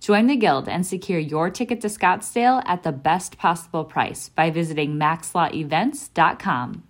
Join 0.00 0.26
the 0.26 0.36
Guild 0.36 0.68
and 0.68 0.86
secure 0.86 1.18
your 1.18 1.50
ticket 1.50 1.80
to 1.80 1.88
Scottsdale 1.88 2.62
at 2.66 2.82
the 2.82 2.92
best 2.92 3.36
possible 3.36 3.84
price 3.84 4.28
by 4.28 4.50
visiting 4.50 4.94
maxlawevents.com. 4.94 6.84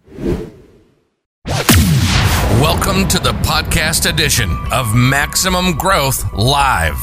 Welcome 2.60 3.08
to 3.08 3.18
the 3.18 3.32
podcast 3.42 4.08
edition 4.08 4.50
of 4.72 4.94
Maximum 4.94 5.72
Growth 5.72 6.32
Live, 6.32 7.00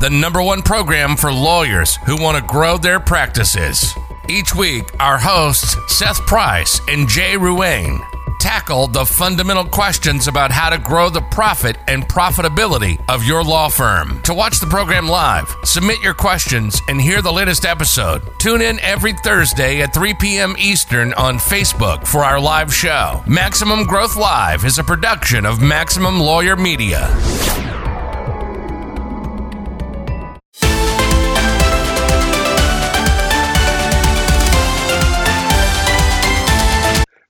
the 0.00 0.10
number 0.10 0.42
one 0.42 0.62
program 0.62 1.16
for 1.16 1.32
lawyers 1.32 1.96
who 2.06 2.16
want 2.20 2.38
to 2.38 2.44
grow 2.44 2.78
their 2.78 3.00
practices. 3.00 3.92
Each 4.28 4.54
week, 4.54 4.84
our 5.00 5.18
hosts, 5.18 5.76
Seth 5.94 6.20
Price 6.26 6.80
and 6.88 7.06
Jay 7.08 7.34
Ruane, 7.34 8.00
tackle 8.44 8.86
the 8.86 9.06
fundamental 9.06 9.64
questions 9.64 10.28
about 10.28 10.50
how 10.50 10.68
to 10.68 10.76
grow 10.76 11.08
the 11.08 11.22
profit 11.30 11.78
and 11.88 12.06
profitability 12.06 13.02
of 13.08 13.24
your 13.24 13.42
law 13.42 13.70
firm. 13.70 14.20
To 14.24 14.34
watch 14.34 14.60
the 14.60 14.66
program 14.66 15.08
live, 15.08 15.56
submit 15.64 16.02
your 16.02 16.12
questions, 16.12 16.78
and 16.86 17.00
hear 17.00 17.22
the 17.22 17.32
latest 17.32 17.64
episode, 17.64 18.20
tune 18.38 18.60
in 18.60 18.78
every 18.80 19.14
Thursday 19.14 19.80
at 19.80 19.94
3 19.94 20.12
p.m. 20.20 20.54
Eastern 20.58 21.14
on 21.14 21.38
Facebook 21.38 22.06
for 22.06 22.22
our 22.22 22.38
live 22.38 22.72
show. 22.72 23.22
Maximum 23.26 23.84
Growth 23.84 24.14
Live 24.14 24.66
is 24.66 24.78
a 24.78 24.84
production 24.84 25.46
of 25.46 25.62
Maximum 25.62 26.20
Lawyer 26.20 26.54
Media. 26.54 27.08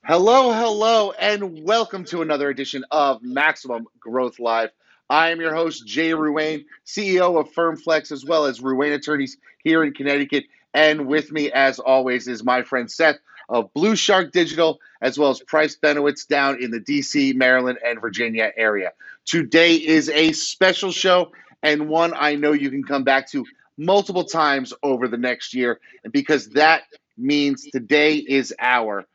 Hello, 0.07 0.53
hello, 0.53 1.13
and 1.13 1.65
welcome 1.65 2.05
to 2.05 2.21
another 2.21 2.51
edition 2.51 2.85
of 2.91 3.23
Maximum 3.23 3.87
Growth 3.99 4.39
Live. 4.39 4.69
I 5.09 5.31
am 5.31 5.41
your 5.41 5.55
host, 5.55 5.87
Jay 5.87 6.11
Ruane, 6.11 6.67
CEO 6.85 7.41
of 7.41 7.51
FirmFlex, 7.55 8.13
as 8.13 8.23
well 8.23 8.45
as 8.45 8.61
Ruane 8.61 8.95
Attorneys 8.95 9.39
here 9.63 9.83
in 9.83 9.95
Connecticut. 9.95 10.45
And 10.75 11.07
with 11.07 11.33
me, 11.33 11.51
as 11.51 11.79
always, 11.79 12.29
is 12.29 12.45
my 12.45 12.65
friend 12.65 12.91
Seth 12.91 13.17
of 13.49 13.73
Blue 13.73 13.97
Shark 13.97 14.31
Digital, 14.31 14.79
as 15.01 15.19
well 15.19 15.31
as 15.31 15.41
Price 15.41 15.75
Benowitz 15.83 16.29
down 16.29 16.63
in 16.63 16.71
the 16.71 16.81
DC, 16.81 17.35
Maryland, 17.35 17.79
and 17.83 17.99
Virginia 17.99 18.53
area. 18.59 18.93
Today 19.25 19.77
is 19.77 20.11
a 20.11 20.33
special 20.33 20.93
show 20.93 21.33
and 21.63 21.89
one 21.89 22.13
I 22.15 22.35
know 22.35 22.53
you 22.53 22.69
can 22.69 22.85
come 22.85 23.05
back 23.05 23.31
to 23.31 23.47
multiple 23.79 24.25
times 24.25 24.75
over 24.83 25.09
the 25.09 25.17
next 25.17 25.55
year, 25.55 25.81
because 26.13 26.51
that 26.51 26.83
means 27.17 27.67
today 27.73 28.17
is 28.17 28.55
our 28.59 29.07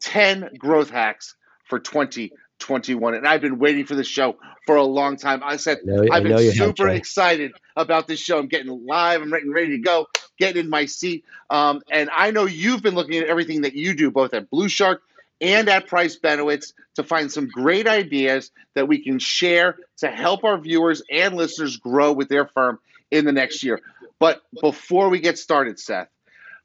10 0.00 0.50
growth 0.58 0.90
hacks 0.90 1.34
for 1.64 1.78
2021. 1.78 3.14
And 3.14 3.26
I've 3.26 3.40
been 3.40 3.58
waiting 3.58 3.86
for 3.86 3.94
this 3.94 4.06
show 4.06 4.36
for 4.66 4.76
a 4.76 4.84
long 4.84 5.16
time. 5.16 5.42
I 5.44 5.56
said, 5.56 5.78
I 5.88 6.16
I've 6.16 6.22
been 6.22 6.32
have, 6.32 6.54
super 6.54 6.88
excited 6.88 7.52
about 7.76 8.06
this 8.06 8.20
show. 8.20 8.38
I'm 8.38 8.48
getting 8.48 8.86
live, 8.86 9.22
I'm 9.22 9.30
getting 9.30 9.52
ready 9.52 9.76
to 9.76 9.78
go, 9.78 10.06
getting 10.38 10.64
in 10.64 10.70
my 10.70 10.86
seat. 10.86 11.24
Um, 11.50 11.82
and 11.90 12.10
I 12.14 12.30
know 12.30 12.46
you've 12.46 12.82
been 12.82 12.94
looking 12.94 13.18
at 13.18 13.28
everything 13.28 13.62
that 13.62 13.74
you 13.74 13.94
do, 13.94 14.10
both 14.10 14.34
at 14.34 14.50
Blue 14.50 14.68
Shark 14.68 15.02
and 15.40 15.68
at 15.68 15.86
Price 15.86 16.18
Benowitz, 16.18 16.72
to 16.96 17.04
find 17.04 17.30
some 17.30 17.48
great 17.48 17.86
ideas 17.86 18.50
that 18.74 18.88
we 18.88 19.02
can 19.02 19.18
share 19.18 19.78
to 19.98 20.08
help 20.08 20.44
our 20.44 20.58
viewers 20.58 21.02
and 21.10 21.36
listeners 21.36 21.76
grow 21.76 22.12
with 22.12 22.28
their 22.28 22.46
firm 22.46 22.78
in 23.10 23.24
the 23.24 23.32
next 23.32 23.62
year. 23.62 23.80
But 24.18 24.42
before 24.60 25.08
we 25.08 25.20
get 25.20 25.38
started, 25.38 25.78
Seth, 25.78 26.08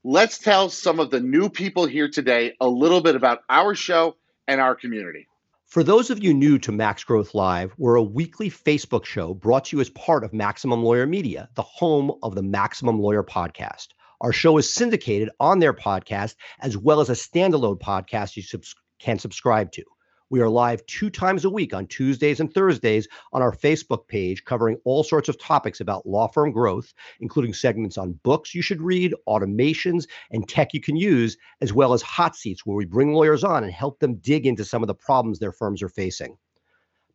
let's 0.04 0.38
tell 0.38 0.70
some 0.70 1.00
of 1.00 1.10
the 1.12 1.20
new 1.20 1.50
people 1.50 1.86
here 1.86 2.10
today 2.10 2.54
a 2.60 2.68
little 2.68 3.02
bit 3.02 3.16
about 3.16 3.40
our 3.50 3.74
show 3.74 4.16
and 4.48 4.60
our 4.60 4.76
community. 4.76 5.28
For 5.66 5.84
those 5.84 6.10
of 6.10 6.24
you 6.24 6.34
new 6.34 6.60
to 6.60 6.72
Max 6.72 7.04
Growth 7.04 7.34
Live, 7.34 7.74
we're 7.78 7.96
a 7.96 8.04
weekly 8.04 8.50
Facebook 8.52 9.06
show 9.06 9.34
brought 9.34 9.66
to 9.66 9.78
you 9.78 9.82
as 9.82 9.90
part 9.90 10.24
of 10.24 10.34
Maximum 10.34 10.84
Lawyer 10.84 11.08
Media, 11.08 11.50
the 11.56 11.64
home 11.64 12.12
of 12.22 12.36
the 12.36 12.44
Maximum 12.44 13.00
Lawyer 13.00 13.24
podcast. 13.24 13.88
Our 14.22 14.34
show 14.34 14.58
is 14.58 14.72
syndicated 14.72 15.30
on 15.40 15.60
their 15.60 15.74
podcast 15.74 16.36
as 16.60 16.78
well 16.78 17.00
as 17.00 17.10
a 17.10 17.14
standalone 17.14 17.80
podcast 17.80 18.36
you 18.36 18.44
subs- 18.44 18.76
can 19.00 19.18
subscribe 19.18 19.72
to. 19.72 19.84
We 20.34 20.42
are 20.42 20.50
live 20.50 20.84
two 20.88 21.12
times 21.12 21.46
a 21.46 21.50
week 21.52 21.76
on 21.76 21.86
Tuesdays 21.86 22.40
and 22.40 22.52
Thursdays 22.52 23.08
on 23.34 23.44
our 23.44 23.52
Facebook 23.56 24.08
page, 24.08 24.46
covering 24.46 24.80
all 24.84 25.04
sorts 25.04 25.30
of 25.30 25.38
topics 25.38 25.80
about 25.80 26.08
law 26.08 26.28
firm 26.28 26.52
growth, 26.52 26.92
including 27.20 27.54
segments 27.54 28.00
on 28.00 28.20
books 28.24 28.56
you 28.56 28.64
should 28.64 28.82
read, 28.82 29.14
automations, 29.30 30.08
and 30.32 30.50
tech 30.50 30.74
you 30.74 30.82
can 30.82 30.96
use, 30.96 31.38
as 31.62 31.72
well 31.72 31.94
as 31.94 32.02
hot 32.02 32.36
seats 32.36 32.66
where 32.66 32.76
we 32.76 32.84
bring 32.84 33.14
lawyers 33.14 33.44
on 33.44 33.64
and 33.64 33.72
help 33.72 34.00
them 34.00 34.16
dig 34.16 34.48
into 34.48 34.66
some 34.66 34.82
of 34.82 34.88
the 34.88 34.96
problems 34.96 35.38
their 35.38 35.52
firms 35.52 35.84
are 35.84 35.90
facing. 35.90 36.36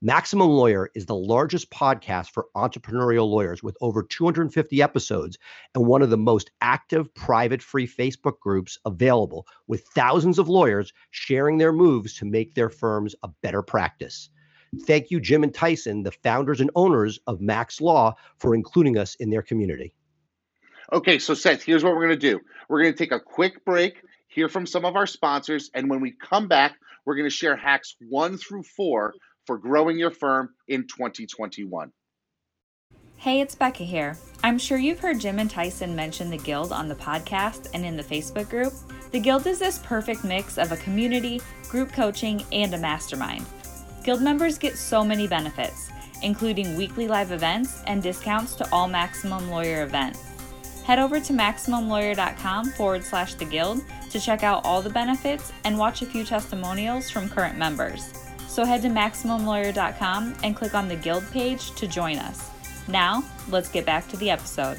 Maximum 0.00 0.48
Lawyer 0.48 0.92
is 0.94 1.06
the 1.06 1.16
largest 1.16 1.72
podcast 1.72 2.30
for 2.30 2.46
entrepreneurial 2.54 3.28
lawyers 3.28 3.64
with 3.64 3.76
over 3.80 4.04
250 4.04 4.80
episodes 4.80 5.38
and 5.74 5.84
one 5.84 6.02
of 6.02 6.10
the 6.10 6.16
most 6.16 6.52
active 6.60 7.12
private 7.14 7.60
free 7.60 7.88
Facebook 7.88 8.38
groups 8.38 8.78
available, 8.84 9.44
with 9.66 9.82
thousands 9.96 10.38
of 10.38 10.48
lawyers 10.48 10.92
sharing 11.10 11.58
their 11.58 11.72
moves 11.72 12.14
to 12.14 12.24
make 12.24 12.54
their 12.54 12.70
firms 12.70 13.16
a 13.24 13.28
better 13.42 13.60
practice. 13.60 14.30
Thank 14.82 15.10
you, 15.10 15.18
Jim 15.18 15.42
and 15.42 15.52
Tyson, 15.52 16.04
the 16.04 16.12
founders 16.12 16.60
and 16.60 16.70
owners 16.76 17.18
of 17.26 17.40
Max 17.40 17.80
Law, 17.80 18.14
for 18.36 18.54
including 18.54 18.98
us 18.98 19.16
in 19.16 19.30
their 19.30 19.42
community. 19.42 19.92
Okay, 20.92 21.18
so 21.18 21.34
Seth, 21.34 21.64
here's 21.64 21.82
what 21.82 21.94
we're 21.94 22.06
going 22.06 22.20
to 22.20 22.30
do. 22.30 22.38
We're 22.68 22.82
going 22.82 22.92
to 22.92 22.98
take 22.98 23.10
a 23.10 23.18
quick 23.18 23.64
break, 23.64 24.00
hear 24.28 24.48
from 24.48 24.64
some 24.64 24.84
of 24.84 24.94
our 24.94 25.08
sponsors, 25.08 25.72
and 25.74 25.90
when 25.90 26.00
we 26.00 26.12
come 26.12 26.46
back, 26.46 26.76
we're 27.04 27.16
going 27.16 27.28
to 27.28 27.34
share 27.34 27.56
hacks 27.56 27.96
one 28.08 28.36
through 28.36 28.62
four 28.62 29.14
for 29.48 29.56
growing 29.56 29.98
your 29.98 30.10
firm 30.10 30.50
in 30.68 30.82
2021. 30.82 31.90
Hey, 33.16 33.40
it's 33.40 33.54
Becca 33.54 33.82
here. 33.82 34.14
I'm 34.44 34.58
sure 34.58 34.76
you've 34.76 35.00
heard 35.00 35.18
Jim 35.18 35.38
and 35.38 35.50
Tyson 35.50 35.96
mention 35.96 36.28
the 36.28 36.36
Guild 36.36 36.70
on 36.70 36.86
the 36.86 36.94
podcast 36.94 37.70
and 37.72 37.82
in 37.82 37.96
the 37.96 38.02
Facebook 38.04 38.50
group. 38.50 38.74
The 39.10 39.18
Guild 39.18 39.46
is 39.46 39.58
this 39.58 39.78
perfect 39.78 40.22
mix 40.22 40.58
of 40.58 40.70
a 40.70 40.76
community, 40.76 41.40
group 41.70 41.92
coaching, 41.94 42.44
and 42.52 42.74
a 42.74 42.78
mastermind. 42.78 43.46
Guild 44.04 44.20
members 44.20 44.58
get 44.58 44.76
so 44.76 45.02
many 45.02 45.26
benefits, 45.26 45.88
including 46.22 46.76
weekly 46.76 47.08
live 47.08 47.32
events 47.32 47.80
and 47.86 48.02
discounts 48.02 48.54
to 48.56 48.68
all 48.70 48.86
Maximum 48.86 49.48
Lawyer 49.48 49.82
events. 49.82 50.22
Head 50.84 50.98
over 50.98 51.20
to 51.20 51.32
MaximumLawyer.com 51.32 52.72
forward 52.72 53.02
slash 53.02 53.32
the 53.32 53.46
Guild 53.46 53.82
to 54.10 54.20
check 54.20 54.42
out 54.42 54.66
all 54.66 54.82
the 54.82 54.90
benefits 54.90 55.52
and 55.64 55.78
watch 55.78 56.02
a 56.02 56.06
few 56.06 56.22
testimonials 56.22 57.10
from 57.10 57.30
current 57.30 57.56
members. 57.56 58.27
So 58.48 58.64
head 58.64 58.82
to 58.82 58.88
MaximumLawyer.com 58.88 60.34
and 60.42 60.56
click 60.56 60.74
on 60.74 60.88
the 60.88 60.96
Guild 60.96 61.30
page 61.30 61.70
to 61.72 61.86
join 61.86 62.18
us. 62.18 62.50
Now, 62.88 63.22
let's 63.50 63.68
get 63.68 63.84
back 63.84 64.08
to 64.08 64.16
the 64.16 64.30
episode. 64.30 64.78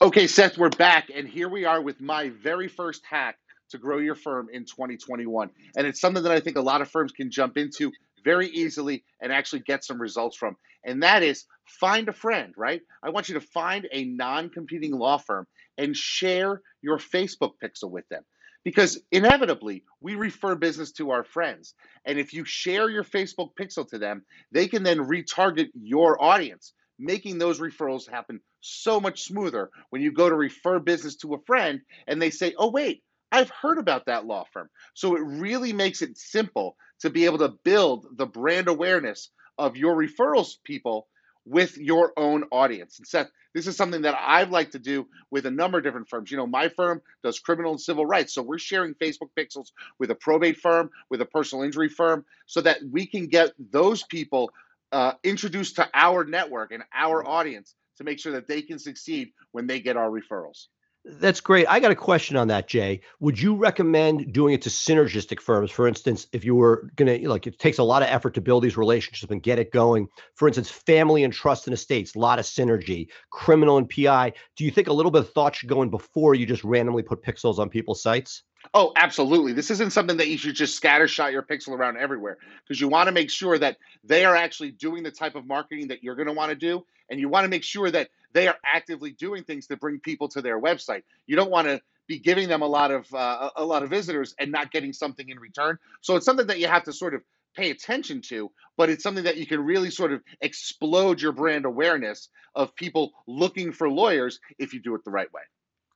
Okay, 0.00 0.26
Seth, 0.26 0.56
we're 0.56 0.70
back, 0.70 1.10
and 1.14 1.28
here 1.28 1.48
we 1.48 1.64
are 1.64 1.82
with 1.82 2.00
my 2.00 2.30
very 2.30 2.68
first 2.68 3.02
hack 3.04 3.36
to 3.70 3.78
grow 3.78 3.98
your 3.98 4.14
firm 4.14 4.48
in 4.52 4.64
2021. 4.64 5.50
And 5.76 5.86
it's 5.86 6.00
something 6.00 6.22
that 6.22 6.32
I 6.32 6.40
think 6.40 6.56
a 6.56 6.62
lot 6.62 6.80
of 6.80 6.88
firms 6.88 7.10
can 7.10 7.30
jump 7.30 7.56
into 7.56 7.90
very 8.24 8.48
easily 8.48 9.02
and 9.20 9.32
actually 9.32 9.60
get 9.60 9.84
some 9.84 10.00
results 10.00 10.36
from. 10.36 10.56
And 10.84 11.02
that 11.02 11.22
is 11.22 11.44
find 11.66 12.08
a 12.08 12.12
friend, 12.12 12.54
right? 12.56 12.82
I 13.02 13.10
want 13.10 13.28
you 13.28 13.34
to 13.34 13.40
find 13.40 13.88
a 13.92 14.04
non 14.04 14.48
competing 14.50 14.92
law 14.92 15.18
firm 15.18 15.46
and 15.76 15.96
share 15.96 16.60
your 16.82 16.98
Facebook 16.98 17.52
pixel 17.62 17.90
with 17.90 18.08
them. 18.08 18.22
Because 18.64 19.00
inevitably, 19.10 19.84
we 20.00 20.14
refer 20.14 20.54
business 20.54 20.92
to 20.92 21.10
our 21.10 21.24
friends. 21.24 21.74
And 22.04 22.18
if 22.18 22.32
you 22.32 22.44
share 22.44 22.88
your 22.88 23.04
Facebook 23.04 23.50
pixel 23.60 23.88
to 23.88 23.98
them, 23.98 24.24
they 24.52 24.68
can 24.68 24.82
then 24.82 24.98
retarget 24.98 25.68
your 25.74 26.22
audience, 26.22 26.72
making 26.98 27.38
those 27.38 27.60
referrals 27.60 28.08
happen 28.08 28.40
so 28.60 29.00
much 29.00 29.24
smoother 29.24 29.70
when 29.90 30.02
you 30.02 30.12
go 30.12 30.28
to 30.28 30.34
refer 30.36 30.78
business 30.78 31.16
to 31.16 31.34
a 31.34 31.42
friend 31.46 31.80
and 32.06 32.22
they 32.22 32.30
say, 32.30 32.54
oh, 32.56 32.70
wait, 32.70 33.02
I've 33.32 33.50
heard 33.50 33.78
about 33.78 34.06
that 34.06 34.26
law 34.26 34.44
firm. 34.52 34.68
So 34.94 35.16
it 35.16 35.22
really 35.22 35.72
makes 35.72 36.02
it 36.02 36.16
simple 36.16 36.76
to 37.00 37.10
be 37.10 37.24
able 37.24 37.38
to 37.38 37.54
build 37.64 38.06
the 38.16 38.26
brand 38.26 38.68
awareness 38.68 39.30
of 39.58 39.76
your 39.76 39.96
referrals 39.96 40.54
people 40.64 41.08
with 41.44 41.76
your 41.76 42.12
own 42.16 42.44
audience. 42.52 42.98
And 42.98 43.06
Seth, 43.06 43.30
this 43.54 43.66
is 43.66 43.76
something 43.76 44.02
that 44.02 44.16
I'd 44.18 44.50
like 44.50 44.70
to 44.72 44.78
do 44.78 45.06
with 45.30 45.46
a 45.46 45.50
number 45.50 45.78
of 45.78 45.84
different 45.84 46.08
firms. 46.08 46.30
You 46.30 46.36
know, 46.36 46.46
my 46.46 46.68
firm 46.68 47.02
does 47.22 47.38
criminal 47.38 47.72
and 47.72 47.80
civil 47.80 48.06
rights. 48.06 48.34
So 48.34 48.42
we're 48.42 48.58
sharing 48.58 48.94
Facebook 48.94 49.30
pixels 49.38 49.68
with 49.98 50.10
a 50.10 50.14
probate 50.14 50.58
firm, 50.58 50.90
with 51.10 51.20
a 51.20 51.26
personal 51.26 51.64
injury 51.64 51.88
firm, 51.88 52.24
so 52.46 52.60
that 52.60 52.78
we 52.90 53.06
can 53.06 53.26
get 53.26 53.52
those 53.70 54.02
people 54.04 54.50
uh, 54.92 55.14
introduced 55.24 55.76
to 55.76 55.88
our 55.94 56.24
network 56.24 56.72
and 56.72 56.82
our 56.94 57.26
audience 57.26 57.74
to 57.96 58.04
make 58.04 58.18
sure 58.18 58.32
that 58.32 58.48
they 58.48 58.62
can 58.62 58.78
succeed 58.78 59.32
when 59.52 59.66
they 59.66 59.80
get 59.80 59.96
our 59.96 60.10
referrals. 60.10 60.66
That's 61.04 61.40
great. 61.40 61.66
I 61.68 61.80
got 61.80 61.90
a 61.90 61.96
question 61.96 62.36
on 62.36 62.46
that, 62.48 62.68
Jay. 62.68 63.00
Would 63.18 63.40
you 63.40 63.56
recommend 63.56 64.32
doing 64.32 64.54
it 64.54 64.62
to 64.62 64.68
synergistic 64.68 65.40
firms? 65.40 65.72
For 65.72 65.88
instance, 65.88 66.28
if 66.32 66.44
you 66.44 66.54
were 66.54 66.88
going 66.94 67.22
to, 67.22 67.28
like, 67.28 67.44
it 67.48 67.58
takes 67.58 67.78
a 67.78 67.82
lot 67.82 68.02
of 68.02 68.08
effort 68.08 68.34
to 68.34 68.40
build 68.40 68.62
these 68.62 68.76
relationships 68.76 69.28
and 69.32 69.42
get 69.42 69.58
it 69.58 69.72
going. 69.72 70.06
For 70.36 70.46
instance, 70.46 70.70
family 70.70 71.24
and 71.24 71.32
trust 71.32 71.66
and 71.66 71.74
estates, 71.74 72.14
a 72.14 72.20
lot 72.20 72.38
of 72.38 72.44
synergy, 72.44 73.08
criminal 73.30 73.78
and 73.78 73.88
PI. 73.90 74.32
Do 74.56 74.64
you 74.64 74.70
think 74.70 74.86
a 74.86 74.92
little 74.92 75.10
bit 75.10 75.22
of 75.22 75.32
thought 75.32 75.56
should 75.56 75.68
go 75.68 75.82
in 75.82 75.90
before 75.90 76.36
you 76.36 76.46
just 76.46 76.62
randomly 76.62 77.02
put 77.02 77.22
pixels 77.22 77.58
on 77.58 77.68
people's 77.68 78.00
sites? 78.00 78.44
Oh, 78.74 78.92
absolutely. 78.96 79.52
This 79.52 79.70
isn't 79.70 79.92
something 79.92 80.16
that 80.16 80.28
you 80.28 80.38
should 80.38 80.54
just 80.54 80.80
scattershot 80.80 81.32
your 81.32 81.42
pixel 81.42 81.70
around 81.70 81.96
everywhere 81.96 82.38
because 82.62 82.80
you 82.80 82.88
want 82.88 83.08
to 83.08 83.12
make 83.12 83.30
sure 83.30 83.58
that 83.58 83.76
they 84.04 84.24
are 84.24 84.36
actually 84.36 84.70
doing 84.70 85.02
the 85.02 85.10
type 85.10 85.34
of 85.34 85.46
marketing 85.46 85.88
that 85.88 86.02
you're 86.02 86.14
going 86.14 86.28
to 86.28 86.32
want 86.32 86.50
to 86.50 86.56
do. 86.56 86.84
And 87.10 87.20
you 87.20 87.28
want 87.28 87.44
to 87.44 87.48
make 87.48 87.64
sure 87.64 87.90
that 87.90 88.08
they 88.32 88.48
are 88.48 88.56
actively 88.64 89.10
doing 89.12 89.44
things 89.44 89.66
to 89.66 89.76
bring 89.76 90.00
people 90.00 90.28
to 90.28 90.40
their 90.40 90.60
website. 90.60 91.02
You 91.26 91.36
don't 91.36 91.50
want 91.50 91.68
to 91.68 91.80
be 92.06 92.18
giving 92.18 92.48
them 92.48 92.62
a 92.62 92.66
lot 92.66 92.90
of 92.90 93.12
uh, 93.12 93.50
a 93.56 93.64
lot 93.64 93.82
of 93.82 93.90
visitors 93.90 94.34
and 94.38 94.50
not 94.50 94.70
getting 94.70 94.92
something 94.92 95.28
in 95.28 95.38
return. 95.38 95.78
So 96.00 96.16
it's 96.16 96.26
something 96.26 96.46
that 96.46 96.58
you 96.58 96.68
have 96.68 96.84
to 96.84 96.92
sort 96.92 97.14
of 97.14 97.22
pay 97.54 97.70
attention 97.70 98.22
to, 98.22 98.50
but 98.76 98.88
it's 98.88 99.02
something 99.02 99.24
that 99.24 99.36
you 99.36 99.46
can 99.46 99.60
really 99.60 99.90
sort 99.90 100.12
of 100.12 100.22
explode 100.40 101.20
your 101.20 101.32
brand 101.32 101.64
awareness 101.64 102.28
of 102.54 102.74
people 102.74 103.12
looking 103.26 103.72
for 103.72 103.90
lawyers 103.90 104.40
if 104.58 104.72
you 104.72 104.80
do 104.80 104.94
it 104.94 105.04
the 105.04 105.10
right 105.10 105.32
way. 105.32 105.42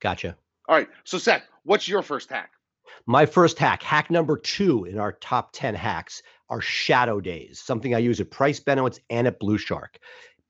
Gotcha. 0.01 0.37
All 0.69 0.77
right. 0.77 0.89
So 1.05 1.19
Seth, 1.19 1.43
what's 1.65 1.89
your 1.89 2.03
first 2.03 2.29
hack? 2.29 2.51
My 3.07 3.27
first 3.27 3.59
hack, 3.59 3.83
hack 3.83 4.11
number 4.11 4.37
two 4.37 4.85
in 4.85 4.99
our 4.99 5.13
top 5.13 5.51
10 5.53 5.75
hacks, 5.75 6.23
are 6.49 6.61
shadow 6.61 7.21
days, 7.21 7.61
something 7.65 7.95
I 7.95 7.99
use 7.99 8.21
at 8.21 8.31
Price 8.31 8.61
Benowitz 8.61 9.01
and 9.11 9.27
at 9.27 9.41
Blue 9.41 9.59
Shark 9.59 9.99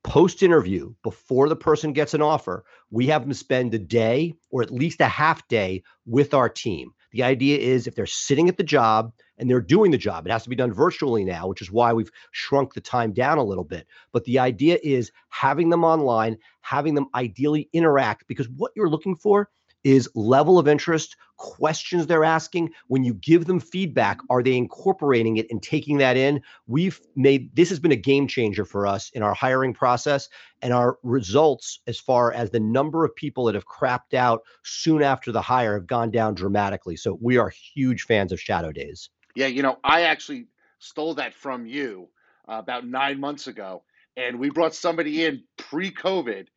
post 0.07 0.41
interview, 0.41 0.93
before 1.03 1.49
the 1.49 1.55
person 1.55 1.91
gets 1.91 2.13
an 2.13 2.21
offer, 2.21 2.63
we 2.91 3.07
have 3.07 3.23
them 3.23 3.33
spend 3.33 3.73
a 3.73 3.79
day 3.79 4.33
or 4.49 4.61
at 4.61 4.71
least 4.71 5.01
a 5.01 5.07
half 5.07 5.45
day 5.49 5.83
with 6.05 6.33
our 6.33 6.47
team. 6.47 6.91
The 7.11 7.23
idea 7.23 7.57
is 7.57 7.87
if 7.87 7.95
they're 7.95 8.05
sitting 8.05 8.47
at 8.47 8.55
the 8.55 8.63
job 8.63 9.11
and 9.37 9.49
they're 9.49 9.59
doing 9.59 9.91
the 9.91 9.97
job, 9.97 10.25
it 10.25 10.31
has 10.31 10.43
to 10.43 10.49
be 10.49 10.55
done 10.55 10.73
virtually 10.73 11.25
now, 11.25 11.47
which 11.47 11.61
is 11.61 11.71
why 11.71 11.91
we've 11.91 12.11
shrunk 12.31 12.73
the 12.73 12.79
time 12.79 13.11
down 13.11 13.37
a 13.37 13.43
little 13.43 13.65
bit. 13.65 13.85
But 14.13 14.23
the 14.23 14.39
idea 14.39 14.79
is 14.81 15.11
having 15.27 15.69
them 15.69 15.83
online, 15.83 16.37
having 16.61 16.95
them 16.95 17.07
ideally 17.13 17.69
interact 17.73 18.27
because 18.27 18.47
what 18.49 18.71
you're 18.77 18.89
looking 18.89 19.17
for 19.17 19.49
is 19.87 20.09
level 20.15 20.59
of 20.59 20.67
interest, 20.67 21.15
questions 21.37 22.07
they're 22.07 22.25
asking. 22.25 22.71
When 22.87 23.03
you 23.03 23.13
give 23.13 23.45
them 23.45 23.59
feedback, 23.59 24.19
are 24.29 24.43
they 24.43 24.55
incorporating 24.55 25.37
it 25.37 25.47
and 25.49 25.63
taking 25.63 25.97
that 25.99 26.17
in? 26.17 26.41
We've 26.67 26.99
made 27.15 27.55
this 27.55 27.69
has 27.69 27.79
been 27.79 27.93
a 27.93 27.97
game 27.97 28.27
changer 28.27 28.65
for 28.65 28.85
us 28.85 29.09
in 29.11 29.23
our 29.23 29.33
hiring 29.33 29.73
process 29.73 30.27
and 30.61 30.73
our 30.73 30.97
results 31.03 31.79
as 31.87 31.99
far 31.99 32.33
as 32.33 32.49
the 32.49 32.59
number 32.59 33.05
of 33.05 33.15
people 33.15 33.45
that 33.45 33.55
have 33.55 33.65
crapped 33.65 34.13
out 34.13 34.41
soon 34.63 35.01
after 35.01 35.31
the 35.31 35.41
hire 35.41 35.75
have 35.75 35.87
gone 35.87 36.11
down 36.11 36.35
dramatically. 36.35 36.97
So 36.97 37.17
we 37.21 37.37
are 37.37 37.49
huge 37.49 38.03
fans 38.03 38.31
of 38.31 38.41
shadow 38.41 38.71
days. 38.71 39.09
Yeah, 39.35 39.47
you 39.47 39.61
know, 39.61 39.77
I 39.83 40.01
actually 40.01 40.47
stole 40.79 41.13
that 41.15 41.33
from 41.33 41.65
you 41.65 42.09
uh, 42.49 42.55
about 42.55 42.85
nine 42.85 43.19
months 43.19 43.47
ago, 43.47 43.83
and 44.17 44.39
we 44.39 44.49
brought 44.49 44.75
somebody 44.75 45.23
in 45.23 45.43
pre-COVID, 45.57 46.47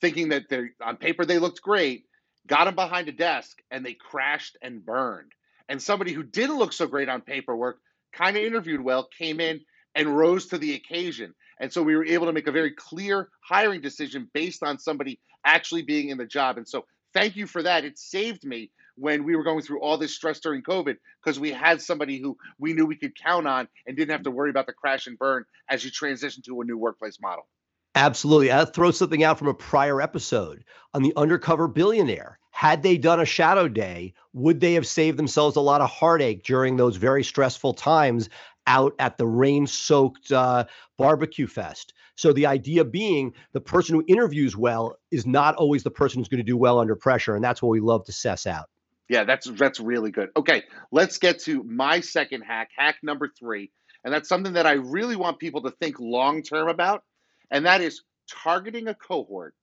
thinking 0.00 0.30
that 0.30 0.48
they 0.48 0.70
on 0.84 0.96
paper 0.96 1.24
they 1.24 1.38
looked 1.38 1.60
great, 1.60 2.06
got 2.46 2.64
them 2.64 2.74
behind 2.74 3.08
a 3.08 3.12
desk, 3.12 3.58
and 3.70 3.84
they 3.84 3.94
crashed 3.94 4.56
and 4.62 4.84
burned. 4.84 5.32
And 5.68 5.80
somebody 5.80 6.12
who 6.12 6.22
didn't 6.22 6.58
look 6.58 6.72
so 6.72 6.86
great 6.86 7.08
on 7.08 7.20
paperwork, 7.20 7.78
kind 8.12 8.36
of 8.36 8.42
interviewed 8.42 8.80
well, 8.80 9.08
came 9.16 9.40
in 9.40 9.60
and 9.94 10.16
rose 10.16 10.46
to 10.48 10.58
the 10.58 10.74
occasion. 10.74 11.34
And 11.60 11.72
so 11.72 11.82
we 11.82 11.94
were 11.94 12.04
able 12.04 12.26
to 12.26 12.32
make 12.32 12.46
a 12.46 12.52
very 12.52 12.72
clear 12.72 13.28
hiring 13.48 13.80
decision 13.80 14.28
based 14.32 14.62
on 14.62 14.78
somebody 14.78 15.20
actually 15.44 15.82
being 15.82 16.08
in 16.08 16.18
the 16.18 16.26
job. 16.26 16.56
And 16.56 16.66
so 16.66 16.86
thank 17.12 17.36
you 17.36 17.46
for 17.46 17.62
that. 17.62 17.84
It 17.84 17.98
saved 17.98 18.44
me 18.44 18.70
when 18.96 19.24
we 19.24 19.36
were 19.36 19.44
going 19.44 19.62
through 19.62 19.80
all 19.80 19.98
this 19.98 20.14
stress 20.14 20.40
during 20.40 20.62
COVID 20.62 20.96
because 21.22 21.38
we 21.38 21.52
had 21.52 21.80
somebody 21.80 22.20
who 22.20 22.36
we 22.58 22.72
knew 22.72 22.86
we 22.86 22.96
could 22.96 23.16
count 23.16 23.46
on 23.46 23.68
and 23.86 23.96
didn't 23.96 24.12
have 24.12 24.24
to 24.24 24.30
worry 24.30 24.50
about 24.50 24.66
the 24.66 24.72
crash 24.72 25.06
and 25.06 25.18
burn 25.18 25.44
as 25.68 25.84
you 25.84 25.90
transition 25.90 26.42
to 26.46 26.60
a 26.60 26.64
new 26.64 26.76
workplace 26.76 27.18
model. 27.20 27.46
Absolutely. 27.94 28.50
I'll 28.50 28.66
throw 28.66 28.90
something 28.90 29.24
out 29.24 29.38
from 29.38 29.48
a 29.48 29.54
prior 29.54 30.00
episode 30.00 30.64
on 30.94 31.02
the 31.02 31.12
undercover 31.16 31.66
billionaire. 31.66 32.38
Had 32.50 32.82
they 32.82 32.98
done 32.98 33.20
a 33.20 33.24
shadow 33.24 33.68
day, 33.68 34.14
would 34.32 34.60
they 34.60 34.74
have 34.74 34.86
saved 34.86 35.18
themselves 35.18 35.56
a 35.56 35.60
lot 35.60 35.80
of 35.80 35.90
heartache 35.90 36.44
during 36.44 36.76
those 36.76 36.96
very 36.96 37.24
stressful 37.24 37.74
times 37.74 38.28
out 38.66 38.94
at 38.98 39.16
the 39.16 39.26
rain 39.26 39.66
soaked 39.66 40.30
uh, 40.30 40.64
barbecue 40.98 41.46
fest? 41.46 41.94
So, 42.16 42.32
the 42.32 42.46
idea 42.46 42.84
being 42.84 43.32
the 43.52 43.62
person 43.62 43.94
who 43.94 44.04
interviews 44.06 44.56
well 44.56 44.96
is 45.10 45.26
not 45.26 45.56
always 45.56 45.82
the 45.82 45.90
person 45.90 46.20
who's 46.20 46.28
going 46.28 46.38
to 46.38 46.44
do 46.44 46.56
well 46.56 46.78
under 46.78 46.94
pressure. 46.94 47.34
And 47.34 47.42
that's 47.42 47.62
what 47.62 47.70
we 47.70 47.80
love 47.80 48.04
to 48.04 48.12
suss 48.12 48.46
out. 48.46 48.68
Yeah, 49.08 49.24
that's 49.24 49.50
that's 49.50 49.80
really 49.80 50.10
good. 50.10 50.28
Okay, 50.36 50.64
let's 50.92 51.18
get 51.18 51.40
to 51.40 51.64
my 51.64 52.00
second 52.00 52.42
hack, 52.42 52.70
hack 52.76 52.96
number 53.02 53.28
three. 53.38 53.72
And 54.04 54.12
that's 54.12 54.28
something 54.28 54.52
that 54.52 54.66
I 54.66 54.72
really 54.72 55.16
want 55.16 55.38
people 55.38 55.62
to 55.62 55.70
think 55.70 55.98
long 55.98 56.42
term 56.42 56.68
about. 56.68 57.04
And 57.50 57.66
that 57.66 57.80
is 57.80 58.02
targeting 58.28 58.88
a 58.88 58.94
cohort 58.94 59.54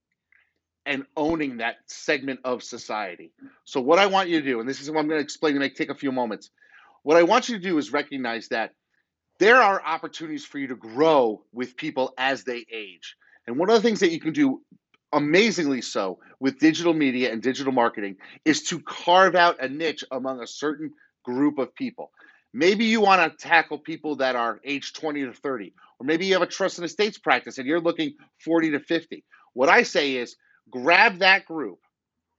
and 0.86 1.06
owning 1.16 1.58
that 1.58 1.76
segment 1.86 2.40
of 2.44 2.64
society. 2.64 3.32
So, 3.66 3.82
what 3.82 4.00
I 4.00 4.06
want 4.08 4.30
you 4.30 4.40
to 4.40 4.46
do, 4.46 4.60
and 4.60 4.68
this 4.68 4.82
is 4.82 4.90
what 4.90 5.00
I'm 5.00 5.08
going 5.08 5.20
to 5.20 5.24
explain 5.24 5.54
to 5.54 5.60
make 5.60 5.76
take 5.76 5.90
a 5.90 5.96
few 5.96 6.12
moments. 6.12 6.50
What 7.04 7.18
I 7.18 7.24
want 7.24 7.50
you 7.50 7.58
to 7.58 7.64
do 7.64 7.78
is 7.78 7.92
recognize 7.92 8.48
that 8.50 8.74
there 9.40 9.62
are 9.62 9.82
opportunities 9.86 10.46
for 10.46 10.58
you 10.58 10.68
to 10.68 10.76
grow 10.76 11.44
with 11.54 11.78
people 11.78 12.14
as 12.18 12.44
they 12.44 12.66
age. 12.72 13.16
And 13.46 13.58
one 13.58 13.70
of 13.70 13.76
the 13.76 13.82
things 13.82 14.00
that 14.00 14.12
you 14.12 14.20
can 14.20 14.34
do 14.34 14.62
amazingly 15.14 15.82
so 15.82 16.20
with 16.40 16.60
digital 16.60 16.94
media 16.94 17.32
and 17.32 17.42
digital 17.42 17.72
marketing 17.72 18.18
is 18.46 18.64
to 18.64 18.80
carve 18.80 19.36
out 19.36 19.64
a 19.64 19.70
niche 19.70 20.04
among 20.12 20.42
a 20.42 20.48
certain 20.48 20.92
group 21.24 21.60
of 21.60 21.74
people. 21.76 22.12
Maybe 22.54 22.86
you 22.86 23.02
want 23.02 23.22
to 23.32 23.48
tackle 23.48 23.78
people 23.78 24.18
that 24.18 24.36
are 24.36 24.60
age 24.64 24.94
20 24.94 25.26
to 25.26 25.34
30, 25.34 25.74
or 26.00 26.06
maybe 26.06 26.26
you 26.26 26.34
have 26.34 26.42
a 26.42 26.48
trust 26.48 26.78
and 26.78 26.86
estates 26.86 27.18
practice 27.18 27.58
and 27.58 27.68
you're 27.68 27.80
looking 27.80 28.14
40 28.44 28.72
to 28.72 28.80
50. 28.80 29.24
What 29.54 29.70
I 29.70 29.84
say 29.84 30.16
is 30.16 30.36
grab 30.70 31.20
that 31.20 31.46
group 31.46 31.80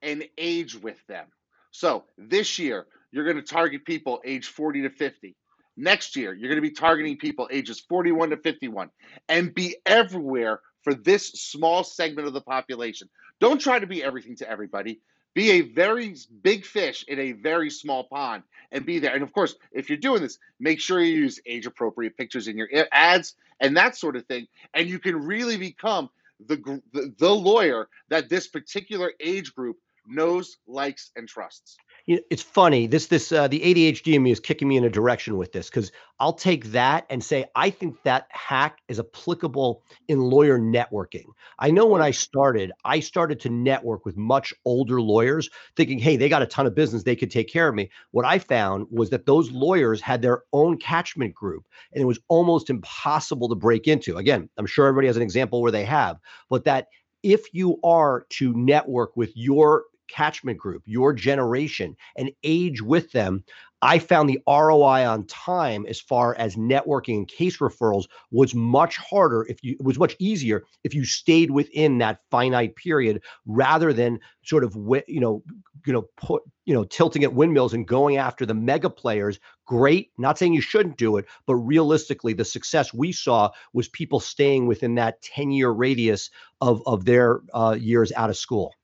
and 0.03 0.25
age 0.37 0.77
with 0.77 1.05
them. 1.07 1.27
So 1.71 2.05
this 2.17 2.59
year, 2.59 2.87
you're 3.11 3.25
going 3.25 3.37
to 3.37 3.43
target 3.43 3.85
people 3.85 4.21
age 4.25 4.47
40 4.47 4.83
to 4.83 4.91
50. 4.91 5.35
Next 5.77 6.17
year, 6.17 6.35
you're 6.35 6.49
going 6.49 6.63
to 6.63 6.69
be 6.69 6.75
targeting 6.75 7.17
people 7.19 7.49
ages 7.53 7.81
41 7.89 8.31
to 8.31 8.37
51 8.37 8.91
and 9.29 9.55
be 9.55 9.77
everywhere 9.87 10.61
for 10.83 10.95
this 10.95 11.29
small 11.29 11.85
segment 11.85 12.27
of 12.27 12.35
the 12.35 12.41
population. 12.41 13.09
Don't 13.41 13.61
try 13.61 13.79
to 13.79 13.87
be 13.87 14.03
everything 14.03 14.37
to 14.37 14.51
everybody. 14.51 15.01
Be 15.35 15.53
a 15.53 15.61
very 15.61 16.17
big 16.43 16.65
fish 16.65 17.05
in 17.07 17.21
a 17.21 17.33
very 17.33 17.71
small 17.71 18.05
pond 18.05 18.43
and 18.73 18.85
be 18.85 18.99
there. 18.99 19.15
And 19.15 19.23
of 19.23 19.33
course, 19.33 19.55
if 19.71 19.89
you're 19.89 19.99
doing 19.99 20.23
this, 20.23 20.39
make 20.59 20.81
sure 20.81 21.01
you 21.01 21.15
use 21.15 21.41
age 21.47 21.67
appropriate 21.67 22.17
pictures 22.17 22.49
in 22.49 22.57
your 22.57 22.69
ads 22.91 23.35
and 23.61 23.77
that 23.77 23.97
sort 23.97 24.17
of 24.17 24.27
thing. 24.27 24.47
And 24.75 24.89
you 24.89 24.99
can 24.99 25.17
really 25.17 25.57
become 25.57 26.11
the, 26.47 26.81
the, 26.93 27.15
the 27.19 27.31
lawyer 27.31 27.89
that 28.09 28.29
this 28.29 28.47
particular 28.47 29.13
age 29.21 29.55
group 29.55 29.77
knows, 30.07 30.59
likes, 30.67 31.11
and 31.17 31.29
trusts 31.29 31.77
it's 32.09 32.43
funny. 32.43 32.87
This 32.87 33.07
this 33.07 33.33
uh, 33.33 33.49
the 33.49 33.61
ADHD 33.61 34.15
in 34.15 34.23
me 34.23 34.31
is 34.31 34.41
kicking 34.41 34.67
me 34.67 34.79
in 34.79 34.85
a 34.85 34.91
direction 34.91 35.37
with 35.37 35.53
this 35.53 35.69
because 35.69 35.93
I'll 36.19 36.33
take 36.33 36.67
that 36.73 37.05
and 37.11 37.23
say 37.23 37.45
I 37.55 37.69
think 37.69 38.03
that 38.05 38.29
hack 38.31 38.79
is 38.89 38.99
applicable 38.99 39.83
in 40.09 40.19
lawyer 40.19 40.59
networking. 40.59 41.27
I 41.59 41.71
know 41.71 41.85
when 41.85 42.01
I 42.01 42.11
started, 42.11 42.73
I 42.87 43.01
started 43.01 43.41
to 43.41 43.51
network 43.51 44.07
with 44.07 44.17
much 44.17 44.55
older 44.65 45.03
lawyers, 45.03 45.51
thinking, 45.77 45.99
hey, 45.99 46.17
they 46.17 46.31
got 46.31 46.41
a 46.41 46.47
ton 46.47 46.67
of 46.67 46.75
business, 46.75 47.03
they 47.03 47.17
could 47.17 47.31
take 47.31 47.53
care 47.53 47.69
of 47.69 47.75
me. 47.75 47.91
What 48.13 48.25
I 48.25 48.39
found 48.39 48.87
was 48.91 49.11
that 49.11 49.27
those 49.27 49.51
lawyers 49.51 50.01
had 50.01 50.23
their 50.23 50.45
own 50.55 50.79
catchment 50.79 51.35
group, 51.35 51.67
and 51.93 52.01
it 52.01 52.07
was 52.07 52.21
almost 52.29 52.71
impossible 52.71 53.51
to 53.51 53.55
break 53.55 53.87
into. 53.87 54.17
Again, 54.17 54.49
I'm 54.57 54.67
sure 54.67 54.87
everybody 54.87 55.09
has 55.09 55.17
an 55.17 55.23
example 55.23 55.61
where 55.61 55.73
they 55.73 55.85
have, 55.85 56.17
but 56.49 56.65
that 56.65 56.87
if 57.23 57.53
you 57.53 57.79
are 57.85 58.25
to 58.31 58.55
network 58.55 59.15
with 59.17 59.33
your 59.35 59.85
catchment 60.09 60.59
group, 60.59 60.83
your 60.87 61.13
generation, 61.13 61.97
and 62.17 62.31
age 62.43 62.83
with 62.83 63.13
them, 63.13 63.45
I 63.81 64.01
found 64.01 64.29
the 64.29 64.41
ROI 64.47 65.07
on 65.07 65.27
time 65.27 65.87
as 65.87 66.01
far 66.01 66.35
as 66.35 66.57
networking 66.57 67.19
and 67.19 67.29
case 67.29 67.59
referrals 67.59 68.07
was 68.33 68.55
much 68.55 68.97
harder 68.97 69.47
if 69.49 69.63
you 69.63 69.77
it 69.79 69.85
was 69.85 69.99
much 69.99 70.17
easier 70.19 70.65
if 70.83 70.95
you 70.95 71.05
stayed 71.05 71.53
within 71.53 71.99
that 71.99 72.21
finite 72.31 72.75
period 72.75 73.23
rather 73.47 73.93
than 73.93 74.19
sort 74.43 74.65
of 74.65 74.75
you 75.07 75.21
know 75.21 75.45
you 75.87 75.93
know 75.93 76.03
put 76.17 76.43
you 76.65 76.75
know 76.75 76.85
tilting 76.85 77.23
at 77.23 77.35
windmills 77.35 77.73
and 77.73 77.87
going 77.87 78.17
after 78.17 78.45
the 78.45 78.55
mega 78.55 78.91
players. 78.91 79.39
Great 79.65 80.11
not 80.19 80.39
saying 80.39 80.55
you 80.55 80.61
shouldn't 80.61 80.97
do 80.97 81.17
it 81.17 81.27
but 81.47 81.55
realistically 81.55 82.33
the 82.33 82.45
success 82.45 82.93
we 82.93 83.13
saw 83.13 83.51
was 83.73 83.89
people 83.89 84.19
staying 84.19 84.67
within 84.67 84.97
that 84.97 85.23
10 85.23 85.51
year 85.53 85.71
radius 85.71 86.31
of 86.61 86.83
of 86.87 87.05
their 87.05 87.43
uh, 87.55 87.77
years 87.79 88.11
out 88.17 88.31
of 88.31 88.37
school 88.37 88.75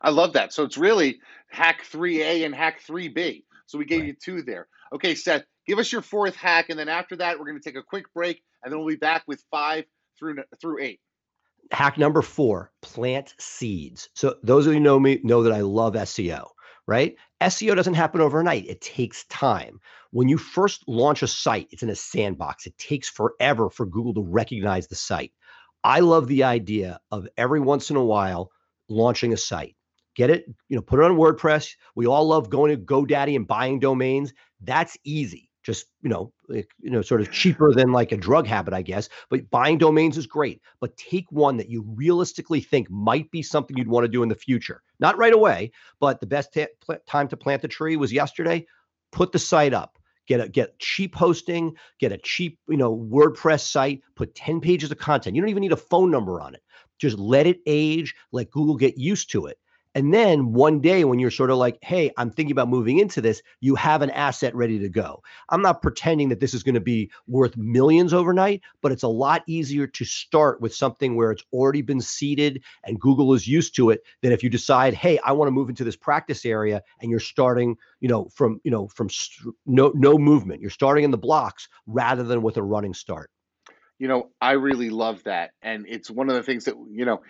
I 0.00 0.10
love 0.10 0.34
that. 0.34 0.52
So 0.52 0.64
it's 0.64 0.78
really 0.78 1.20
hack 1.48 1.84
3A 1.90 2.44
and 2.44 2.54
hack 2.54 2.80
3B. 2.86 3.44
So 3.66 3.78
we 3.78 3.84
gave 3.84 4.00
right. 4.00 4.08
you 4.08 4.14
two 4.14 4.42
there. 4.42 4.66
Okay, 4.92 5.14
Seth, 5.14 5.44
give 5.66 5.78
us 5.78 5.92
your 5.92 6.02
fourth 6.02 6.34
hack, 6.34 6.70
and 6.70 6.78
then 6.78 6.88
after 6.88 7.16
that, 7.16 7.38
we're 7.38 7.44
going 7.44 7.60
to 7.60 7.62
take 7.62 7.78
a 7.78 7.82
quick 7.82 8.12
break, 8.14 8.42
and 8.62 8.72
then 8.72 8.78
we'll 8.78 8.88
be 8.88 8.96
back 8.96 9.24
with 9.26 9.44
five 9.50 9.84
through 10.18 10.36
through 10.60 10.80
eight. 10.80 11.00
Hack 11.70 11.98
number 11.98 12.22
four: 12.22 12.72
plant 12.80 13.34
seeds. 13.38 14.08
So 14.14 14.36
those 14.42 14.66
of 14.66 14.72
you 14.72 14.80
know 14.80 14.98
me 14.98 15.20
know 15.22 15.42
that 15.42 15.52
I 15.52 15.60
love 15.60 15.94
SEO. 15.94 16.48
Right? 16.86 17.16
SEO 17.42 17.76
doesn't 17.76 17.94
happen 17.94 18.22
overnight. 18.22 18.66
It 18.66 18.80
takes 18.80 19.24
time. 19.26 19.78
When 20.10 20.28
you 20.30 20.38
first 20.38 20.84
launch 20.88 21.22
a 21.22 21.26
site, 21.26 21.68
it's 21.70 21.82
in 21.82 21.90
a 21.90 21.94
sandbox. 21.94 22.66
It 22.66 22.78
takes 22.78 23.10
forever 23.10 23.68
for 23.68 23.84
Google 23.84 24.14
to 24.14 24.22
recognize 24.22 24.86
the 24.86 24.94
site. 24.94 25.32
I 25.84 26.00
love 26.00 26.28
the 26.28 26.44
idea 26.44 26.98
of 27.10 27.28
every 27.36 27.60
once 27.60 27.90
in 27.90 27.96
a 27.96 28.04
while 28.04 28.50
launching 28.88 29.34
a 29.34 29.36
site 29.36 29.76
get 30.18 30.30
it, 30.30 30.46
you 30.68 30.74
know, 30.74 30.82
put 30.82 30.98
it 30.98 31.04
on 31.04 31.16
WordPress. 31.16 31.76
We 31.94 32.06
all 32.06 32.26
love 32.26 32.50
going 32.50 32.72
to 32.72 32.76
GoDaddy 32.76 33.36
and 33.36 33.46
buying 33.46 33.78
domains. 33.78 34.34
That's 34.60 34.98
easy. 35.04 35.48
Just, 35.62 35.86
you 36.02 36.10
know, 36.10 36.32
like, 36.48 36.68
you 36.80 36.90
know, 36.90 37.02
sort 37.02 37.20
of 37.20 37.30
cheaper 37.30 37.72
than 37.72 37.92
like 37.92 38.10
a 38.10 38.16
drug 38.16 38.46
habit, 38.46 38.74
I 38.74 38.82
guess. 38.82 39.08
But 39.30 39.48
buying 39.50 39.78
domains 39.78 40.18
is 40.18 40.26
great. 40.26 40.60
But 40.80 40.96
take 40.96 41.30
one 41.30 41.56
that 41.58 41.68
you 41.68 41.84
realistically 41.86 42.60
think 42.60 42.90
might 42.90 43.30
be 43.30 43.42
something 43.42 43.76
you'd 43.76 43.86
want 43.86 44.04
to 44.04 44.08
do 44.08 44.24
in 44.24 44.28
the 44.28 44.34
future. 44.34 44.82
Not 44.98 45.18
right 45.18 45.32
away, 45.32 45.70
but 46.00 46.20
the 46.20 46.26
best 46.26 46.52
t- 46.52 46.66
pl- 46.80 46.98
time 47.06 47.28
to 47.28 47.36
plant 47.36 47.62
the 47.62 47.68
tree 47.68 47.96
was 47.96 48.12
yesterday. 48.12 48.66
Put 49.12 49.30
the 49.30 49.38
site 49.38 49.72
up 49.72 49.98
get 50.26 50.40
a 50.40 50.48
get 50.48 50.78
cheap 50.78 51.14
hosting, 51.14 51.74
get 51.98 52.12
a 52.12 52.18
cheap, 52.18 52.58
you 52.68 52.76
know, 52.76 52.94
WordPress 52.94 53.60
site, 53.60 54.02
put 54.14 54.34
10 54.34 54.60
pages 54.60 54.90
of 54.90 54.98
content. 54.98 55.34
You 55.34 55.40
don't 55.40 55.48
even 55.48 55.62
need 55.62 55.72
a 55.72 55.76
phone 55.76 56.10
number 56.10 56.38
on 56.42 56.54
it. 56.54 56.62
Just 56.98 57.18
let 57.18 57.46
it 57.46 57.60
age, 57.64 58.14
let 58.30 58.50
Google 58.50 58.76
get 58.76 58.98
used 58.98 59.30
to 59.30 59.46
it. 59.46 59.56
And 59.94 60.12
then 60.12 60.52
one 60.52 60.80
day 60.80 61.04
when 61.04 61.18
you're 61.18 61.30
sort 61.30 61.50
of 61.50 61.58
like, 61.58 61.78
hey, 61.82 62.12
I'm 62.16 62.30
thinking 62.30 62.52
about 62.52 62.68
moving 62.68 62.98
into 62.98 63.20
this, 63.20 63.42
you 63.60 63.74
have 63.74 64.02
an 64.02 64.10
asset 64.10 64.54
ready 64.54 64.78
to 64.78 64.88
go. 64.88 65.22
I'm 65.48 65.62
not 65.62 65.82
pretending 65.82 66.28
that 66.28 66.40
this 66.40 66.54
is 66.54 66.62
going 66.62 66.74
to 66.74 66.80
be 66.80 67.10
worth 67.26 67.56
millions 67.56 68.12
overnight, 68.12 68.62
but 68.82 68.92
it's 68.92 69.02
a 69.02 69.08
lot 69.08 69.42
easier 69.46 69.86
to 69.86 70.04
start 70.04 70.60
with 70.60 70.74
something 70.74 71.16
where 71.16 71.32
it's 71.32 71.42
already 71.52 71.82
been 71.82 72.00
seeded 72.00 72.62
and 72.84 73.00
Google 73.00 73.34
is 73.34 73.48
used 73.48 73.74
to 73.76 73.90
it 73.90 74.02
than 74.22 74.32
if 74.32 74.42
you 74.42 74.50
decide, 74.50 74.94
hey, 74.94 75.18
I 75.24 75.32
want 75.32 75.48
to 75.48 75.52
move 75.52 75.68
into 75.68 75.84
this 75.84 75.96
practice 75.96 76.44
area 76.44 76.82
and 77.00 77.10
you're 77.10 77.20
starting, 77.20 77.76
you 78.00 78.08
know, 78.08 78.28
from, 78.34 78.60
you 78.64 78.70
know, 78.70 78.88
from 78.88 79.08
st- 79.10 79.54
no 79.66 79.92
no 79.94 80.18
movement. 80.18 80.60
You're 80.60 80.70
starting 80.70 81.04
in 81.04 81.10
the 81.10 81.18
blocks 81.18 81.68
rather 81.86 82.22
than 82.22 82.42
with 82.42 82.56
a 82.56 82.62
running 82.62 82.94
start. 82.94 83.30
You 83.98 84.06
know, 84.06 84.30
I 84.40 84.52
really 84.52 84.90
love 84.90 85.24
that. 85.24 85.50
And 85.60 85.84
it's 85.88 86.08
one 86.08 86.28
of 86.28 86.36
the 86.36 86.42
things 86.42 86.66
that, 86.66 86.76
you 86.90 87.04
know, 87.04 87.20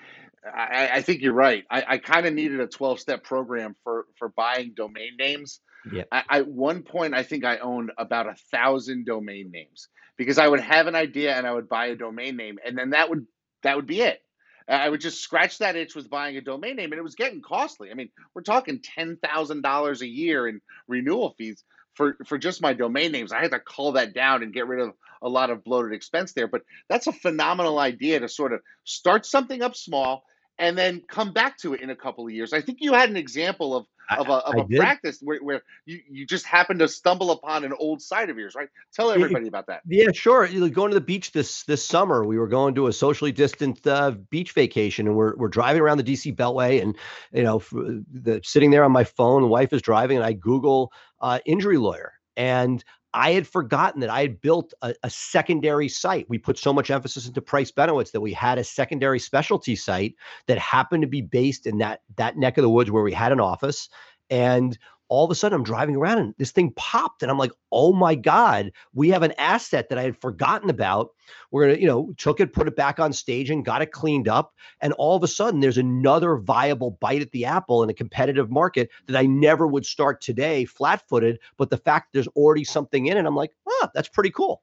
I, 0.44 0.90
I 0.94 1.02
think 1.02 1.22
you're 1.22 1.32
right. 1.32 1.64
I, 1.70 1.84
I 1.88 1.98
kind 1.98 2.26
of 2.26 2.34
needed 2.34 2.60
a 2.60 2.66
12 2.66 3.00
step 3.00 3.24
program 3.24 3.76
for 3.84 4.06
for 4.18 4.28
buying 4.28 4.72
domain 4.74 5.16
names. 5.18 5.60
Yeah. 5.90 6.04
at 6.10 6.46
one 6.46 6.82
point, 6.82 7.14
I 7.14 7.22
think 7.22 7.44
I 7.44 7.58
owned 7.58 7.92
about 7.96 8.28
a 8.28 8.34
thousand 8.50 9.06
domain 9.06 9.50
names 9.50 9.88
because 10.16 10.36
I 10.36 10.48
would 10.48 10.60
have 10.60 10.86
an 10.86 10.94
idea 10.94 11.34
and 11.34 11.46
I 11.46 11.52
would 11.52 11.68
buy 11.68 11.86
a 11.86 11.96
domain 11.96 12.36
name, 12.36 12.58
and 12.64 12.76
then 12.76 12.90
that 12.90 13.08
would 13.08 13.26
that 13.62 13.76
would 13.76 13.86
be 13.86 14.00
it. 14.02 14.20
I 14.68 14.88
would 14.88 15.00
just 15.00 15.22
scratch 15.22 15.58
that 15.58 15.76
itch 15.76 15.94
with 15.94 16.10
buying 16.10 16.36
a 16.36 16.42
domain 16.42 16.76
name, 16.76 16.92
and 16.92 16.98
it 16.98 17.02
was 17.02 17.14
getting 17.14 17.40
costly. 17.40 17.90
I 17.90 17.94
mean, 17.94 18.10
we're 18.34 18.42
talking 18.42 18.80
ten 18.80 19.16
thousand 19.16 19.62
dollars 19.62 20.02
a 20.02 20.06
year 20.06 20.46
in 20.46 20.60
renewal 20.86 21.34
fees 21.38 21.64
for 21.98 22.16
for 22.24 22.38
just 22.38 22.62
my 22.62 22.72
domain 22.72 23.10
names. 23.12 23.32
I 23.32 23.42
had 23.42 23.50
to 23.50 23.58
call 23.58 23.92
that 23.92 24.14
down 24.14 24.42
and 24.44 24.54
get 24.54 24.68
rid 24.68 24.80
of 24.80 24.94
a 25.20 25.28
lot 25.28 25.50
of 25.50 25.64
bloated 25.64 25.92
expense 25.92 26.32
there. 26.32 26.46
But 26.46 26.62
that's 26.88 27.08
a 27.08 27.12
phenomenal 27.12 27.78
idea 27.78 28.20
to 28.20 28.28
sort 28.28 28.52
of 28.52 28.60
start 28.84 29.26
something 29.26 29.60
up 29.60 29.74
small 29.74 30.24
and 30.58 30.76
then 30.76 31.02
come 31.08 31.32
back 31.32 31.56
to 31.58 31.74
it 31.74 31.80
in 31.80 31.90
a 31.90 31.96
couple 31.96 32.26
of 32.26 32.32
years. 32.32 32.52
I 32.52 32.60
think 32.60 32.78
you 32.80 32.92
had 32.92 33.10
an 33.10 33.16
example 33.16 33.76
of 33.76 33.86
of 34.16 34.28
a, 34.28 34.32
of 34.32 34.54
a 34.56 34.76
practice 34.76 35.18
where, 35.20 35.38
where 35.40 35.62
you, 35.84 36.00
you 36.08 36.26
just 36.26 36.46
happened 36.46 36.80
to 36.80 36.88
stumble 36.88 37.30
upon 37.30 37.64
an 37.64 37.74
old 37.78 38.00
site 38.00 38.30
of 38.30 38.38
yours, 38.38 38.54
right? 38.54 38.68
Tell 38.94 39.10
everybody 39.10 39.48
about 39.48 39.66
that. 39.66 39.82
Yeah, 39.86 40.12
sure. 40.12 40.48
Going 40.70 40.90
to 40.90 40.94
the 40.94 41.00
beach 41.00 41.32
this 41.32 41.64
this 41.64 41.84
summer, 41.84 42.24
we 42.24 42.38
were 42.38 42.48
going 42.48 42.74
to 42.76 42.86
a 42.86 42.92
socially 42.92 43.32
distant 43.32 43.86
uh, 43.86 44.12
beach 44.30 44.52
vacation, 44.52 45.06
and 45.06 45.16
we're 45.16 45.36
we're 45.36 45.48
driving 45.48 45.82
around 45.82 45.98
the 45.98 46.04
DC 46.04 46.34
Beltway, 46.34 46.80
and 46.80 46.96
you 47.32 47.42
know, 47.42 47.58
the, 47.70 48.40
sitting 48.44 48.70
there 48.70 48.84
on 48.84 48.92
my 48.92 49.04
phone, 49.04 49.48
wife 49.48 49.72
is 49.72 49.82
driving, 49.82 50.16
and 50.16 50.26
I 50.26 50.32
Google 50.32 50.92
uh, 51.20 51.40
injury 51.44 51.76
lawyer, 51.76 52.14
and 52.36 52.82
I 53.18 53.32
had 53.32 53.48
forgotten 53.48 54.00
that 54.02 54.10
I 54.10 54.20
had 54.20 54.40
built 54.40 54.72
a, 54.80 54.94
a, 55.02 55.10
secondary 55.10 55.88
site. 55.88 56.28
We 56.28 56.38
put 56.38 56.56
so 56.56 56.72
much 56.72 56.88
emphasis 56.88 57.26
into 57.26 57.42
Price 57.42 57.72
Benowitz 57.72 58.12
that 58.12 58.20
we 58.20 58.32
had 58.32 58.58
a 58.58 58.64
secondary 58.64 59.18
specialty 59.18 59.74
site 59.74 60.14
that 60.46 60.56
happened 60.56 61.02
to 61.02 61.08
be 61.08 61.20
based 61.20 61.66
in 61.66 61.78
that 61.78 62.02
that 62.14 62.36
neck 62.36 62.58
of 62.58 62.62
the 62.62 62.70
woods 62.70 62.92
where 62.92 63.02
we 63.02 63.12
had 63.12 63.32
an 63.32 63.40
office. 63.40 63.88
And 64.30 64.78
all 65.08 65.24
of 65.24 65.30
a 65.30 65.34
sudden 65.34 65.56
I'm 65.56 65.64
driving 65.64 65.96
around 65.96 66.18
and 66.18 66.34
this 66.38 66.52
thing 66.52 66.72
popped 66.76 67.22
and 67.22 67.30
I'm 67.30 67.38
like, 67.38 67.52
oh 67.72 67.92
my 67.92 68.14
God, 68.14 68.72
we 68.92 69.10
have 69.10 69.22
an 69.22 69.32
asset 69.38 69.88
that 69.88 69.98
I 69.98 70.02
had 70.02 70.16
forgotten 70.16 70.70
about. 70.70 71.10
We're 71.50 71.68
gonna, 71.68 71.80
you 71.80 71.86
know, 71.86 72.14
took 72.16 72.40
it, 72.40 72.52
put 72.52 72.68
it 72.68 72.76
back 72.76 73.00
on 73.00 73.12
stage 73.12 73.50
and 73.50 73.64
got 73.64 73.82
it 73.82 73.92
cleaned 73.92 74.28
up. 74.28 74.54
And 74.80 74.92
all 74.94 75.16
of 75.16 75.22
a 75.22 75.28
sudden 75.28 75.60
there's 75.60 75.78
another 75.78 76.36
viable 76.36 76.92
bite 76.92 77.22
at 77.22 77.32
the 77.32 77.46
apple 77.46 77.82
in 77.82 77.90
a 77.90 77.94
competitive 77.94 78.50
market 78.50 78.90
that 79.06 79.16
I 79.16 79.26
never 79.26 79.66
would 79.66 79.86
start 79.86 80.20
today 80.20 80.64
flat-footed. 80.64 81.38
But 81.56 81.70
the 81.70 81.78
fact 81.78 82.12
there's 82.12 82.28
already 82.28 82.64
something 82.64 83.06
in 83.06 83.16
it, 83.16 83.26
I'm 83.26 83.36
like, 83.36 83.52
ah, 83.68 83.90
that's 83.94 84.08
pretty 84.08 84.30
cool. 84.30 84.62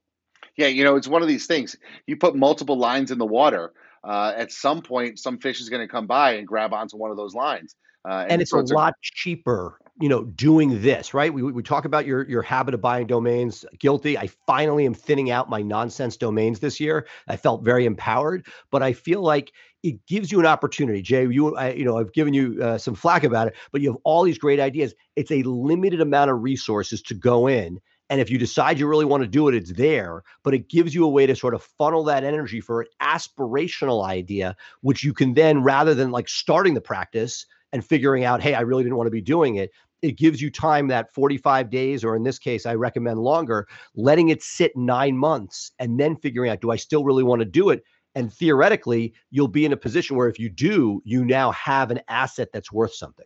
Yeah, 0.58 0.68
you 0.68 0.84
know, 0.84 0.96
it's 0.96 1.08
one 1.08 1.22
of 1.22 1.28
these 1.28 1.48
things. 1.48 1.76
You 2.08 2.16
put 2.16 2.36
multiple 2.36 2.78
lines 2.78 3.12
in 3.12 3.18
the 3.18 3.26
water. 3.26 3.74
Uh, 4.04 4.34
at 4.38 4.52
some 4.52 4.82
point, 4.82 5.20
some 5.20 5.40
fish 5.40 5.60
is 5.60 5.70
going 5.70 5.82
to 5.82 5.92
come 5.92 6.08
by 6.08 6.34
and 6.34 6.48
grab 6.48 6.74
onto 6.74 6.96
one 6.96 7.12
of 7.12 7.18
those 7.18 7.34
lines. 7.34 7.76
Uh, 8.08 8.22
and, 8.24 8.34
and, 8.34 8.42
it's 8.42 8.52
so 8.52 8.58
a 8.58 8.62
it's 8.62 8.72
lot 8.72 8.94
a- 8.94 8.96
cheaper 9.02 9.80
you 10.00 10.10
know 10.10 10.26
doing 10.26 10.82
this 10.82 11.14
right? 11.14 11.34
We, 11.34 11.42
we 11.42 11.64
talk 11.64 11.86
about 11.86 12.06
your 12.06 12.28
your 12.30 12.42
habit 12.42 12.74
of 12.74 12.82
buying 12.82 13.08
domains 13.08 13.66
guilty. 13.80 14.18
I 14.18 14.28
finally 14.46 14.86
am 14.86 14.94
thinning 14.94 15.32
out 15.32 15.50
my 15.50 15.62
nonsense 15.62 16.18
domains 16.18 16.60
this 16.60 16.80
year. 16.80 17.08
I 17.28 17.38
felt 17.38 17.64
very 17.64 17.86
empowered 17.86 18.46
but 18.72 18.84
i 18.84 18.94
feel 18.94 19.22
like 19.22 19.52
it 19.84 20.04
gives 20.08 20.32
you 20.32 20.40
an 20.40 20.46
opportunity. 20.46 21.02
Jay 21.02 21.28
you 21.28 21.56
I, 21.56 21.72
you 21.72 21.86
know 21.86 21.98
i've 21.98 22.14
given 22.14 22.34
you 22.34 22.60
uh, 22.62 22.78
some 22.78 22.96
flack 22.96 23.24
about 23.24 23.48
it 23.48 23.56
but 23.72 23.82
you 23.82 23.92
have 23.92 24.02
all 24.04 24.24
these 24.24 24.38
great 24.38 24.60
ideas. 24.60 24.94
It's 25.16 25.32
a 25.32 25.44
limited 25.44 26.02
amount 26.02 26.32
of 26.32 26.42
resources 26.42 27.02
to 27.04 27.14
go 27.14 27.48
in 27.48 27.80
and 28.10 28.22
if 28.22 28.30
you 28.30 28.38
decide 28.38 28.78
you 28.78 28.88
really 28.88 29.06
want 29.06 29.24
to 29.24 29.28
do 29.28 29.48
it, 29.48 29.56
it's 29.56 29.74
there, 29.74 30.24
but 30.44 30.54
it 30.54 30.70
gives 30.70 30.94
you 30.94 31.06
a 31.06 31.10
way 31.10 31.26
to 31.26 31.36
sort 31.36 31.56
of 31.56 31.64
funnel 31.64 32.04
that 32.04 32.24
energy 32.24 32.62
for 32.62 32.82
an 32.82 32.88
aspirational 33.02 34.06
idea, 34.06 34.56
which 34.82 35.04
you 35.04 35.12
can 35.12 35.34
then, 35.34 35.64
rather 35.64 35.96
than 35.96 36.12
like 36.12 36.30
starting 36.30 36.76
the 36.76 36.82
practice 36.82 37.48
and 37.76 37.86
figuring 37.86 38.24
out, 38.24 38.42
hey, 38.42 38.54
I 38.54 38.62
really 38.62 38.84
didn't 38.84 38.96
want 38.96 39.08
to 39.08 39.12
be 39.12 39.22
doing 39.22 39.58
it, 39.58 39.70
it 40.02 40.18
gives 40.18 40.42
you 40.42 40.50
time 40.50 40.88
that 40.88 41.14
45 41.14 41.70
days, 41.70 42.06
or 42.06 42.16
in 42.16 42.24
this 42.24 42.40
case, 42.40 42.66
I 42.66 42.76
recommend 42.76 43.20
longer, 43.20 43.68
letting 43.96 44.30
it 44.30 44.42
sit 44.42 44.72
nine 44.78 45.18
months 45.18 45.74
and 45.78 46.00
then 46.00 46.16
figuring 46.16 46.50
out, 46.50 46.62
do 46.62 46.72
I 46.72 46.78
still 46.78 47.04
really 47.04 47.24
want 47.24 47.42
to 47.42 47.46
do 47.46 47.72
it? 47.72 47.84
And 48.16 48.32
theoretically, 48.32 49.14
you'll 49.30 49.50
be 49.50 49.66
in 49.66 49.74
a 49.74 49.78
position 49.78 50.16
where 50.16 50.30
if 50.30 50.40
you 50.40 50.48
do, 50.48 51.02
you 51.04 51.26
now 51.26 51.52
have 51.52 51.92
an 51.92 52.00
asset 52.08 52.48
that's 52.54 52.72
worth 52.72 52.94
something. 52.94 53.26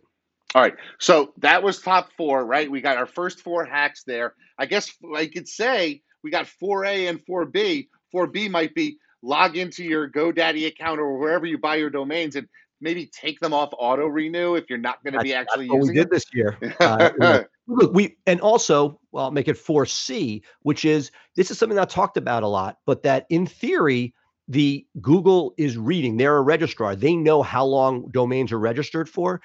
All 0.56 0.62
right. 0.62 0.74
So 0.98 1.32
that 1.38 1.62
was 1.62 1.80
top 1.80 2.10
four, 2.16 2.44
right? 2.44 2.68
We 2.68 2.80
got 2.80 2.96
our 2.96 3.06
first 3.06 3.42
four 3.42 3.64
hacks 3.64 4.02
there. 4.02 4.34
I 4.58 4.66
guess 4.66 4.90
I 5.14 5.26
could 5.26 5.46
say 5.46 6.02
we 6.24 6.32
got 6.32 6.46
4A 6.60 7.08
and 7.08 7.24
4B. 7.24 7.86
4B 8.12 8.50
might 8.50 8.74
be 8.74 8.98
log 9.22 9.56
into 9.56 9.84
your 9.84 10.10
GoDaddy 10.10 10.66
account 10.66 10.98
or 10.98 11.18
wherever 11.18 11.46
you 11.46 11.56
buy 11.56 11.76
your 11.76 11.90
domains 11.90 12.34
and 12.34 12.48
maybe 12.80 13.06
take 13.06 13.40
them 13.40 13.52
off 13.52 13.70
auto 13.78 14.06
renew 14.06 14.54
if 14.54 14.68
you're 14.68 14.78
not 14.78 15.02
going 15.04 15.14
to 15.14 15.20
be 15.20 15.34
actually 15.34 15.68
that's 15.68 15.74
using. 15.74 15.80
What 15.80 15.88
we 15.88 15.94
did 15.94 16.10
this 16.10 16.24
year. 16.32 16.56
Uh, 16.80 17.10
you 17.12 17.18
know, 17.18 17.44
look, 17.66 17.92
we 17.92 18.16
and 18.26 18.40
also 18.40 18.98
well, 19.12 19.26
I'll 19.26 19.30
make 19.30 19.48
it 19.48 19.58
four 19.58 19.84
C, 19.84 20.42
which 20.62 20.84
is 20.84 21.10
this 21.36 21.50
is 21.50 21.58
something 21.58 21.78
I 21.78 21.84
talked 21.84 22.16
about 22.16 22.42
a 22.42 22.48
lot, 22.48 22.78
but 22.86 23.02
that 23.02 23.26
in 23.30 23.46
theory. 23.46 24.14
The 24.48 24.84
Google 25.00 25.54
is 25.58 25.78
reading, 25.78 26.16
they're 26.16 26.36
a 26.36 26.42
registrar. 26.42 26.96
They 26.96 27.14
know 27.14 27.40
how 27.40 27.64
long 27.64 28.10
domains 28.10 28.50
are 28.50 28.58
registered 28.58 29.08
for. 29.08 29.40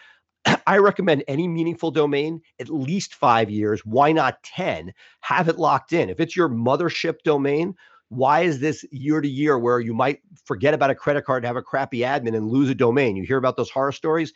I 0.67 0.77
recommend 0.77 1.23
any 1.27 1.47
meaningful 1.47 1.91
domain, 1.91 2.41
at 2.59 2.69
least 2.69 3.13
five 3.13 3.49
years. 3.49 3.81
Why 3.85 4.11
not 4.11 4.41
10? 4.43 4.93
Have 5.21 5.47
it 5.47 5.59
locked 5.59 5.93
in. 5.93 6.09
If 6.09 6.19
it's 6.19 6.35
your 6.35 6.49
mothership 6.49 7.17
domain, 7.23 7.75
why 8.15 8.41
is 8.41 8.59
this 8.59 8.85
year 8.91 9.21
to 9.21 9.27
year 9.27 9.57
where 9.57 9.79
you 9.79 9.93
might 9.93 10.19
forget 10.45 10.73
about 10.73 10.89
a 10.89 10.95
credit 10.95 11.25
card, 11.25 11.45
have 11.45 11.55
a 11.55 11.61
crappy 11.61 11.99
admin, 11.99 12.35
and 12.35 12.47
lose 12.47 12.69
a 12.69 12.75
domain? 12.75 13.15
You 13.15 13.23
hear 13.23 13.37
about 13.37 13.57
those 13.57 13.69
horror 13.69 13.91
stories. 13.91 14.33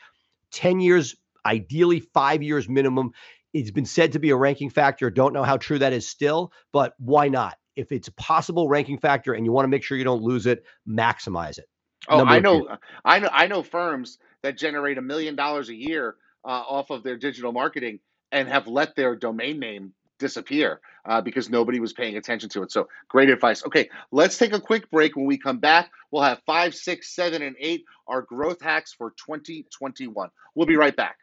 10 0.51 0.79
years 0.79 1.15
ideally 1.45 1.99
five 1.99 2.43
years 2.43 2.67
minimum. 2.67 3.11
It's 3.53 3.71
been 3.71 3.85
said 3.85 4.13
to 4.13 4.19
be 4.19 4.29
a 4.29 4.35
ranking 4.35 4.69
factor. 4.69 5.09
Don't 5.09 5.33
know 5.33 5.43
how 5.43 5.57
true 5.57 5.79
that 5.79 5.93
is 5.93 6.07
still, 6.07 6.51
but 6.71 6.93
why 6.99 7.29
not? 7.29 7.57
If 7.75 7.91
it's 7.91 8.07
a 8.07 8.13
possible 8.13 8.67
ranking 8.67 8.99
factor 8.99 9.33
and 9.33 9.45
you 9.45 9.51
want 9.51 9.63
to 9.63 9.69
make 9.69 9.83
sure 9.83 9.97
you 9.97 10.03
don't 10.03 10.21
lose 10.21 10.45
it, 10.45 10.63
maximize 10.87 11.57
it. 11.57 11.65
Oh, 12.07 12.17
Number 12.19 12.33
I 12.33 12.39
know, 12.39 12.77
I 13.05 13.19
know, 13.19 13.29
I 13.31 13.47
know 13.47 13.63
firms 13.63 14.19
that 14.43 14.57
generate 14.57 14.97
a 14.97 15.01
million 15.01 15.35
dollars 15.35 15.69
a 15.69 15.75
year 15.75 16.15
uh, 16.45 16.47
off 16.47 16.89
of 16.89 17.03
their 17.03 17.17
digital 17.17 17.51
marketing 17.51 17.99
and 18.31 18.47
have 18.47 18.67
let 18.67 18.95
their 18.95 19.15
domain 19.15 19.59
name 19.59 19.93
disappear 20.19 20.81
uh, 21.05 21.21
because 21.21 21.49
nobody 21.49 21.79
was 21.79 21.93
paying 21.93 22.17
attention 22.17 22.49
to 22.49 22.63
it. 22.63 22.71
So 22.71 22.87
great 23.07 23.29
advice. 23.29 23.65
Okay, 23.65 23.89
let's 24.11 24.37
take 24.37 24.53
a 24.53 24.59
quick 24.59 24.89
break. 24.91 25.15
When 25.15 25.25
we 25.25 25.37
come 25.37 25.57
back, 25.57 25.89
we'll 26.11 26.23
have 26.23 26.41
five, 26.45 26.75
six, 26.75 27.15
seven, 27.15 27.41
and 27.41 27.55
eight, 27.59 27.85
our 28.07 28.21
growth 28.21 28.61
hacks 28.61 28.93
for 28.93 29.11
2021. 29.11 30.29
We'll 30.53 30.67
be 30.67 30.75
right 30.75 30.95
back. 30.95 31.17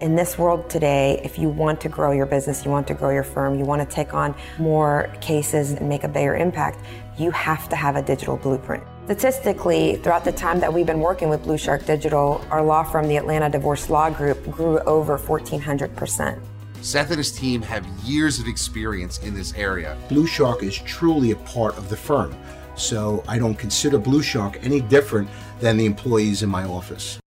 In 0.00 0.16
this 0.16 0.38
world 0.38 0.70
today, 0.70 1.20
if 1.22 1.38
you 1.38 1.50
want 1.50 1.78
to 1.82 1.90
grow 1.90 2.12
your 2.12 2.24
business, 2.24 2.64
you 2.64 2.70
want 2.70 2.86
to 2.86 2.94
grow 2.94 3.10
your 3.10 3.22
firm, 3.22 3.58
you 3.58 3.66
want 3.66 3.86
to 3.86 3.94
take 3.94 4.14
on 4.14 4.34
more 4.58 5.14
cases 5.20 5.72
and 5.72 5.90
make 5.90 6.04
a 6.04 6.08
bigger 6.08 6.34
impact, 6.34 6.78
you 7.18 7.30
have 7.32 7.68
to 7.68 7.76
have 7.76 7.96
a 7.96 8.02
digital 8.02 8.38
blueprint. 8.38 8.82
Statistically, 9.04 9.96
throughout 9.96 10.24
the 10.24 10.32
time 10.32 10.58
that 10.60 10.72
we've 10.72 10.86
been 10.86 11.00
working 11.00 11.28
with 11.28 11.42
Blue 11.42 11.58
Shark 11.58 11.84
Digital, 11.84 12.42
our 12.50 12.62
law 12.62 12.82
firm, 12.82 13.08
the 13.08 13.16
Atlanta 13.18 13.50
Divorce 13.50 13.90
Law 13.90 14.08
Group, 14.08 14.50
grew 14.50 14.78
over 14.80 15.18
1,400%. 15.18 16.40
Seth 16.82 17.10
and 17.10 17.18
his 17.18 17.30
team 17.30 17.60
have 17.62 17.86
years 18.04 18.38
of 18.38 18.46
experience 18.46 19.18
in 19.18 19.34
this 19.34 19.52
area. 19.54 19.96
Blue 20.08 20.26
Shark 20.26 20.62
is 20.62 20.78
truly 20.78 21.32
a 21.32 21.36
part 21.36 21.76
of 21.76 21.90
the 21.90 21.96
firm, 21.96 22.34
so 22.74 23.22
I 23.28 23.38
don't 23.38 23.54
consider 23.54 23.98
Blue 23.98 24.22
Shark 24.22 24.58
any 24.64 24.80
different 24.80 25.28
than 25.60 25.76
the 25.76 25.84
employees 25.84 26.42
in 26.42 26.48
my 26.48 26.64
office. 26.64 27.20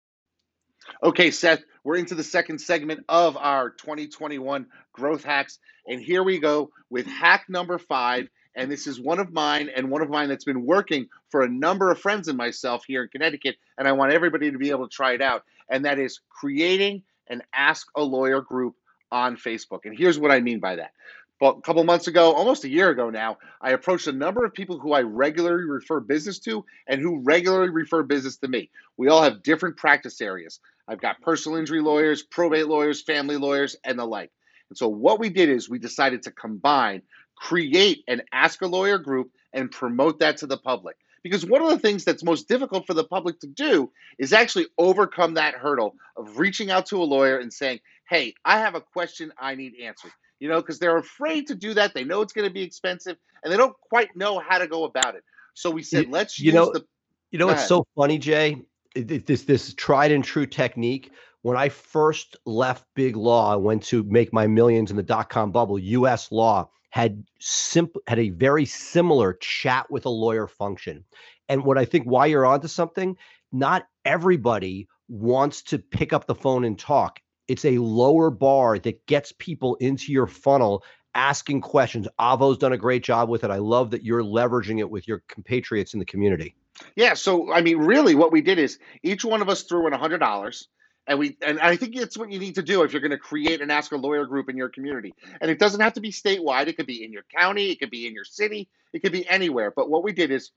Okay, 1.03 1.31
Seth, 1.31 1.63
we're 1.83 1.97
into 1.97 2.15
the 2.15 2.23
second 2.23 2.59
segment 2.59 3.03
of 3.09 3.35
our 3.35 3.71
2021 3.71 4.67
growth 4.93 5.23
hacks. 5.23 5.59
And 5.87 6.01
here 6.01 6.23
we 6.23 6.39
go 6.39 6.71
with 6.89 7.05
hack 7.07 7.45
number 7.49 7.77
five. 7.77 8.29
And 8.55 8.71
this 8.71 8.85
is 8.85 8.99
one 8.99 9.19
of 9.19 9.31
mine 9.31 9.69
and 9.75 9.89
one 9.89 10.01
of 10.01 10.09
mine 10.09 10.29
that's 10.29 10.43
been 10.43 10.65
working 10.65 11.07
for 11.29 11.41
a 11.41 11.49
number 11.49 11.89
of 11.89 11.99
friends 11.99 12.27
and 12.27 12.37
myself 12.37 12.83
here 12.85 13.03
in 13.03 13.09
Connecticut. 13.09 13.55
And 13.77 13.87
I 13.87 13.93
want 13.93 14.13
everybody 14.13 14.51
to 14.51 14.57
be 14.57 14.69
able 14.69 14.87
to 14.87 14.93
try 14.93 15.13
it 15.13 15.21
out. 15.21 15.43
And 15.69 15.85
that 15.85 15.99
is 15.99 16.19
creating 16.29 17.03
an 17.29 17.41
Ask 17.53 17.87
a 17.95 18.03
Lawyer 18.03 18.41
group 18.41 18.75
on 19.11 19.37
Facebook. 19.37 19.81
And 19.85 19.97
here's 19.97 20.19
what 20.19 20.31
I 20.31 20.39
mean 20.39 20.59
by 20.59 20.75
that. 20.77 20.91
But 21.39 21.57
a 21.57 21.61
couple 21.61 21.83
months 21.83 22.07
ago, 22.07 22.33
almost 22.33 22.65
a 22.65 22.69
year 22.69 22.91
ago 22.91 23.09
now, 23.09 23.39
I 23.59 23.71
approached 23.71 24.05
a 24.05 24.11
number 24.11 24.45
of 24.45 24.53
people 24.53 24.77
who 24.77 24.93
I 24.93 25.01
regularly 25.01 25.63
refer 25.63 25.99
business 25.99 26.37
to 26.41 26.63
and 26.87 27.01
who 27.01 27.19
regularly 27.23 27.69
refer 27.69 28.03
business 28.03 28.37
to 28.37 28.47
me. 28.47 28.69
We 28.95 29.07
all 29.07 29.23
have 29.23 29.41
different 29.41 29.75
practice 29.75 30.21
areas. 30.21 30.59
I've 30.87 31.01
got 31.01 31.21
personal 31.21 31.57
injury 31.57 31.81
lawyers, 31.81 32.21
probate 32.21 32.67
lawyers, 32.67 33.01
family 33.01 33.37
lawyers, 33.37 33.75
and 33.83 33.97
the 33.97 34.05
like. 34.05 34.31
And 34.69 34.77
so 34.77 34.87
what 34.87 35.19
we 35.19 35.29
did 35.29 35.49
is 35.49 35.67
we 35.67 35.79
decided 35.79 36.21
to 36.23 36.31
combine, 36.31 37.01
create 37.35 38.03
an 38.07 38.21
Ask 38.31 38.61
a 38.61 38.67
Lawyer 38.67 38.99
group 38.99 39.31
and 39.51 39.71
promote 39.71 40.19
that 40.19 40.37
to 40.37 40.47
the 40.47 40.57
public. 40.57 40.95
Because 41.23 41.45
one 41.45 41.61
of 41.61 41.69
the 41.69 41.79
things 41.79 42.03
that's 42.03 42.23
most 42.23 42.47
difficult 42.47 42.87
for 42.87 42.93
the 42.93 43.03
public 43.03 43.39
to 43.39 43.47
do 43.47 43.91
is 44.17 44.33
actually 44.33 44.67
overcome 44.77 45.35
that 45.35 45.55
hurdle 45.55 45.95
of 46.17 46.39
reaching 46.39 46.71
out 46.71 46.87
to 46.87 47.01
a 47.01 47.03
lawyer 47.03 47.37
and 47.37 47.51
saying, 47.53 47.79
hey, 48.11 48.35
I 48.45 48.59
have 48.59 48.75
a 48.75 48.81
question 48.81 49.33
I 49.39 49.55
need 49.55 49.73
answered 49.81 50.11
you 50.41 50.49
know, 50.49 50.59
because 50.59 50.79
they're 50.79 50.97
afraid 50.97 51.47
to 51.47 51.55
do 51.55 51.73
that. 51.75 51.93
They 51.93 52.03
know 52.03 52.21
it's 52.21 52.33
going 52.33 52.47
to 52.47 52.53
be 52.53 52.63
expensive, 52.63 53.15
and 53.43 53.53
they 53.53 53.57
don't 53.57 53.79
quite 53.79 54.13
know 54.15 54.39
how 54.39 54.57
to 54.57 54.67
go 54.67 54.83
about 54.83 55.15
it. 55.15 55.23
So 55.53 55.69
we 55.69 55.83
said, 55.83 56.05
you, 56.05 56.11
let's 56.11 56.39
you 56.39 56.51
know, 56.51 56.71
the. 56.73 56.83
You 57.29 57.39
know, 57.39 57.49
it's 57.49 57.67
so 57.67 57.85
funny, 57.95 58.17
Jay. 58.17 58.61
This 58.95 59.43
this 59.43 59.73
tried 59.75 60.11
and 60.11 60.23
true 60.23 60.47
technique. 60.47 61.11
When 61.43 61.55
I 61.55 61.69
first 61.69 62.35
left 62.45 62.85
big 62.95 63.15
law, 63.15 63.53
I 63.53 63.55
went 63.55 63.83
to 63.83 64.03
make 64.03 64.33
my 64.33 64.47
millions 64.47 64.91
in 64.91 64.97
the 64.97 65.03
dot 65.03 65.29
com 65.29 65.51
bubble. 65.51 65.79
U.S. 65.79 66.31
law 66.31 66.69
had 66.89 67.23
simple 67.39 68.01
had 68.07 68.19
a 68.19 68.31
very 68.31 68.65
similar 68.65 69.33
chat 69.33 69.89
with 69.91 70.05
a 70.05 70.09
lawyer 70.09 70.47
function. 70.47 71.05
And 71.49 71.63
what 71.63 71.77
I 71.77 71.85
think 71.85 72.05
why 72.05 72.25
you're 72.25 72.45
onto 72.45 72.67
something, 72.67 73.15
not 73.51 73.87
everybody 74.03 74.87
wants 75.07 75.61
to 75.63 75.77
pick 75.77 76.13
up 76.13 76.25
the 76.25 76.35
phone 76.35 76.65
and 76.65 76.77
talk. 76.77 77.21
It's 77.47 77.65
a 77.65 77.77
lower 77.77 78.29
bar 78.29 78.79
that 78.79 79.05
gets 79.05 79.33
people 79.37 79.75
into 79.75 80.11
your 80.11 80.27
funnel 80.27 80.83
asking 81.13 81.61
questions. 81.61 82.07
Avvo's 82.19 82.57
done 82.57 82.73
a 82.73 82.77
great 82.77 83.03
job 83.03 83.29
with 83.29 83.43
it. 83.43 83.51
I 83.51 83.57
love 83.57 83.91
that 83.91 84.03
you're 84.03 84.23
leveraging 84.23 84.79
it 84.79 84.89
with 84.89 85.07
your 85.07 85.23
compatriots 85.27 85.93
in 85.93 85.99
the 85.99 86.05
community. 86.05 86.55
Yeah. 86.95 87.15
So, 87.15 87.51
I 87.51 87.61
mean, 87.61 87.79
really, 87.79 88.15
what 88.15 88.31
we 88.31 88.41
did 88.41 88.57
is 88.57 88.79
each 89.03 89.25
one 89.25 89.41
of 89.41 89.49
us 89.49 89.63
threw 89.63 89.87
in 89.87 89.93
a 89.93 89.99
$100 89.99 90.65
and 91.07 91.19
we 91.19 91.37
and 91.41 91.59
I 91.59 91.75
think 91.75 91.95
it's 91.95 92.17
what 92.17 92.31
you 92.31 92.39
need 92.39 92.55
to 92.55 92.61
do 92.61 92.83
if 92.83 92.93
you're 92.93 93.01
going 93.01 93.11
to 93.11 93.17
create 93.17 93.61
an 93.61 93.71
ask 93.71 93.91
a 93.91 93.97
lawyer 93.97 94.25
group 94.25 94.49
in 94.49 94.57
your 94.57 94.69
community. 94.69 95.13
And 95.39 95.49
it 95.49 95.59
doesn't 95.59 95.81
have 95.81 95.93
to 95.93 96.01
be 96.01 96.11
statewide. 96.11 96.67
It 96.67 96.77
could 96.77 96.85
be 96.85 97.03
in 97.03 97.11
your 97.11 97.25
county. 97.35 97.71
It 97.71 97.79
could 97.79 97.89
be 97.89 98.07
in 98.07 98.13
your 98.13 98.23
city. 98.23 98.69
It 98.93 98.99
could 99.01 99.11
be 99.11 99.27
anywhere. 99.27 99.71
But 99.75 99.89
what 99.89 100.03
we 100.03 100.13
did 100.13 100.31
is 100.31 100.51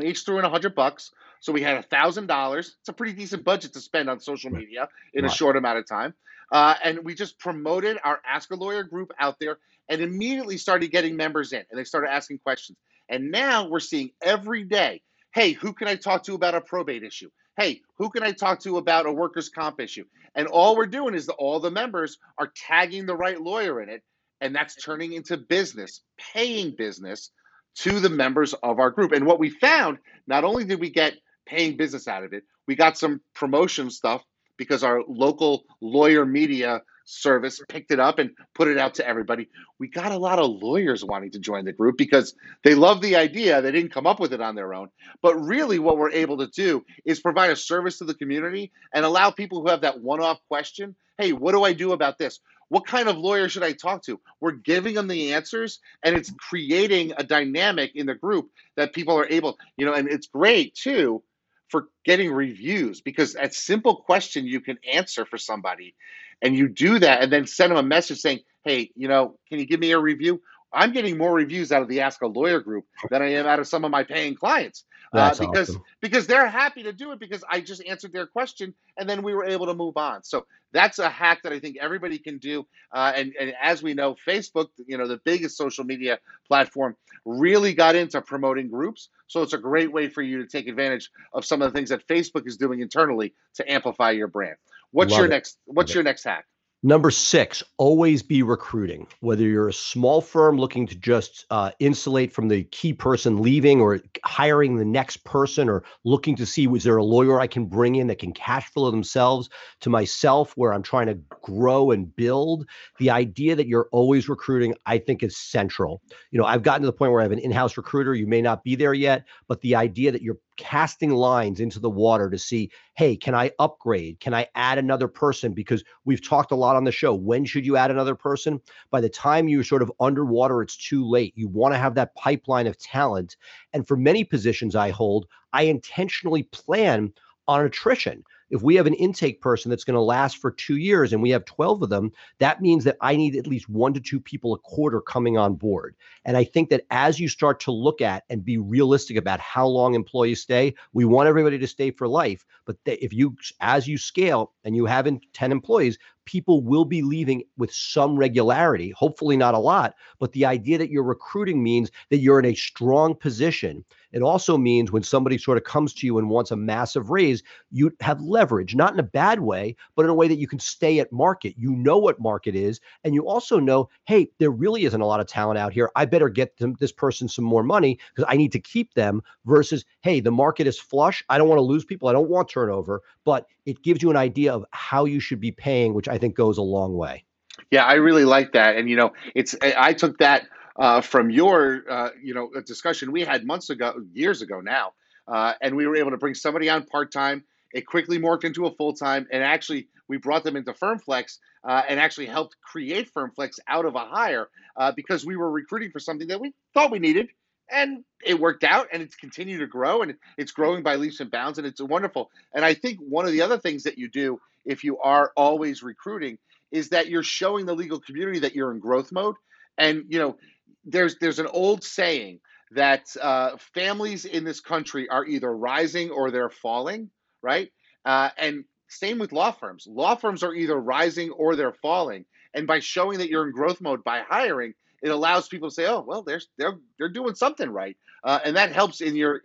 we 0.00 0.08
each 0.08 0.24
threw 0.24 0.38
in 0.38 0.44
a 0.44 0.50
hundred 0.50 0.74
bucks. 0.74 1.10
So 1.40 1.52
we 1.52 1.62
had 1.62 1.76
a 1.76 1.82
thousand 1.82 2.26
dollars. 2.26 2.76
It's 2.80 2.88
a 2.88 2.92
pretty 2.92 3.14
decent 3.14 3.44
budget 3.44 3.72
to 3.74 3.80
spend 3.80 4.10
on 4.10 4.20
social 4.20 4.50
media 4.50 4.88
in 5.14 5.24
right. 5.24 5.32
a 5.32 5.34
short 5.34 5.56
amount 5.56 5.78
of 5.78 5.86
time. 5.86 6.14
Uh, 6.52 6.74
and 6.82 7.04
we 7.04 7.14
just 7.14 7.38
promoted 7.38 7.98
our 8.02 8.20
Ask 8.26 8.50
a 8.50 8.56
Lawyer 8.56 8.82
group 8.82 9.12
out 9.18 9.36
there 9.38 9.58
and 9.88 10.00
immediately 10.00 10.56
started 10.56 10.90
getting 10.90 11.16
members 11.16 11.52
in 11.52 11.62
and 11.70 11.78
they 11.78 11.84
started 11.84 12.10
asking 12.10 12.38
questions. 12.38 12.78
And 13.08 13.30
now 13.30 13.68
we're 13.68 13.80
seeing 13.80 14.10
every 14.22 14.64
day, 14.64 15.02
hey, 15.34 15.52
who 15.52 15.72
can 15.72 15.88
I 15.88 15.96
talk 15.96 16.24
to 16.24 16.34
about 16.34 16.54
a 16.54 16.60
probate 16.60 17.02
issue? 17.02 17.30
Hey, 17.56 17.82
who 17.98 18.10
can 18.10 18.22
I 18.22 18.32
talk 18.32 18.60
to 18.60 18.78
about 18.78 19.06
a 19.06 19.12
workers' 19.12 19.48
comp 19.48 19.80
issue? 19.80 20.04
And 20.34 20.46
all 20.46 20.76
we're 20.76 20.86
doing 20.86 21.14
is 21.14 21.26
that 21.26 21.34
all 21.34 21.60
the 21.60 21.70
members 21.70 22.18
are 22.38 22.52
tagging 22.54 23.06
the 23.06 23.16
right 23.16 23.40
lawyer 23.40 23.82
in 23.82 23.88
it. 23.88 24.02
And 24.40 24.54
that's 24.54 24.74
turning 24.76 25.12
into 25.12 25.36
business, 25.36 26.00
paying 26.32 26.74
business 26.76 27.30
to 27.76 28.00
the 28.00 28.10
members 28.10 28.54
of 28.54 28.78
our 28.78 28.90
group. 28.90 29.12
And 29.12 29.26
what 29.26 29.38
we 29.38 29.50
found, 29.50 29.98
not 30.26 30.44
only 30.44 30.64
did 30.64 30.80
we 30.80 30.90
get 30.90 31.14
paying 31.46 31.76
business 31.76 32.08
out 32.08 32.24
of 32.24 32.32
it, 32.32 32.44
we 32.66 32.76
got 32.76 32.98
some 32.98 33.20
promotion 33.34 33.90
stuff 33.90 34.22
because 34.60 34.84
our 34.84 35.02
local 35.08 35.64
lawyer 35.80 36.26
media 36.26 36.82
service 37.06 37.62
picked 37.66 37.90
it 37.90 37.98
up 37.98 38.18
and 38.18 38.30
put 38.54 38.68
it 38.68 38.76
out 38.76 38.94
to 38.94 39.08
everybody. 39.08 39.48
We 39.78 39.88
got 39.88 40.12
a 40.12 40.18
lot 40.18 40.38
of 40.38 40.50
lawyers 40.50 41.02
wanting 41.02 41.30
to 41.30 41.38
join 41.38 41.64
the 41.64 41.72
group 41.72 41.96
because 41.96 42.34
they 42.62 42.74
love 42.74 43.00
the 43.00 43.16
idea. 43.16 43.62
They 43.62 43.72
didn't 43.72 43.94
come 43.94 44.06
up 44.06 44.20
with 44.20 44.34
it 44.34 44.42
on 44.42 44.54
their 44.54 44.74
own. 44.74 44.90
But 45.22 45.36
really, 45.36 45.78
what 45.78 45.96
we're 45.96 46.12
able 46.12 46.36
to 46.38 46.46
do 46.46 46.84
is 47.06 47.20
provide 47.20 47.50
a 47.50 47.56
service 47.56 47.98
to 47.98 48.04
the 48.04 48.14
community 48.14 48.70
and 48.94 49.06
allow 49.06 49.30
people 49.30 49.62
who 49.62 49.70
have 49.70 49.80
that 49.80 50.02
one 50.02 50.20
off 50.20 50.38
question 50.46 50.94
hey, 51.18 51.32
what 51.34 51.52
do 51.52 51.64
I 51.64 51.74
do 51.74 51.92
about 51.92 52.16
this? 52.16 52.40
What 52.70 52.86
kind 52.86 53.06
of 53.06 53.18
lawyer 53.18 53.50
should 53.50 53.62
I 53.62 53.72
talk 53.72 54.02
to? 54.04 54.18
We're 54.40 54.52
giving 54.52 54.94
them 54.94 55.06
the 55.06 55.34
answers 55.34 55.80
and 56.02 56.16
it's 56.16 56.32
creating 56.48 57.12
a 57.18 57.24
dynamic 57.24 57.90
in 57.94 58.06
the 58.06 58.14
group 58.14 58.48
that 58.76 58.94
people 58.94 59.18
are 59.18 59.26
able, 59.28 59.58
you 59.76 59.84
know, 59.84 59.92
and 59.92 60.08
it's 60.08 60.28
great 60.28 60.74
too 60.74 61.22
for 61.70 61.88
getting 62.04 62.32
reviews 62.32 63.00
because 63.00 63.36
a 63.36 63.50
simple 63.50 63.96
question 63.96 64.46
you 64.46 64.60
can 64.60 64.78
answer 64.92 65.24
for 65.24 65.38
somebody 65.38 65.94
and 66.42 66.56
you 66.56 66.68
do 66.68 66.98
that 66.98 67.22
and 67.22 67.32
then 67.32 67.46
send 67.46 67.70
them 67.70 67.78
a 67.78 67.82
message 67.82 68.18
saying, 68.18 68.40
hey, 68.64 68.90
you 68.96 69.08
know, 69.08 69.36
can 69.48 69.58
you 69.58 69.66
give 69.66 69.80
me 69.80 69.92
a 69.92 69.98
review? 69.98 70.42
I'm 70.72 70.92
getting 70.92 71.18
more 71.18 71.32
reviews 71.32 71.72
out 71.72 71.82
of 71.82 71.88
the 71.88 72.00
Ask 72.00 72.22
a 72.22 72.26
Lawyer 72.26 72.60
group 72.60 72.86
than 73.10 73.22
I 73.22 73.32
am 73.32 73.46
out 73.46 73.58
of 73.58 73.66
some 73.66 73.84
of 73.84 73.90
my 73.90 74.04
paying 74.04 74.34
clients 74.34 74.84
uh, 75.12 75.30
because 75.30 75.70
awesome. 75.70 75.82
because 76.00 76.26
they're 76.26 76.46
happy 76.46 76.84
to 76.84 76.92
do 76.92 77.12
it 77.12 77.18
because 77.18 77.42
I 77.48 77.60
just 77.60 77.82
answered 77.86 78.12
their 78.12 78.26
question 78.26 78.74
and 78.96 79.08
then 79.08 79.22
we 79.22 79.34
were 79.34 79.44
able 79.44 79.66
to 79.66 79.74
move 79.74 79.96
on. 79.96 80.22
So 80.22 80.46
that's 80.72 80.98
a 80.98 81.08
hack 81.08 81.42
that 81.42 81.52
I 81.52 81.58
think 81.58 81.76
everybody 81.80 82.18
can 82.18 82.38
do. 82.38 82.66
Uh, 82.92 83.12
and, 83.16 83.34
and 83.38 83.54
as 83.60 83.82
we 83.82 83.94
know, 83.94 84.14
Facebook, 84.26 84.68
you 84.86 84.98
know, 84.98 85.08
the 85.08 85.20
biggest 85.24 85.56
social 85.56 85.84
media 85.84 86.18
platform, 86.46 86.96
really 87.24 87.74
got 87.74 87.96
into 87.96 88.20
promoting 88.22 88.68
groups. 88.68 89.08
So 89.26 89.42
it's 89.42 89.52
a 89.52 89.58
great 89.58 89.92
way 89.92 90.08
for 90.08 90.22
you 90.22 90.38
to 90.38 90.46
take 90.46 90.68
advantage 90.68 91.10
of 91.32 91.44
some 91.44 91.60
of 91.60 91.72
the 91.72 91.76
things 91.76 91.90
that 91.90 92.06
Facebook 92.06 92.46
is 92.46 92.56
doing 92.56 92.80
internally 92.80 93.34
to 93.54 93.70
amplify 93.70 94.12
your 94.12 94.28
brand. 94.28 94.56
What's 94.92 95.10
Love 95.10 95.18
your 95.18 95.26
it. 95.26 95.30
next? 95.30 95.58
What's 95.66 95.90
Love 95.90 95.94
your 95.96 96.00
it. 96.02 96.04
next 96.04 96.24
hack? 96.24 96.46
Number 96.82 97.10
six, 97.10 97.62
always 97.76 98.22
be 98.22 98.42
recruiting. 98.42 99.06
Whether 99.20 99.42
you're 99.42 99.68
a 99.68 99.72
small 99.72 100.22
firm 100.22 100.56
looking 100.56 100.86
to 100.86 100.94
just 100.94 101.44
uh, 101.50 101.72
insulate 101.78 102.32
from 102.32 102.48
the 102.48 102.64
key 102.64 102.94
person 102.94 103.42
leaving 103.42 103.82
or 103.82 104.00
hiring 104.24 104.76
the 104.76 104.84
next 104.86 105.18
person 105.24 105.68
or 105.68 105.84
looking 106.04 106.36
to 106.36 106.46
see, 106.46 106.66
was 106.66 106.82
there 106.82 106.96
a 106.96 107.04
lawyer 107.04 107.38
I 107.38 107.48
can 107.48 107.66
bring 107.66 107.96
in 107.96 108.06
that 108.06 108.18
can 108.18 108.32
cash 108.32 108.70
flow 108.70 108.90
themselves 108.90 109.50
to 109.80 109.90
myself 109.90 110.54
where 110.56 110.72
I'm 110.72 110.82
trying 110.82 111.08
to 111.08 111.18
grow 111.42 111.90
and 111.90 112.16
build, 112.16 112.66
the 112.98 113.10
idea 113.10 113.54
that 113.56 113.66
you're 113.66 113.88
always 113.92 114.30
recruiting, 114.30 114.74
I 114.86 114.96
think 114.96 115.22
is 115.22 115.36
central. 115.36 116.00
You 116.30 116.40
know, 116.40 116.46
I've 116.46 116.62
gotten 116.62 116.80
to 116.80 116.86
the 116.86 116.94
point 116.94 117.12
where 117.12 117.20
I 117.20 117.24
have 117.24 117.32
an 117.32 117.40
in 117.40 117.50
house 117.50 117.76
recruiter. 117.76 118.14
You 118.14 118.26
may 118.26 118.40
not 118.40 118.64
be 118.64 118.74
there 118.74 118.94
yet, 118.94 119.26
but 119.48 119.60
the 119.60 119.74
idea 119.74 120.12
that 120.12 120.22
you're 120.22 120.38
casting 120.60 121.10
lines 121.10 121.58
into 121.58 121.80
the 121.80 121.88
water 121.88 122.28
to 122.28 122.38
see, 122.38 122.70
hey, 122.94 123.16
can 123.16 123.34
I 123.34 123.50
upgrade? 123.58 124.20
Can 124.20 124.34
I 124.34 124.46
add 124.54 124.76
another 124.76 125.08
person? 125.08 125.54
Because 125.54 125.82
we've 126.04 126.22
talked 126.22 126.52
a 126.52 126.56
lot 126.56 126.76
on 126.76 126.84
the 126.84 126.92
show. 126.92 127.14
When 127.14 127.46
should 127.46 127.64
you 127.64 127.78
add 127.78 127.90
another 127.90 128.14
person? 128.14 128.60
By 128.90 129.00
the 129.00 129.08
time 129.08 129.48
you're 129.48 129.64
sort 129.64 129.80
of 129.80 129.90
underwater, 130.00 130.60
it's 130.60 130.76
too 130.76 131.08
late. 131.08 131.32
You 131.34 131.48
want 131.48 131.72
to 131.72 131.78
have 131.78 131.94
that 131.94 132.14
pipeline 132.14 132.66
of 132.66 132.78
talent. 132.78 133.38
And 133.72 133.88
for 133.88 133.96
many 133.96 134.22
positions 134.22 134.76
I 134.76 134.90
hold, 134.90 135.26
I 135.54 135.62
intentionally 135.62 136.42
plan 136.42 137.12
on 137.48 137.64
attrition 137.64 138.22
If 138.50 138.62
we 138.62 138.74
have 138.76 138.86
an 138.86 138.94
intake 138.94 139.40
person 139.40 139.70
that's 139.70 139.84
going 139.84 139.94
to 139.94 140.00
last 140.00 140.38
for 140.38 140.50
two 140.50 140.76
years 140.76 141.12
and 141.12 141.22
we 141.22 141.30
have 141.30 141.44
12 141.44 141.82
of 141.82 141.88
them, 141.88 142.12
that 142.38 142.60
means 142.60 142.84
that 142.84 142.96
I 143.00 143.16
need 143.16 143.36
at 143.36 143.46
least 143.46 143.68
one 143.68 143.94
to 143.94 144.00
two 144.00 144.20
people 144.20 144.54
a 144.54 144.58
quarter 144.58 145.00
coming 145.00 145.38
on 145.38 145.54
board. 145.54 145.94
And 146.24 146.36
I 146.36 146.44
think 146.44 146.68
that 146.70 146.84
as 146.90 147.20
you 147.20 147.28
start 147.28 147.60
to 147.60 147.72
look 147.72 148.00
at 148.00 148.24
and 148.28 148.44
be 148.44 148.58
realistic 148.58 149.16
about 149.16 149.40
how 149.40 149.66
long 149.66 149.94
employees 149.94 150.40
stay, 150.42 150.74
we 150.92 151.04
want 151.04 151.28
everybody 151.28 151.58
to 151.58 151.66
stay 151.66 151.90
for 151.90 152.08
life. 152.08 152.44
But 152.64 152.76
if 152.84 153.12
you, 153.12 153.36
as 153.60 153.88
you 153.88 153.98
scale 153.98 154.52
and 154.64 154.76
you 154.76 154.86
have 154.86 155.08
10 155.32 155.52
employees, 155.52 155.98
people 156.24 156.62
will 156.62 156.84
be 156.84 157.02
leaving 157.02 157.42
with 157.56 157.72
some 157.72 158.16
regularity, 158.16 158.90
hopefully 158.90 159.36
not 159.36 159.54
a 159.54 159.58
lot. 159.58 159.94
But 160.18 160.32
the 160.32 160.44
idea 160.44 160.78
that 160.78 160.90
you're 160.90 161.02
recruiting 161.02 161.62
means 161.62 161.90
that 162.10 162.18
you're 162.18 162.38
in 162.38 162.44
a 162.44 162.54
strong 162.54 163.14
position. 163.14 163.84
It 164.12 164.22
also 164.22 164.58
means 164.58 164.90
when 164.90 165.04
somebody 165.04 165.38
sort 165.38 165.56
of 165.56 165.64
comes 165.64 165.94
to 165.94 166.06
you 166.06 166.18
and 166.18 166.28
wants 166.28 166.50
a 166.50 166.56
massive 166.56 167.10
raise, 167.10 167.42
you 167.70 167.92
have 168.00 168.20
leverage, 168.20 168.74
not 168.74 168.92
in 168.92 168.98
a 168.98 169.04
bad 169.04 169.40
way, 169.40 169.76
but 169.94 170.04
in 170.04 170.10
a 170.10 170.14
way 170.14 170.26
that 170.26 170.38
you 170.38 170.48
can 170.48 170.58
stay 170.58 170.98
at 170.98 171.12
market. 171.12 171.54
You 171.56 171.70
know 171.70 171.98
what 171.98 172.20
market 172.20 172.56
is. 172.56 172.80
And 173.04 173.14
you 173.14 173.28
also 173.28 173.60
know, 173.60 173.88
hey, 174.06 174.28
there 174.38 174.50
really 174.50 174.84
isn't 174.84 175.00
a 175.00 175.06
lot 175.06 175.20
of 175.20 175.26
talent 175.26 175.58
out 175.58 175.72
here. 175.72 175.90
I 175.94 176.06
better 176.06 176.28
get 176.28 176.56
them, 176.56 176.76
this 176.80 176.92
person 176.92 177.28
some 177.28 177.44
more 177.44 177.62
money 177.62 177.98
because 178.14 178.28
I 178.28 178.36
need 178.36 178.52
to 178.52 178.60
keep 178.60 178.94
them 178.94 179.22
versus, 179.44 179.84
hey, 180.00 180.18
the 180.18 180.32
market 180.32 180.66
is 180.66 180.78
flush. 180.78 181.22
I 181.28 181.38
don't 181.38 181.48
want 181.48 181.58
to 181.58 181.62
lose 181.62 181.84
people. 181.84 182.08
I 182.08 182.12
don't 182.12 182.30
want 182.30 182.48
turnover, 182.48 183.02
but 183.24 183.46
it 183.64 183.82
gives 183.82 184.02
you 184.02 184.10
an 184.10 184.16
idea 184.16 184.52
of 184.52 184.64
how 184.72 185.04
you 185.04 185.20
should 185.20 185.38
be 185.38 185.52
paying, 185.52 185.94
which 185.94 186.08
I 186.10 186.18
think 186.18 186.34
goes 186.34 186.58
a 186.58 186.62
long 186.62 186.94
way. 186.94 187.24
Yeah, 187.70 187.84
I 187.84 187.94
really 187.94 188.24
like 188.24 188.52
that. 188.52 188.76
And, 188.76 188.88
you 188.90 188.96
know, 188.96 189.12
it's, 189.34 189.54
I 189.62 189.92
took 189.92 190.18
that 190.18 190.46
uh, 190.76 191.00
from 191.00 191.30
your, 191.30 191.84
uh, 191.88 192.10
you 192.22 192.34
know, 192.34 192.50
discussion 192.66 193.12
we 193.12 193.22
had 193.22 193.44
months 193.44 193.70
ago, 193.70 193.94
years 194.12 194.42
ago 194.42 194.60
now, 194.60 194.92
uh, 195.28 195.54
and 195.60 195.76
we 195.76 195.86
were 195.86 195.96
able 195.96 196.10
to 196.10 196.16
bring 196.16 196.34
somebody 196.34 196.68
on 196.68 196.84
part 196.84 197.12
time. 197.12 197.44
It 197.72 197.86
quickly 197.86 198.18
morphed 198.18 198.44
into 198.44 198.66
a 198.66 198.74
full 198.74 198.94
time, 198.94 199.28
and 199.30 199.44
actually 199.44 199.88
we 200.08 200.16
brought 200.16 200.42
them 200.42 200.56
into 200.56 200.72
FirmFlex 200.72 201.38
uh, 201.62 201.82
and 201.88 202.00
actually 202.00 202.26
helped 202.26 202.56
create 202.62 203.12
FirmFlex 203.14 203.60
out 203.68 203.84
of 203.84 203.94
a 203.94 204.00
hire 204.00 204.48
uh, 204.76 204.90
because 204.90 205.24
we 205.24 205.36
were 205.36 205.50
recruiting 205.50 205.92
for 205.92 206.00
something 206.00 206.28
that 206.28 206.40
we 206.40 206.52
thought 206.74 206.90
we 206.90 206.98
needed, 206.98 207.28
and 207.70 208.04
it 208.24 208.40
worked 208.40 208.64
out, 208.64 208.88
and 208.92 209.02
it's 209.02 209.14
continued 209.14 209.58
to 209.58 209.68
grow, 209.68 210.02
and 210.02 210.16
it's 210.36 210.50
growing 210.50 210.82
by 210.82 210.96
leaps 210.96 211.20
and 211.20 211.30
bounds, 211.30 211.58
and 211.58 211.66
it's 211.66 211.80
wonderful. 211.80 212.30
And 212.52 212.64
I 212.64 212.74
think 212.74 212.98
one 212.98 213.24
of 213.24 213.30
the 213.30 213.42
other 213.42 213.58
things 213.58 213.84
that 213.84 213.98
you 213.98 214.08
do 214.08 214.40
if 214.64 214.84
you 214.84 214.98
are 214.98 215.32
always 215.36 215.82
recruiting 215.82 216.38
is 216.70 216.90
that 216.90 217.08
you're 217.08 217.22
showing 217.22 217.66
the 217.66 217.74
legal 217.74 218.00
community 218.00 218.40
that 218.40 218.54
you're 218.54 218.72
in 218.72 218.78
growth 218.78 219.10
mode, 219.12 219.36
and 219.78 220.04
you 220.08 220.18
know 220.18 220.36
there's 220.84 221.16
there's 221.18 221.38
an 221.38 221.48
old 221.48 221.82
saying 221.84 222.40
that 222.72 223.04
uh, 223.20 223.56
families 223.74 224.24
in 224.24 224.44
this 224.44 224.60
country 224.60 225.08
are 225.08 225.26
either 225.26 225.54
rising 225.54 226.10
or 226.10 226.30
they're 226.30 226.50
falling, 226.50 227.10
right? 227.42 227.70
Uh, 228.04 228.30
and 228.38 228.64
same 228.88 229.18
with 229.18 229.32
law 229.32 229.50
firms. 229.50 229.86
Law 229.88 230.14
firms 230.14 230.42
are 230.42 230.54
either 230.54 230.78
rising 230.78 231.30
or 231.30 231.56
they're 231.56 231.72
falling. 231.72 232.24
And 232.54 232.66
by 232.66 232.80
showing 232.80 233.18
that 233.18 233.28
you're 233.28 233.46
in 233.46 233.52
growth 233.52 233.80
mode 233.80 234.04
by 234.04 234.22
hiring, 234.28 234.74
it 235.02 235.10
allows 235.10 235.48
people 235.48 235.68
to 235.68 235.74
say, 235.74 235.86
"Oh, 235.86 236.04
well, 236.06 236.22
they're 236.22 236.40
they're 236.58 236.78
they're 236.98 237.08
doing 237.08 237.34
something 237.34 237.70
right," 237.70 237.96
uh, 238.24 238.40
and 238.44 238.56
that 238.56 238.72
helps 238.72 239.00
in 239.00 239.16
your 239.16 239.40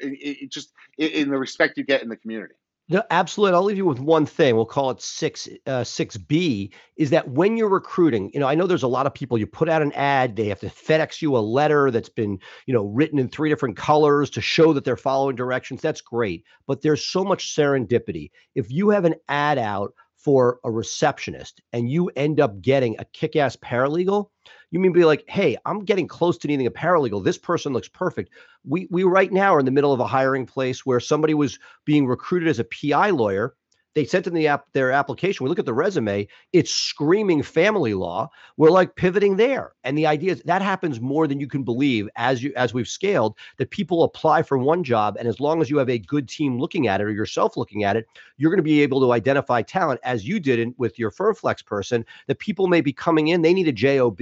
just 0.50 0.74
in 0.98 1.30
the 1.30 1.38
respect 1.38 1.78
you 1.78 1.84
get 1.84 2.04
in 2.04 2.10
the 2.10 2.18
community. 2.18 2.56
No, 2.88 3.02
absolutely. 3.10 3.56
I'll 3.56 3.64
leave 3.64 3.78
you 3.78 3.86
with 3.86 4.00
one 4.00 4.28
thing. 4.28 4.56
We'll 4.56 4.66
call 4.66 4.92
it 4.92 5.02
six 5.02 5.50
uh, 5.66 5.84
six 5.84 6.18
B. 6.18 6.72
Is 6.98 7.10
that 7.10 7.28
when 7.28 7.58
you're 7.58 7.70
recruiting? 7.70 8.30
You 8.32 8.40
know, 8.40 8.48
I 8.48 8.54
know 8.54 8.68
there's 8.68 8.84
a 8.84 8.88
lot 8.88 9.08
of 9.08 9.14
people. 9.14 9.40
You 9.40 9.48
put 9.48 9.70
out 9.70 9.82
an 9.82 9.92
ad, 9.94 10.36
they 10.36 10.46
have 10.50 10.60
to 10.60 10.68
FedEx 10.68 11.20
you 11.20 11.36
a 11.36 11.40
letter 11.40 11.90
that's 11.90 12.10
been 12.10 12.38
you 12.68 12.76
know 12.76 12.86
written 12.86 13.18
in 13.18 13.28
three 13.28 13.50
different 13.50 13.76
colors 13.76 14.30
to 14.32 14.42
show 14.42 14.72
that 14.74 14.84
they're 14.84 14.98
following 14.98 15.36
directions. 15.36 15.82
That's 15.82 16.02
great, 16.02 16.44
but 16.68 16.84
there's 16.84 17.04
so 17.04 17.24
much 17.24 17.56
serendipity. 17.56 18.30
If 18.54 18.70
you 18.70 18.90
have 18.90 19.06
an 19.06 19.16
ad 19.30 19.58
out 19.58 19.94
for 20.16 20.60
a 20.64 20.70
receptionist 20.70 21.62
and 21.74 21.90
you 21.90 22.10
end 22.16 22.40
up 22.40 22.62
getting 22.62 22.96
a 23.00 23.06
kick-ass 23.06 23.56
paralegal, 23.58 24.30
you 24.72 24.80
mean 24.80 24.92
be 24.92 25.06
like, 25.06 25.24
hey, 25.28 25.58
I'm 25.66 25.86
getting 25.86 26.08
close 26.08 26.38
to 26.40 26.48
needing 26.48 26.68
a 26.68 26.72
paralegal. 26.72 27.24
This 27.24 27.38
person 27.38 27.74
looks 27.74 27.88
perfect. 27.88 28.32
We 28.64 28.88
we 28.92 29.04
right 29.04 29.32
now 29.32 29.56
are 29.56 29.60
in 29.60 29.66
the 29.66 29.72
middle 29.72 29.94
of 29.94 30.00
a 30.00 30.08
hiring 30.08 30.46
place 30.46 30.86
where 30.86 31.00
somebody 31.00 31.34
was 31.34 31.60
being 31.86 32.08
recruited 32.08 32.50
as 32.50 32.60
a 32.60 32.66
PI 32.66 33.12
lawyer 33.12 33.56
they 33.96 34.06
sent 34.06 34.28
in 34.28 34.34
the 34.34 34.48
app 34.48 34.66
their 34.74 34.92
application. 34.92 35.44
We 35.44 35.50
look 35.50 35.58
at 35.58 35.66
the 35.66 35.74
resume, 35.74 36.28
it's 36.54 36.70
screaming 36.70 37.42
family 37.42 37.94
law. 37.94 38.30
We're 38.58 38.70
like 38.70 38.96
pivoting 38.96 39.38
there. 39.38 39.74
And 39.84 39.98
the 39.98 40.06
idea 40.06 40.34
is 40.34 40.42
that 40.44 40.62
happens 40.62 41.02
more 41.02 41.28
than 41.28 41.40
you 41.40 41.48
can 41.48 41.64
believe 41.64 42.08
as 42.16 42.44
you 42.44 42.54
as 42.56 42.74
we've 42.74 42.88
scaled, 42.88 43.36
that 43.58 43.72
people 43.72 44.04
apply 44.04 44.44
for 44.44 44.58
one 44.58 44.84
job. 44.84 45.16
And 45.18 45.28
as 45.28 45.40
long 45.40 45.62
as 45.62 45.70
you 45.70 45.78
have 45.78 45.90
a 45.90 45.98
good 45.98 46.28
team 46.28 46.60
looking 46.60 46.88
at 46.88 47.02
it 47.02 47.06
or 47.06 47.12
yourself 47.12 47.58
looking 47.58 47.84
at 47.84 47.96
it, 47.96 48.06
you're 48.38 48.52
going 48.52 48.58
to 48.58 48.64
be 48.64 48.82
able 48.82 49.00
to 49.00 49.14
identify 49.14 49.62
talent 49.62 50.02
as 50.04 50.28
you 50.28 50.40
did 50.40 50.60
in, 50.60 50.76
with 50.78 51.00
your 51.00 51.10
FirmFlex 51.10 51.66
person, 51.66 52.06
that 52.28 52.40
people 52.40 52.68
may 52.68 52.82
be 52.82 52.94
coming 52.94 53.30
in, 53.30 53.42
they 53.42 53.54
need 53.54 53.68
a 53.68 53.72
job, 53.72 54.20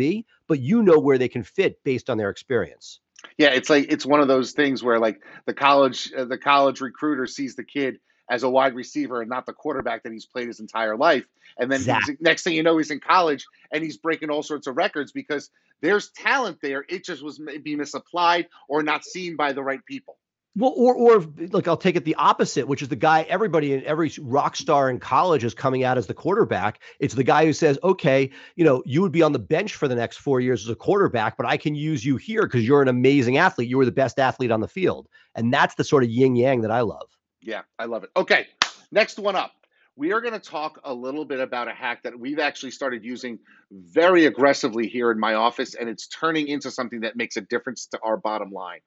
but 0.47 0.59
you 0.59 0.83
know 0.83 0.99
where 0.99 1.17
they 1.17 1.27
can 1.27 1.43
fit 1.43 1.83
based 1.83 2.09
on 2.09 2.17
their 2.17 2.29
experience. 2.29 2.99
Yeah, 3.38 3.49
it's 3.49 3.69
like 3.69 3.91
it's 3.91 4.05
one 4.05 4.19
of 4.19 4.27
those 4.27 4.51
things 4.51 4.83
where 4.83 4.99
like 4.99 5.21
the 5.45 5.53
college 5.53 6.12
uh, 6.15 6.25
the 6.25 6.38
college 6.38 6.81
recruiter 6.81 7.25
sees 7.25 7.55
the 7.55 7.63
kid 7.63 7.99
as 8.29 8.43
a 8.43 8.49
wide 8.49 8.73
receiver 8.73 9.21
and 9.21 9.29
not 9.29 9.45
the 9.45 9.53
quarterback 9.53 10.03
that 10.03 10.12
he's 10.12 10.25
played 10.25 10.47
his 10.47 10.59
entire 10.59 10.95
life. 10.95 11.25
And 11.57 11.71
then 11.71 11.81
exactly. 11.81 12.17
next 12.19 12.43
thing 12.43 12.53
you 12.55 12.63
know, 12.63 12.77
he's 12.77 12.91
in 12.91 12.99
college 12.99 13.45
and 13.71 13.83
he's 13.83 13.97
breaking 13.97 14.29
all 14.29 14.43
sorts 14.43 14.67
of 14.67 14.77
records 14.77 15.12
because 15.12 15.49
there's 15.81 16.09
talent 16.12 16.59
there. 16.62 16.86
It 16.88 17.05
just 17.05 17.21
was 17.21 17.39
maybe 17.39 17.75
misapplied 17.75 18.47
or 18.67 18.83
not 18.83 19.03
seen 19.03 19.36
by 19.36 19.53
the 19.53 19.62
right 19.62 19.86
people. 19.86 20.17
Well, 20.55 20.73
or 20.75 20.93
or 20.93 21.19
look, 21.19 21.67
I'll 21.67 21.77
take 21.77 21.95
it 21.95 22.05
the 22.05 22.13
opposite, 22.13 22.67
which 22.67 22.83
is 22.83 22.88
the 22.88 22.95
guy 22.95 23.23
everybody 23.27 23.73
in 23.73 23.83
every 23.86 24.12
rock 24.21 24.55
star 24.55 24.88
in 24.88 24.99
college 24.99 25.43
is 25.43 25.55
coming 25.55 25.83
out 25.83 25.97
as 25.97 26.05
the 26.05 26.13
quarterback. 26.13 26.79
It's 26.99 27.15
the 27.15 27.23
guy 27.23 27.43
who 27.45 27.53
says, 27.53 27.79
"Okay, 27.83 28.29
you 28.55 28.63
know, 28.63 28.83
you 28.86 29.01
would 29.01 29.12
be 29.12 29.23
on 29.23 29.31
the 29.31 29.39
bench 29.39 29.73
for 29.73 29.88
the 29.88 29.95
next 29.95 30.17
four 30.17 30.39
years 30.41 30.63
as 30.63 30.69
a 30.69 30.75
quarterback, 30.75 31.38
but 31.38 31.47
I 31.47 31.57
can 31.57 31.73
use 31.73 32.05
you 32.05 32.17
here 32.17 32.43
because 32.43 32.67
you're 32.67 32.83
an 32.83 32.88
amazing 32.88 33.38
athlete. 33.38 33.67
You 33.67 33.79
were 33.79 33.86
the 33.86 33.91
best 33.91 34.19
athlete 34.19 34.51
on 34.51 34.62
the 34.62 34.67
field." 34.67 35.07
And 35.33 35.51
that's 35.51 35.73
the 35.73 35.83
sort 35.83 36.03
of 36.03 36.12
yin 36.12 36.36
yang 36.36 36.62
that 36.62 36.71
I 36.71 36.81
love. 36.81 37.09
Yeah, 37.43 37.62
I 37.77 37.86
love 37.86 38.03
it. 38.03 38.12
Okay, 38.15 38.47
next 38.91 39.19
one 39.19 39.36
up. 39.36 39.51
We 39.95 40.12
are 40.13 40.21
going 40.21 40.34
to 40.34 40.39
talk 40.39 40.79
a 40.84 40.93
little 40.93 41.25
bit 41.25 41.39
about 41.39 41.67
a 41.67 41.73
hack 41.73 42.03
that 42.03 42.17
we've 42.19 42.39
actually 42.39 42.71
started 42.71 43.03
using 43.03 43.39
very 43.71 44.25
aggressively 44.25 44.88
here 44.88 45.12
in 45.12 45.19
my 45.19 45.36
office, 45.36 45.75
and 45.75 45.88
it's 45.88 46.08
turning 46.08 46.47
into 46.47 46.71
something 46.71 47.01
that 47.01 47.15
makes 47.15 47.38
a 47.38 47.41
difference 47.41 47.88
to 47.88 47.99
our 48.01 48.17
bottom 48.17 48.49
line. 48.51 48.79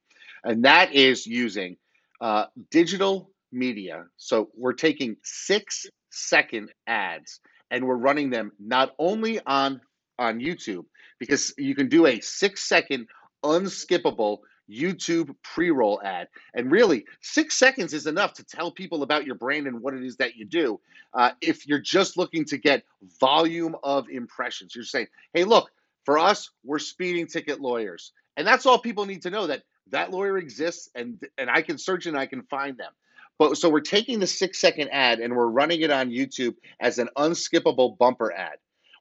And 0.42 0.64
that 0.64 0.94
is 0.94 1.26
using 1.26 1.76
uh, 2.20 2.46
digital 2.70 3.30
media. 3.52 4.06
So 4.16 4.50
we're 4.56 4.72
taking 4.72 5.16
six 5.22 5.86
second 6.10 6.72
ads 6.86 7.40
and 7.70 7.86
we're 7.86 7.96
running 7.96 8.30
them 8.30 8.52
not 8.58 8.94
only 8.98 9.40
on 9.44 9.80
on 10.18 10.40
YouTube 10.40 10.84
because 11.18 11.52
you 11.58 11.74
can 11.74 11.88
do 11.88 12.06
a 12.06 12.20
six 12.20 12.66
second 12.66 13.06
unskippable 13.44 14.38
YouTube 14.70 15.34
pre 15.42 15.70
roll 15.70 16.00
ad. 16.02 16.28
And 16.54 16.70
really, 16.70 17.04
six 17.20 17.58
seconds 17.58 17.92
is 17.92 18.06
enough 18.06 18.34
to 18.34 18.44
tell 18.44 18.70
people 18.70 19.02
about 19.02 19.26
your 19.26 19.34
brand 19.34 19.66
and 19.66 19.80
what 19.80 19.94
it 19.94 20.04
is 20.04 20.16
that 20.16 20.36
you 20.36 20.44
do. 20.44 20.80
Uh, 21.14 21.30
if 21.40 21.66
you're 21.66 21.78
just 21.78 22.16
looking 22.16 22.44
to 22.46 22.58
get 22.58 22.84
volume 23.20 23.76
of 23.82 24.08
impressions, 24.08 24.74
you're 24.74 24.84
saying, 24.84 25.06
hey, 25.32 25.44
look, 25.44 25.70
for 26.04 26.18
us, 26.18 26.50
we're 26.64 26.78
speeding 26.78 27.26
ticket 27.26 27.60
lawyers. 27.60 28.12
And 28.36 28.46
that's 28.46 28.66
all 28.66 28.78
people 28.78 29.06
need 29.06 29.22
to 29.22 29.30
know 29.30 29.46
that 29.46 29.62
that 29.90 30.10
lawyer 30.10 30.38
exists 30.38 30.90
and, 30.94 31.18
and 31.38 31.48
I 31.48 31.62
can 31.62 31.78
search 31.78 32.06
and 32.06 32.18
I 32.18 32.26
can 32.26 32.42
find 32.42 32.76
them. 32.76 32.92
But 33.38 33.56
so 33.56 33.68
we're 33.68 33.80
taking 33.80 34.18
the 34.18 34.26
six 34.26 34.58
second 34.60 34.88
ad 34.90 35.20
and 35.20 35.34
we're 35.36 35.46
running 35.46 35.82
it 35.82 35.90
on 35.90 36.10
YouTube 36.10 36.54
as 36.80 36.98
an 36.98 37.08
unskippable 37.16 37.98
bumper 37.98 38.32
ad. 38.32 38.56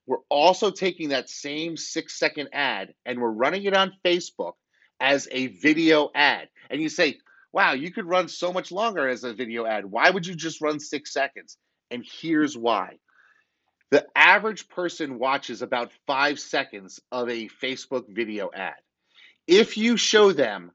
We're 0.08 0.24
also 0.30 0.72
taking 0.72 1.10
that 1.10 1.30
same 1.30 1.78
six 1.78 2.20
second 2.20 2.50
ad 2.54 2.94
and 3.06 3.20
we're 3.20 3.32
running 3.32 3.64
it 3.64 3.76
on 3.76 3.94
Facebook 4.04 4.54
as 5.00 5.28
a 5.32 5.48
video 5.48 6.10
ad. 6.16 6.50
And 6.70 6.82
you 6.82 6.90
say, 6.90 7.20
wow, 7.52 7.74
you 7.74 7.92
could 7.92 8.06
run 8.06 8.28
so 8.28 8.52
much 8.52 8.72
longer 8.72 9.08
as 9.08 9.24
a 9.24 9.34
video 9.34 9.66
ad. 9.66 9.86
Why 9.86 10.10
would 10.10 10.28
you 10.28 10.36
just 10.36 10.62
run 10.62 10.80
six 10.80 11.14
seconds? 11.14 11.58
And 11.92 12.06
here's 12.20 12.58
why. 12.58 12.98
The 13.92 14.06
average 14.16 14.68
person 14.68 15.20
watches 15.20 15.62
about 15.62 15.92
five 16.08 16.40
seconds 16.40 17.00
of 17.12 17.30
a 17.30 17.48
Facebook 17.48 18.10
video 18.10 18.50
ad. 18.54 18.76
If 19.48 19.78
you 19.78 19.96
show 19.96 20.32
them 20.32 20.72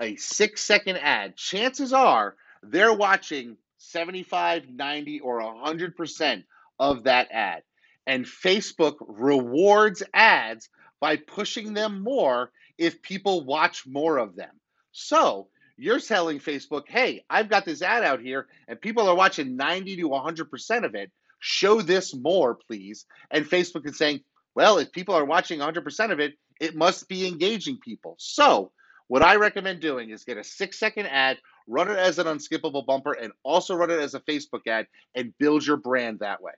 a 0.00 0.16
six 0.16 0.62
second 0.62 0.96
ad, 0.96 1.36
chances 1.36 1.92
are 1.92 2.34
they're 2.62 2.94
watching 2.94 3.56
75, 3.78 4.68
90, 4.68 5.20
or 5.20 5.40
100% 5.40 6.44
of 6.78 7.04
that 7.04 7.28
ad. 7.30 7.62
And 8.06 8.24
Facebook 8.24 8.96
rewards 9.00 10.02
ads 10.14 10.68
by 11.00 11.16
pushing 11.16 11.74
them 11.74 12.02
more 12.02 12.50
if 12.78 13.02
people 13.02 13.44
watch 13.44 13.86
more 13.86 14.18
of 14.18 14.36
them. 14.36 14.60
So 14.92 15.48
you're 15.76 16.00
telling 16.00 16.40
Facebook, 16.40 16.84
hey, 16.88 17.24
I've 17.28 17.48
got 17.48 17.64
this 17.64 17.82
ad 17.82 18.02
out 18.02 18.20
here 18.20 18.46
and 18.68 18.80
people 18.80 19.08
are 19.08 19.14
watching 19.14 19.56
90 19.56 19.96
to 19.96 20.08
100% 20.08 20.84
of 20.84 20.94
it. 20.94 21.10
Show 21.38 21.82
this 21.82 22.14
more, 22.14 22.54
please. 22.54 23.04
And 23.30 23.44
Facebook 23.44 23.86
is 23.86 23.98
saying, 23.98 24.20
well, 24.54 24.78
if 24.78 24.90
people 24.92 25.14
are 25.14 25.24
watching 25.24 25.60
100% 25.60 26.12
of 26.12 26.20
it, 26.20 26.34
it 26.60 26.74
must 26.74 27.08
be 27.08 27.26
engaging 27.26 27.78
people. 27.82 28.16
So 28.18 28.72
What 29.08 29.22
I 29.22 29.36
recommend 29.36 29.80
doing 29.80 30.10
is 30.10 30.24
get 30.24 30.36
a 30.36 30.44
six 30.44 30.78
second 30.78 31.06
ad, 31.06 31.38
run 31.68 31.90
it 31.90 31.98
as 31.98 32.18
an 32.18 32.26
unskippable 32.26 32.84
bumper, 32.84 33.12
and 33.12 33.32
also 33.44 33.74
run 33.76 33.90
it 33.90 34.00
as 34.00 34.14
a 34.14 34.20
Facebook 34.20 34.66
ad 34.66 34.86
and 35.14 35.32
build 35.38 35.64
your 35.64 35.76
brand 35.76 36.20
that 36.20 36.42
way. 36.42 36.52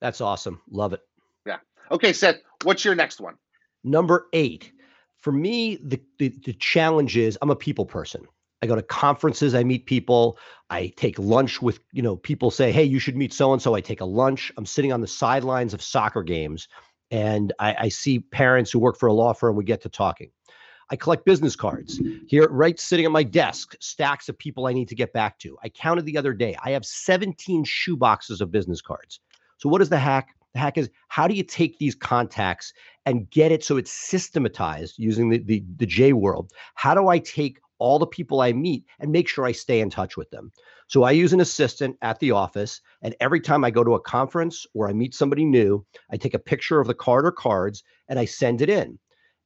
That's 0.00 0.20
awesome. 0.20 0.62
Love 0.70 0.92
it. 0.92 1.00
Yeah. 1.46 1.58
Okay, 1.90 2.12
Seth, 2.12 2.36
what's 2.62 2.84
your 2.84 2.94
next 2.94 3.20
one? 3.20 3.34
Number 3.82 4.26
eight. 4.32 4.72
For 5.20 5.32
me, 5.32 5.76
the, 5.76 6.00
the, 6.18 6.28
the 6.28 6.52
challenge 6.54 7.16
is 7.16 7.38
I'm 7.40 7.50
a 7.50 7.56
people 7.56 7.86
person. 7.86 8.26
I 8.62 8.66
go 8.66 8.74
to 8.74 8.82
conferences, 8.82 9.54
I 9.54 9.62
meet 9.62 9.84
people, 9.84 10.38
I 10.70 10.92
take 10.96 11.18
lunch 11.18 11.60
with, 11.60 11.80
you 11.92 12.00
know, 12.02 12.16
people 12.16 12.50
say, 12.50 12.72
hey, 12.72 12.84
you 12.84 12.98
should 12.98 13.16
meet 13.16 13.32
so 13.32 13.52
and 13.52 13.60
so. 13.60 13.74
I 13.74 13.82
take 13.82 14.00
a 14.00 14.06
lunch. 14.06 14.52
I'm 14.56 14.64
sitting 14.64 14.92
on 14.92 15.02
the 15.02 15.06
sidelines 15.06 15.74
of 15.74 15.82
soccer 15.82 16.22
games 16.22 16.68
and 17.10 17.52
I, 17.58 17.76
I 17.78 17.88
see 17.90 18.20
parents 18.20 18.70
who 18.70 18.78
work 18.78 18.98
for 18.98 19.06
a 19.06 19.12
law 19.12 19.34
firm. 19.34 19.56
We 19.56 19.64
get 19.64 19.82
to 19.82 19.88
talking. 19.88 20.30
I 20.90 20.96
collect 20.96 21.24
business 21.24 21.56
cards 21.56 22.00
here, 22.26 22.48
right 22.48 22.78
sitting 22.78 23.06
at 23.06 23.10
my 23.10 23.22
desk, 23.22 23.74
stacks 23.80 24.28
of 24.28 24.38
people 24.38 24.66
I 24.66 24.72
need 24.72 24.88
to 24.88 24.94
get 24.94 25.12
back 25.12 25.38
to. 25.40 25.56
I 25.62 25.68
counted 25.70 26.04
the 26.04 26.18
other 26.18 26.32
day. 26.32 26.56
I 26.62 26.72
have 26.72 26.84
17 26.84 27.64
shoe 27.64 27.96
boxes 27.96 28.40
of 28.40 28.50
business 28.50 28.80
cards. 28.80 29.20
So, 29.58 29.68
what 29.68 29.80
is 29.80 29.88
the 29.88 29.98
hack? 29.98 30.34
The 30.54 30.60
hack 30.60 30.78
is 30.78 30.88
how 31.08 31.26
do 31.26 31.34
you 31.34 31.42
take 31.42 31.78
these 31.78 31.94
contacts 31.94 32.72
and 33.06 33.28
get 33.30 33.52
it 33.52 33.64
so 33.64 33.76
it's 33.76 33.90
systematized 33.90 34.98
using 34.98 35.28
the, 35.28 35.38
the, 35.38 35.64
the 35.76 35.86
J 35.86 36.12
world? 36.12 36.52
How 36.74 36.94
do 36.94 37.08
I 37.08 37.18
take 37.18 37.58
all 37.78 37.98
the 37.98 38.06
people 38.06 38.40
I 38.40 38.52
meet 38.52 38.84
and 39.00 39.10
make 39.10 39.28
sure 39.28 39.44
I 39.44 39.52
stay 39.52 39.80
in 39.80 39.90
touch 39.90 40.16
with 40.16 40.30
them? 40.30 40.52
So 40.86 41.02
I 41.02 41.10
use 41.10 41.32
an 41.32 41.40
assistant 41.40 41.96
at 42.02 42.20
the 42.20 42.30
office. 42.30 42.80
And 43.02 43.16
every 43.20 43.40
time 43.40 43.64
I 43.64 43.70
go 43.70 43.82
to 43.82 43.94
a 43.94 44.00
conference 44.00 44.64
or 44.74 44.88
I 44.88 44.92
meet 44.92 45.14
somebody 45.14 45.44
new, 45.44 45.84
I 46.10 46.16
take 46.16 46.34
a 46.34 46.38
picture 46.38 46.80
of 46.80 46.86
the 46.86 46.94
card 46.94 47.26
or 47.26 47.32
cards 47.32 47.82
and 48.08 48.18
I 48.18 48.24
send 48.24 48.62
it 48.62 48.68
in. 48.68 48.98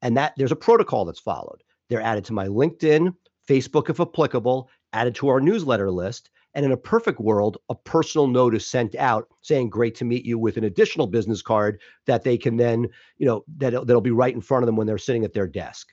And 0.02 0.16
that 0.16 0.34
there's 0.36 0.52
a 0.52 0.56
protocol 0.56 1.06
that's 1.06 1.20
followed. 1.20 1.62
They're 1.88 2.02
added 2.02 2.24
to 2.26 2.34
my 2.34 2.48
LinkedIn, 2.48 3.14
Facebook, 3.48 3.88
if 3.88 3.98
applicable, 3.98 4.68
added 4.92 5.14
to 5.16 5.28
our 5.28 5.40
newsletter 5.40 5.90
list. 5.90 6.30
And 6.58 6.64
in 6.64 6.72
a 6.72 6.76
perfect 6.76 7.20
world, 7.20 7.58
a 7.68 7.74
personal 7.76 8.26
note 8.26 8.52
is 8.52 8.66
sent 8.66 8.96
out 8.96 9.28
saying, 9.42 9.70
Great 9.70 9.94
to 9.94 10.04
meet 10.04 10.24
you 10.24 10.40
with 10.40 10.56
an 10.56 10.64
additional 10.64 11.06
business 11.06 11.40
card 11.40 11.80
that 12.06 12.24
they 12.24 12.36
can 12.36 12.56
then, 12.56 12.88
you 13.16 13.26
know, 13.26 13.44
that, 13.58 13.74
that'll 13.86 14.00
be 14.00 14.10
right 14.10 14.34
in 14.34 14.40
front 14.40 14.64
of 14.64 14.66
them 14.66 14.74
when 14.74 14.88
they're 14.88 14.98
sitting 14.98 15.22
at 15.22 15.32
their 15.32 15.46
desk. 15.46 15.90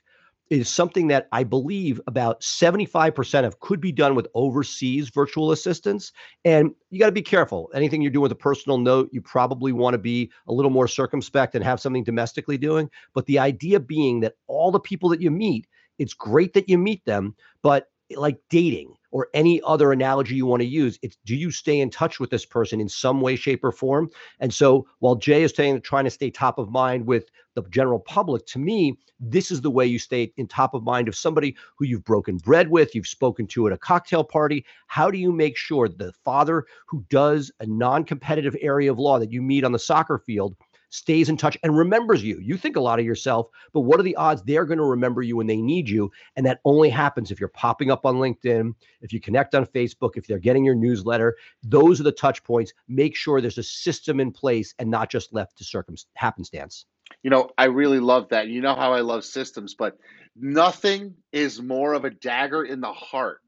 It 0.50 0.58
is 0.58 0.68
something 0.68 1.06
that 1.06 1.28
I 1.30 1.44
believe 1.44 2.00
about 2.08 2.40
75% 2.40 3.46
of 3.46 3.60
could 3.60 3.80
be 3.80 3.92
done 3.92 4.16
with 4.16 4.26
overseas 4.34 5.08
virtual 5.10 5.52
assistants. 5.52 6.10
And 6.44 6.72
you 6.90 6.98
got 6.98 7.06
to 7.06 7.12
be 7.12 7.22
careful. 7.22 7.70
Anything 7.72 8.02
you're 8.02 8.10
doing 8.10 8.24
with 8.24 8.32
a 8.32 8.34
personal 8.34 8.78
note, 8.78 9.08
you 9.12 9.22
probably 9.22 9.70
want 9.70 9.94
to 9.94 9.98
be 9.98 10.32
a 10.48 10.52
little 10.52 10.72
more 10.72 10.88
circumspect 10.88 11.54
and 11.54 11.62
have 11.62 11.80
something 11.80 12.02
domestically 12.02 12.58
doing. 12.58 12.90
But 13.14 13.26
the 13.26 13.38
idea 13.38 13.78
being 13.78 14.18
that 14.18 14.34
all 14.48 14.72
the 14.72 14.80
people 14.80 15.10
that 15.10 15.22
you 15.22 15.30
meet, 15.30 15.68
it's 16.00 16.12
great 16.12 16.54
that 16.54 16.68
you 16.68 16.76
meet 16.76 17.04
them, 17.04 17.36
but 17.62 17.86
like 18.16 18.40
dating 18.50 18.95
or 19.10 19.28
any 19.34 19.60
other 19.64 19.92
analogy 19.92 20.34
you 20.34 20.46
want 20.46 20.60
to 20.60 20.66
use 20.66 20.98
it's 21.02 21.16
do 21.24 21.34
you 21.34 21.50
stay 21.50 21.80
in 21.80 21.90
touch 21.90 22.20
with 22.20 22.30
this 22.30 22.44
person 22.44 22.80
in 22.80 22.88
some 22.88 23.20
way 23.20 23.36
shape 23.36 23.64
or 23.64 23.72
form? 23.72 24.10
And 24.40 24.52
so 24.52 24.86
while 25.00 25.16
jay 25.16 25.42
is 25.42 25.52
saying 25.54 25.80
trying 25.82 26.04
to 26.04 26.10
stay 26.10 26.30
top 26.30 26.58
of 26.58 26.70
mind 26.70 27.06
with 27.06 27.30
the 27.54 27.62
general 27.70 28.00
public 28.00 28.46
to 28.46 28.58
me 28.58 28.96
this 29.20 29.50
is 29.50 29.60
the 29.60 29.70
way 29.70 29.86
you 29.86 29.98
stay 29.98 30.32
in 30.36 30.46
top 30.46 30.74
of 30.74 30.82
mind 30.82 31.08
of 31.08 31.16
somebody 31.16 31.56
who 31.76 31.86
you've 31.86 32.04
broken 32.04 32.36
bread 32.36 32.70
with 32.70 32.94
you've 32.94 33.06
spoken 33.06 33.46
to 33.46 33.66
at 33.66 33.72
a 33.72 33.78
cocktail 33.78 34.22
party. 34.22 34.64
How 34.88 35.10
do 35.10 35.18
you 35.18 35.32
make 35.32 35.56
sure 35.56 35.88
the 35.88 36.12
father 36.24 36.66
who 36.86 37.04
does 37.08 37.50
a 37.60 37.66
non-competitive 37.66 38.56
area 38.60 38.90
of 38.90 38.98
law 38.98 39.18
that 39.18 39.32
you 39.32 39.40
meet 39.40 39.64
on 39.64 39.72
the 39.72 39.78
soccer 39.78 40.18
field 40.18 40.54
stays 40.88 41.28
in 41.28 41.36
touch 41.36 41.56
and 41.62 41.76
remembers 41.76 42.22
you. 42.22 42.38
You 42.40 42.56
think 42.56 42.76
a 42.76 42.80
lot 42.80 42.98
of 42.98 43.04
yourself, 43.04 43.48
but 43.72 43.80
what 43.80 44.00
are 44.00 44.04
the 44.04 44.16
odds 44.16 44.42
they're 44.42 44.64
going 44.64 44.78
to 44.78 44.84
remember 44.84 45.22
you 45.22 45.36
when 45.36 45.46
they 45.46 45.60
need 45.60 45.88
you? 45.88 46.10
And 46.36 46.46
that 46.46 46.60
only 46.64 46.90
happens 46.90 47.30
if 47.30 47.40
you're 47.40 47.48
popping 47.48 47.90
up 47.90 48.06
on 48.06 48.16
LinkedIn, 48.16 48.74
if 49.00 49.12
you 49.12 49.20
connect 49.20 49.54
on 49.54 49.66
Facebook, 49.66 50.12
if 50.16 50.26
they're 50.26 50.38
getting 50.38 50.64
your 50.64 50.74
newsletter. 50.74 51.36
Those 51.62 52.00
are 52.00 52.04
the 52.04 52.12
touch 52.12 52.42
points. 52.44 52.72
Make 52.88 53.16
sure 53.16 53.40
there's 53.40 53.58
a 53.58 53.62
system 53.62 54.20
in 54.20 54.30
place 54.30 54.74
and 54.78 54.90
not 54.90 55.10
just 55.10 55.32
left 55.32 55.58
to 55.58 55.64
circum 55.64 55.96
happenstance. 56.14 56.86
You 57.22 57.30
know, 57.30 57.50
I 57.56 57.64
really 57.64 58.00
love 58.00 58.28
that. 58.30 58.48
You 58.48 58.60
know 58.60 58.74
how 58.74 58.92
I 58.92 59.00
love 59.00 59.24
systems, 59.24 59.74
but 59.74 59.96
nothing 60.34 61.14
is 61.32 61.62
more 61.62 61.92
of 61.92 62.04
a 62.04 62.10
dagger 62.10 62.64
in 62.64 62.80
the 62.80 62.92
heart 62.92 63.40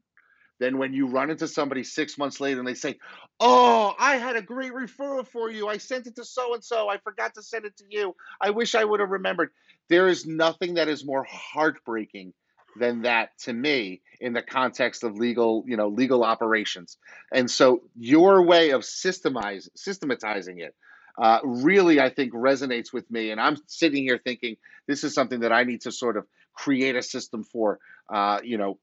than 0.59 0.77
when 0.77 0.93
you 0.93 1.07
run 1.07 1.29
into 1.29 1.47
somebody 1.47 1.83
six 1.83 2.17
months 2.17 2.39
later 2.39 2.59
and 2.59 2.67
they 2.67 2.73
say, 2.73 2.97
Oh, 3.39 3.93
I 3.97 4.17
had 4.17 4.35
a 4.35 4.41
great 4.41 4.73
referral 4.73 5.27
for 5.27 5.49
you. 5.49 5.67
I 5.67 5.77
sent 5.77 6.07
it 6.07 6.15
to 6.17 6.25
so 6.25 6.53
and 6.53 6.63
so. 6.63 6.89
I 6.89 6.97
forgot 6.97 7.35
to 7.35 7.43
send 7.43 7.65
it 7.65 7.77
to 7.77 7.85
you. 7.89 8.15
I 8.41 8.51
wish 8.51 8.75
I 8.75 8.83
would 8.83 8.99
have 8.99 9.09
remembered. 9.09 9.51
There 9.89 10.07
is 10.07 10.25
nothing 10.25 10.75
that 10.75 10.89
is 10.89 11.05
more 11.05 11.25
heartbreaking 11.29 12.33
than 12.77 13.03
that 13.03 13.37
to 13.39 13.53
me 13.53 14.01
in 14.19 14.33
the 14.33 14.41
context 14.41 15.03
of 15.03 15.15
legal, 15.17 15.63
you 15.67 15.77
know, 15.77 15.87
legal 15.87 16.23
operations. 16.23 16.97
And 17.33 17.49
so 17.49 17.81
your 17.97 18.43
way 18.43 18.71
of 18.71 18.81
systemize, 18.81 19.69
systematizing 19.75 20.59
it 20.59 20.75
uh, 21.17 21.39
really, 21.43 21.99
I 21.99 22.09
think, 22.09 22.33
resonates 22.33 22.93
with 22.93 23.09
me. 23.11 23.31
And 23.31 23.41
I'm 23.41 23.57
sitting 23.67 24.03
here 24.03 24.19
thinking 24.23 24.55
this 24.87 25.03
is 25.03 25.13
something 25.13 25.41
that 25.41 25.51
I 25.51 25.63
need 25.63 25.81
to 25.81 25.91
sort 25.91 26.17
of 26.17 26.25
create 26.53 26.95
a 26.95 27.01
system 27.01 27.43
for, 27.43 27.79
uh, 28.09 28.39
you 28.43 28.57
know, 28.57 28.79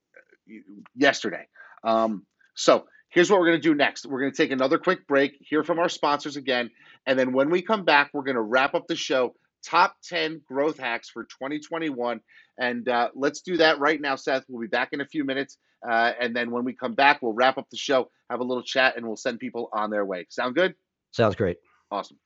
yesterday. 0.94 1.46
Um, 1.86 2.26
so 2.54 2.84
here's 3.10 3.30
what 3.30 3.40
we're 3.40 3.46
going 3.46 3.60
to 3.60 3.68
do 3.68 3.74
next. 3.74 4.04
We're 4.04 4.20
going 4.20 4.32
to 4.32 4.36
take 4.36 4.50
another 4.50 4.76
quick 4.78 5.06
break, 5.06 5.36
hear 5.40 5.64
from 5.64 5.78
our 5.78 5.88
sponsors 5.88 6.36
again, 6.36 6.70
and 7.06 7.18
then 7.18 7.32
when 7.32 7.48
we 7.48 7.62
come 7.62 7.84
back, 7.84 8.10
we're 8.12 8.24
going 8.24 8.36
to 8.36 8.42
wrap 8.42 8.74
up 8.74 8.86
the 8.88 8.96
show. 8.96 9.34
Top 9.64 9.96
10 10.04 10.42
growth 10.46 10.78
hacks 10.78 11.08
for 11.08 11.24
2021. 11.24 12.20
And 12.58 12.88
uh, 12.88 13.08
let's 13.14 13.40
do 13.40 13.56
that 13.56 13.78
right 13.80 14.00
now, 14.00 14.14
Seth. 14.14 14.44
We'll 14.48 14.60
be 14.60 14.68
back 14.68 14.90
in 14.92 15.00
a 15.00 15.06
few 15.06 15.24
minutes. 15.24 15.58
Uh, 15.88 16.12
and 16.20 16.34
then 16.34 16.50
when 16.50 16.64
we 16.64 16.72
come 16.72 16.94
back, 16.94 17.20
we'll 17.22 17.32
wrap 17.32 17.58
up 17.58 17.66
the 17.70 17.76
show, 17.76 18.10
have 18.30 18.40
a 18.40 18.44
little 18.44 18.62
chat, 18.62 18.96
and 18.96 19.06
we'll 19.06 19.16
send 19.16 19.38
people 19.38 19.68
on 19.72 19.90
their 19.90 20.04
way. 20.04 20.26
Sound 20.28 20.54
good? 20.54 20.74
Sounds 21.12 21.34
great. 21.34 21.56
Awesome. 21.90 22.18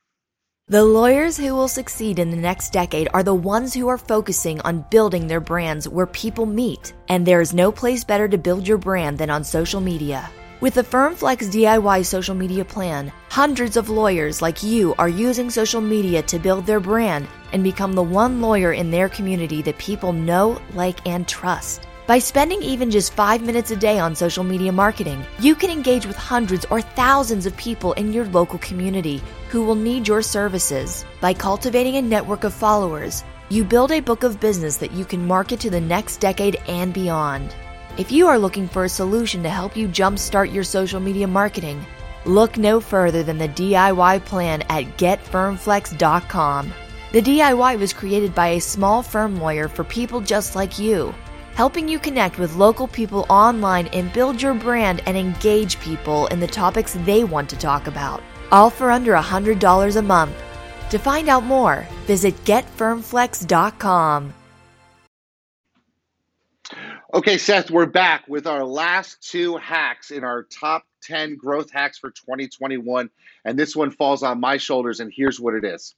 The 0.67 0.85
lawyers 0.85 1.35
who 1.35 1.53
will 1.53 1.67
succeed 1.67 2.17
in 2.17 2.29
the 2.31 2.37
next 2.37 2.71
decade 2.71 3.09
are 3.13 3.23
the 3.23 3.33
ones 3.33 3.73
who 3.73 3.89
are 3.89 3.97
focusing 3.97 4.61
on 4.61 4.85
building 4.89 5.27
their 5.27 5.41
brands 5.41 5.89
where 5.89 6.05
people 6.05 6.45
meet. 6.45 6.93
And 7.09 7.25
there 7.25 7.41
is 7.41 7.53
no 7.53 7.73
place 7.73 8.05
better 8.05 8.29
to 8.29 8.37
build 8.37 8.65
your 8.65 8.77
brand 8.77 9.17
than 9.17 9.29
on 9.29 9.43
social 9.43 9.81
media. 9.81 10.29
With 10.61 10.75
the 10.75 10.83
FirmFlex 10.83 11.51
DIY 11.51 12.05
social 12.05 12.35
media 12.35 12.63
plan, 12.63 13.11
hundreds 13.27 13.75
of 13.75 13.89
lawyers 13.89 14.41
like 14.41 14.63
you 14.63 14.95
are 14.97 15.09
using 15.09 15.49
social 15.49 15.81
media 15.81 16.21
to 16.21 16.39
build 16.39 16.65
their 16.65 16.79
brand 16.79 17.27
and 17.51 17.63
become 17.63 17.93
the 17.93 18.03
one 18.03 18.39
lawyer 18.39 18.71
in 18.71 18.91
their 18.91 19.09
community 19.09 19.61
that 19.63 19.77
people 19.77 20.13
know, 20.13 20.61
like, 20.73 21.05
and 21.05 21.27
trust. 21.27 21.81
By 22.07 22.19
spending 22.19 22.61
even 22.61 22.91
just 22.91 23.13
five 23.13 23.41
minutes 23.41 23.71
a 23.71 23.75
day 23.75 23.99
on 23.99 24.15
social 24.15 24.43
media 24.43 24.71
marketing, 24.71 25.25
you 25.39 25.55
can 25.55 25.69
engage 25.69 26.05
with 26.05 26.15
hundreds 26.15 26.65
or 26.65 26.81
thousands 26.81 27.45
of 27.45 27.57
people 27.57 27.93
in 27.93 28.13
your 28.13 28.25
local 28.27 28.59
community 28.59 29.21
who 29.51 29.63
will 29.63 29.75
need 29.75 30.07
your 30.07 30.21
services. 30.21 31.05
By 31.19 31.33
cultivating 31.33 31.97
a 31.97 32.01
network 32.01 32.45
of 32.45 32.53
followers, 32.53 33.23
you 33.49 33.65
build 33.65 33.91
a 33.91 33.99
book 33.99 34.23
of 34.23 34.39
business 34.39 34.77
that 34.77 34.93
you 34.93 35.03
can 35.03 35.27
market 35.27 35.59
to 35.59 35.69
the 35.69 35.81
next 35.81 36.17
decade 36.21 36.55
and 36.67 36.93
beyond. 36.93 37.53
If 37.97 38.11
you 38.11 38.27
are 38.27 38.39
looking 38.39 38.69
for 38.69 38.85
a 38.85 38.89
solution 38.89 39.43
to 39.43 39.49
help 39.49 39.75
you 39.75 39.89
jumpstart 39.89 40.53
your 40.53 40.63
social 40.63 41.01
media 41.01 41.27
marketing, 41.27 41.85
look 42.25 42.57
no 42.57 42.79
further 42.79 43.23
than 43.23 43.37
the 43.37 43.49
DIY 43.49 44.23
plan 44.23 44.61
at 44.69 44.97
getfirmflex.com. 44.97 46.73
The 47.11 47.21
DIY 47.21 47.77
was 47.77 47.91
created 47.91 48.33
by 48.33 48.47
a 48.47 48.61
small 48.61 49.03
firm 49.03 49.41
lawyer 49.41 49.67
for 49.67 49.83
people 49.83 50.21
just 50.21 50.55
like 50.55 50.79
you 50.79 51.13
helping 51.55 51.87
you 51.87 51.99
connect 51.99 52.39
with 52.39 52.55
local 52.55 52.87
people 52.87 53.25
online 53.29 53.87
and 53.87 54.13
build 54.13 54.41
your 54.41 54.53
brand 54.53 55.01
and 55.05 55.17
engage 55.17 55.79
people 55.79 56.27
in 56.27 56.39
the 56.39 56.47
topics 56.47 56.97
they 57.05 57.23
want 57.23 57.49
to 57.49 57.57
talk 57.57 57.87
about. 57.87 58.23
All 58.51 58.69
for 58.69 58.91
under 58.91 59.13
$100 59.13 59.95
a 59.95 60.01
month. 60.01 60.35
To 60.91 60.99
find 60.99 61.29
out 61.29 61.43
more, 61.43 61.87
visit 62.05 62.35
getfirmflex.com. 62.43 64.33
Okay, 67.13 67.37
Seth, 67.37 67.69
we're 67.69 67.87
back 67.87 68.25
with 68.29 68.47
our 68.47 68.63
last 68.63 69.21
two 69.21 69.57
hacks 69.57 70.11
in 70.11 70.23
our 70.23 70.43
top 70.43 70.85
10 71.03 71.35
growth 71.35 71.69
hacks 71.69 71.97
for 71.97 72.09
2021. 72.09 73.09
And 73.43 73.59
this 73.59 73.75
one 73.75 73.91
falls 73.91 74.23
on 74.23 74.39
my 74.39 74.55
shoulders, 74.55 75.01
and 75.01 75.11
here's 75.13 75.39
what 75.39 75.53
it 75.53 75.65
is 75.65 75.93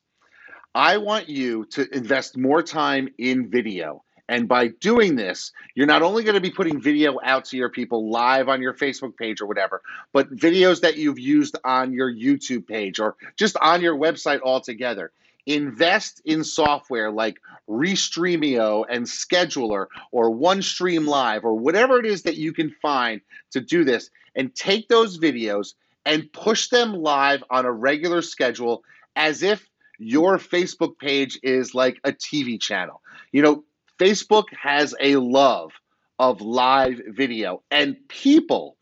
I 0.73 0.97
want 0.97 1.29
you 1.29 1.65
to 1.71 1.87
invest 1.95 2.35
more 2.35 2.63
time 2.63 3.09
in 3.19 3.51
video. 3.51 4.03
And 4.29 4.47
by 4.47 4.67
doing 4.67 5.15
this, 5.15 5.51
you're 5.75 5.87
not 5.87 6.01
only 6.01 6.23
going 6.23 6.35
to 6.35 6.41
be 6.41 6.49
putting 6.49 6.81
video 6.81 7.19
out 7.23 7.45
to 7.45 7.57
your 7.57 7.69
people 7.69 8.09
live 8.09 8.47
on 8.47 8.61
your 8.61 8.73
Facebook 8.73 9.17
page 9.17 9.41
or 9.41 9.47
whatever, 9.47 9.81
but 10.13 10.33
videos 10.33 10.81
that 10.81 10.97
you've 10.97 11.19
used 11.19 11.57
on 11.63 11.91
your 11.91 12.11
YouTube 12.11 12.67
page 12.67 12.99
or 12.99 13.15
just 13.35 13.57
on 13.61 13.81
your 13.81 13.97
website 13.97 14.39
altogether. 14.41 15.11
Invest 15.45 16.21
in 16.23 16.45
software 16.45 17.11
like 17.11 17.41
Restream.io 17.69 18.85
and 18.85 19.05
Scheduler 19.05 19.87
or 20.11 20.31
OneStream 20.31 21.05
Live 21.05 21.43
or 21.43 21.55
whatever 21.55 21.99
it 21.99 22.05
is 22.05 22.23
that 22.23 22.37
you 22.37 22.53
can 22.53 22.73
find 22.81 23.19
to 23.51 23.59
do 23.59 23.83
this 23.83 24.09
and 24.35 24.55
take 24.55 24.87
those 24.87 25.19
videos 25.19 25.73
and 26.05 26.31
push 26.31 26.69
them 26.69 26.93
live 26.93 27.43
on 27.49 27.65
a 27.65 27.71
regular 27.71 28.21
schedule 28.21 28.83
as 29.17 29.43
if 29.43 29.69
your 29.99 30.37
Facebook 30.37 30.97
page 30.97 31.39
is 31.43 31.75
like 31.75 31.99
a 32.05 32.13
TV 32.13 32.59
channel. 32.59 33.01
You 33.31 33.41
know, 33.41 33.63
Facebook 34.03 34.47
has 34.61 34.93
a 34.99 35.15
love 35.15 35.71
of 36.19 36.41
live 36.41 36.99
video, 37.07 37.63
and 37.71 37.95
people 38.09 38.75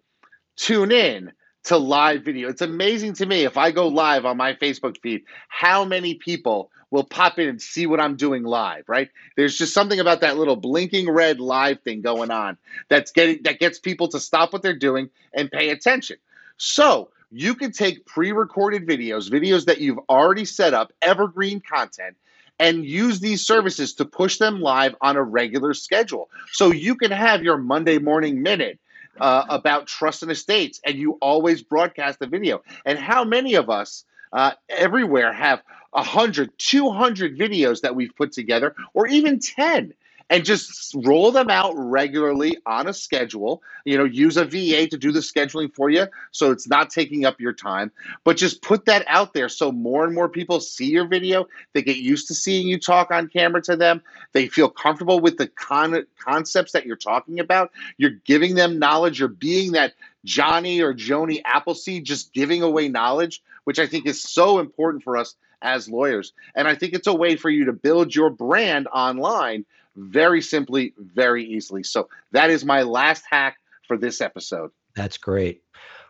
tune 0.55 0.91
in 0.91 1.31
to 1.65 1.77
live 1.77 2.23
video. 2.23 2.49
It's 2.49 2.63
amazing 2.63 3.13
to 3.13 3.27
me 3.27 3.43
if 3.43 3.55
I 3.55 3.69
go 3.69 3.87
live 3.87 4.25
on 4.25 4.35
my 4.35 4.53
Facebook 4.53 4.99
feed, 4.99 5.25
how 5.47 5.85
many 5.85 6.15
people 6.15 6.71
will 6.89 7.03
pop 7.03 7.37
in 7.37 7.47
and 7.47 7.61
see 7.61 7.85
what 7.85 7.99
I'm 7.99 8.15
doing 8.15 8.41
live, 8.41 8.85
right? 8.87 9.11
There's 9.37 9.55
just 9.55 9.75
something 9.75 9.99
about 9.99 10.21
that 10.21 10.37
little 10.37 10.55
blinking 10.55 11.07
red 11.07 11.39
live 11.39 11.81
thing 11.81 12.01
going 12.01 12.31
on 12.31 12.57
that's 12.89 13.11
getting 13.11 13.43
that 13.43 13.59
gets 13.59 13.77
people 13.77 14.07
to 14.07 14.19
stop 14.19 14.51
what 14.51 14.63
they're 14.63 14.75
doing 14.75 15.11
and 15.35 15.51
pay 15.51 15.69
attention. 15.69 16.17
So, 16.57 17.11
you 17.29 17.53
can 17.53 17.71
take 17.71 18.07
pre-recorded 18.07 18.87
videos, 18.87 19.29
videos 19.29 19.65
that 19.65 19.81
you've 19.81 19.99
already 20.09 20.45
set 20.45 20.73
up, 20.73 20.91
evergreen 20.99 21.61
content, 21.61 22.17
and 22.61 22.85
use 22.85 23.19
these 23.19 23.45
services 23.45 23.95
to 23.95 24.05
push 24.05 24.37
them 24.37 24.61
live 24.61 24.95
on 25.01 25.17
a 25.17 25.23
regular 25.23 25.73
schedule. 25.73 26.29
So 26.51 26.71
you 26.71 26.95
can 26.95 27.09
have 27.09 27.41
your 27.43 27.57
Monday 27.57 27.97
morning 27.97 28.43
minute 28.43 28.79
uh, 29.19 29.45
about 29.49 29.87
trust 29.87 30.21
and 30.21 30.31
estates, 30.31 30.79
and 30.85 30.95
you 30.95 31.17
always 31.21 31.63
broadcast 31.63 32.19
the 32.19 32.27
video. 32.27 32.61
And 32.85 32.99
how 32.99 33.23
many 33.23 33.55
of 33.55 33.71
us 33.71 34.05
uh, 34.31 34.51
everywhere 34.69 35.33
have 35.33 35.63
100, 35.89 36.51
200 36.59 37.37
videos 37.37 37.81
that 37.81 37.95
we've 37.95 38.15
put 38.15 38.31
together, 38.31 38.75
or 38.93 39.07
even 39.07 39.39
10? 39.39 39.93
And 40.31 40.45
just 40.45 40.95
roll 40.95 41.29
them 41.33 41.49
out 41.49 41.73
regularly 41.75 42.57
on 42.65 42.87
a 42.87 42.93
schedule. 42.93 43.61
You 43.83 43.97
know, 43.97 44.05
use 44.05 44.37
a 44.37 44.45
VA 44.45 44.87
to 44.87 44.97
do 44.97 45.11
the 45.11 45.19
scheduling 45.19 45.75
for 45.75 45.89
you 45.89 46.07
so 46.31 46.51
it's 46.51 46.69
not 46.69 46.89
taking 46.89 47.25
up 47.25 47.41
your 47.41 47.51
time, 47.51 47.91
but 48.23 48.37
just 48.37 48.61
put 48.61 48.85
that 48.85 49.03
out 49.07 49.33
there 49.33 49.49
so 49.49 49.73
more 49.73 50.05
and 50.05 50.15
more 50.15 50.29
people 50.29 50.61
see 50.61 50.89
your 50.89 51.05
video. 51.05 51.47
They 51.73 51.81
get 51.81 51.97
used 51.97 52.29
to 52.29 52.33
seeing 52.33 52.65
you 52.65 52.79
talk 52.79 53.11
on 53.11 53.27
camera 53.27 53.61
to 53.63 53.75
them. 53.75 54.01
They 54.31 54.47
feel 54.47 54.69
comfortable 54.69 55.19
with 55.19 55.35
the 55.35 55.47
con- 55.47 56.07
concepts 56.17 56.71
that 56.71 56.85
you're 56.85 56.95
talking 56.95 57.41
about. 57.41 57.71
You're 57.97 58.11
giving 58.23 58.55
them 58.55 58.79
knowledge. 58.79 59.19
You're 59.19 59.27
being 59.27 59.73
that 59.73 59.95
Johnny 60.23 60.81
or 60.81 60.93
Joni 60.93 61.41
Appleseed, 61.43 62.05
just 62.05 62.31
giving 62.31 62.63
away 62.63 62.87
knowledge, 62.87 63.43
which 63.65 63.79
I 63.79 63.85
think 63.85 64.05
is 64.05 64.21
so 64.21 64.59
important 64.59 65.03
for 65.03 65.17
us 65.17 65.35
as 65.61 65.89
lawyers. 65.89 66.31
And 66.55 66.69
I 66.69 66.75
think 66.75 66.93
it's 66.93 67.07
a 67.07 67.13
way 67.13 67.35
for 67.35 67.49
you 67.49 67.65
to 67.65 67.73
build 67.73 68.15
your 68.15 68.29
brand 68.29 68.87
online 68.87 69.65
very 69.95 70.41
simply, 70.41 70.93
very 70.97 71.43
easily. 71.45 71.83
So 71.83 72.09
that 72.31 72.49
is 72.49 72.65
my 72.65 72.83
last 72.83 73.23
hack 73.29 73.57
for 73.87 73.97
this 73.97 74.21
episode. 74.21 74.71
That's 74.95 75.17
great. 75.17 75.63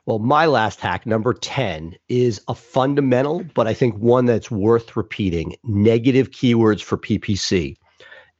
Well, 0.05 0.19
my 0.19 0.47
last 0.47 0.79
hack, 0.79 1.05
number 1.05 1.33
10, 1.33 1.95
is 2.09 2.41
a 2.47 2.55
fundamental, 2.55 3.43
but 3.53 3.67
I 3.67 3.73
think 3.73 3.95
one 3.97 4.25
that's 4.25 4.49
worth 4.49 4.97
repeating 4.97 5.55
negative 5.63 6.31
keywords 6.31 6.81
for 6.81 6.97
PPC. 6.97 7.75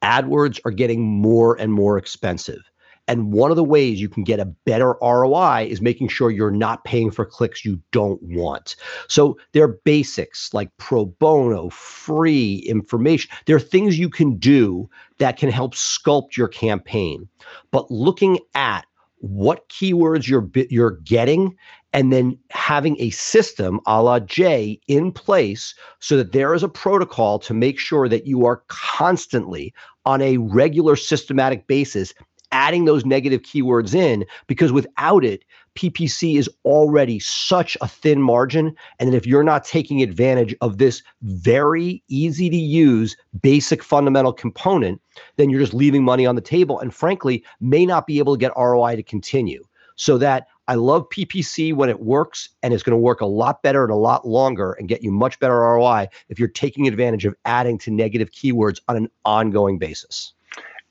AdWords 0.01 0.60
are 0.65 0.71
getting 0.71 1.04
more 1.04 1.56
and 1.60 1.71
more 1.71 1.97
expensive. 1.99 2.70
And 3.07 3.33
one 3.33 3.51
of 3.51 3.57
the 3.57 3.63
ways 3.63 3.99
you 3.99 4.07
can 4.07 4.23
get 4.23 4.39
a 4.39 4.45
better 4.45 4.95
ROI 5.01 5.67
is 5.69 5.81
making 5.81 6.07
sure 6.07 6.31
you're 6.31 6.51
not 6.51 6.83
paying 6.83 7.11
for 7.11 7.25
clicks 7.25 7.65
you 7.65 7.81
don't 7.91 8.21
want. 8.21 8.75
So 9.07 9.37
there 9.51 9.63
are 9.63 9.79
basics 9.83 10.53
like 10.53 10.69
pro 10.77 11.05
bono, 11.05 11.69
free 11.69 12.63
information. 12.67 13.29
There 13.45 13.55
are 13.55 13.59
things 13.59 13.99
you 13.99 14.09
can 14.09 14.37
do 14.37 14.89
that 15.17 15.37
can 15.37 15.49
help 15.51 15.75
sculpt 15.75 16.37
your 16.37 16.47
campaign. 16.47 17.27
But 17.71 17.91
looking 17.91 18.39
at 18.55 18.85
what 19.21 19.69
keywords 19.69 20.27
you're 20.27 20.49
you're 20.69 20.97
getting 21.03 21.55
and 21.93 22.11
then 22.11 22.37
having 22.49 22.99
a 22.99 23.11
system 23.11 23.79
a 23.85 24.01
la 24.01 24.19
Jay 24.19 24.79
in 24.87 25.11
place 25.11 25.75
so 25.99 26.17
that 26.17 26.31
there 26.31 26.53
is 26.53 26.63
a 26.63 26.69
protocol 26.69 27.37
to 27.39 27.53
make 27.53 27.79
sure 27.79 28.09
that 28.09 28.25
you 28.25 28.45
are 28.45 28.63
constantly 28.67 29.73
on 30.05 30.21
a 30.21 30.37
regular 30.37 30.95
systematic 30.95 31.67
basis 31.67 32.13
adding 32.51 32.85
those 32.85 33.05
negative 33.05 33.41
keywords 33.41 33.93
in 33.93 34.25
because 34.47 34.71
without 34.71 35.23
it, 35.23 35.43
PPC 35.75 36.37
is 36.37 36.49
already 36.65 37.19
such 37.19 37.77
a 37.81 37.87
thin 37.87 38.21
margin. 38.21 38.75
And 38.99 39.07
then 39.07 39.15
if 39.15 39.25
you're 39.25 39.43
not 39.43 39.63
taking 39.63 40.01
advantage 40.01 40.55
of 40.61 40.77
this 40.77 41.01
very 41.21 42.03
easy 42.09 42.49
to 42.49 42.57
use 42.57 43.15
basic 43.41 43.83
fundamental 43.83 44.33
component, 44.33 45.01
then 45.37 45.49
you're 45.49 45.61
just 45.61 45.73
leaving 45.73 46.03
money 46.03 46.25
on 46.25 46.35
the 46.35 46.41
table 46.41 46.79
and 46.79 46.93
frankly 46.93 47.43
may 47.59 47.85
not 47.85 48.05
be 48.05 48.19
able 48.19 48.35
to 48.35 48.39
get 48.39 48.51
ROI 48.57 48.97
to 48.97 49.03
continue. 49.03 49.63
So 49.95 50.17
that 50.17 50.47
I 50.67 50.75
love 50.75 51.09
PPC 51.09 51.75
when 51.75 51.89
it 51.89 51.99
works 51.99 52.49
and 52.63 52.73
it's 52.73 52.83
going 52.83 52.93
to 52.93 52.97
work 52.97 53.21
a 53.21 53.25
lot 53.25 53.61
better 53.61 53.83
and 53.83 53.91
a 53.91 53.97
lot 53.97 54.27
longer 54.27 54.73
and 54.73 54.87
get 54.87 55.03
you 55.03 55.11
much 55.11 55.39
better 55.39 55.59
ROI 55.59 56.07
if 56.29 56.39
you're 56.39 56.47
taking 56.47 56.87
advantage 56.87 57.25
of 57.25 57.35
adding 57.45 57.77
to 57.79 57.91
negative 57.91 58.31
keywords 58.31 58.79
on 58.87 58.95
an 58.95 59.09
ongoing 59.25 59.77
basis. 59.77 60.33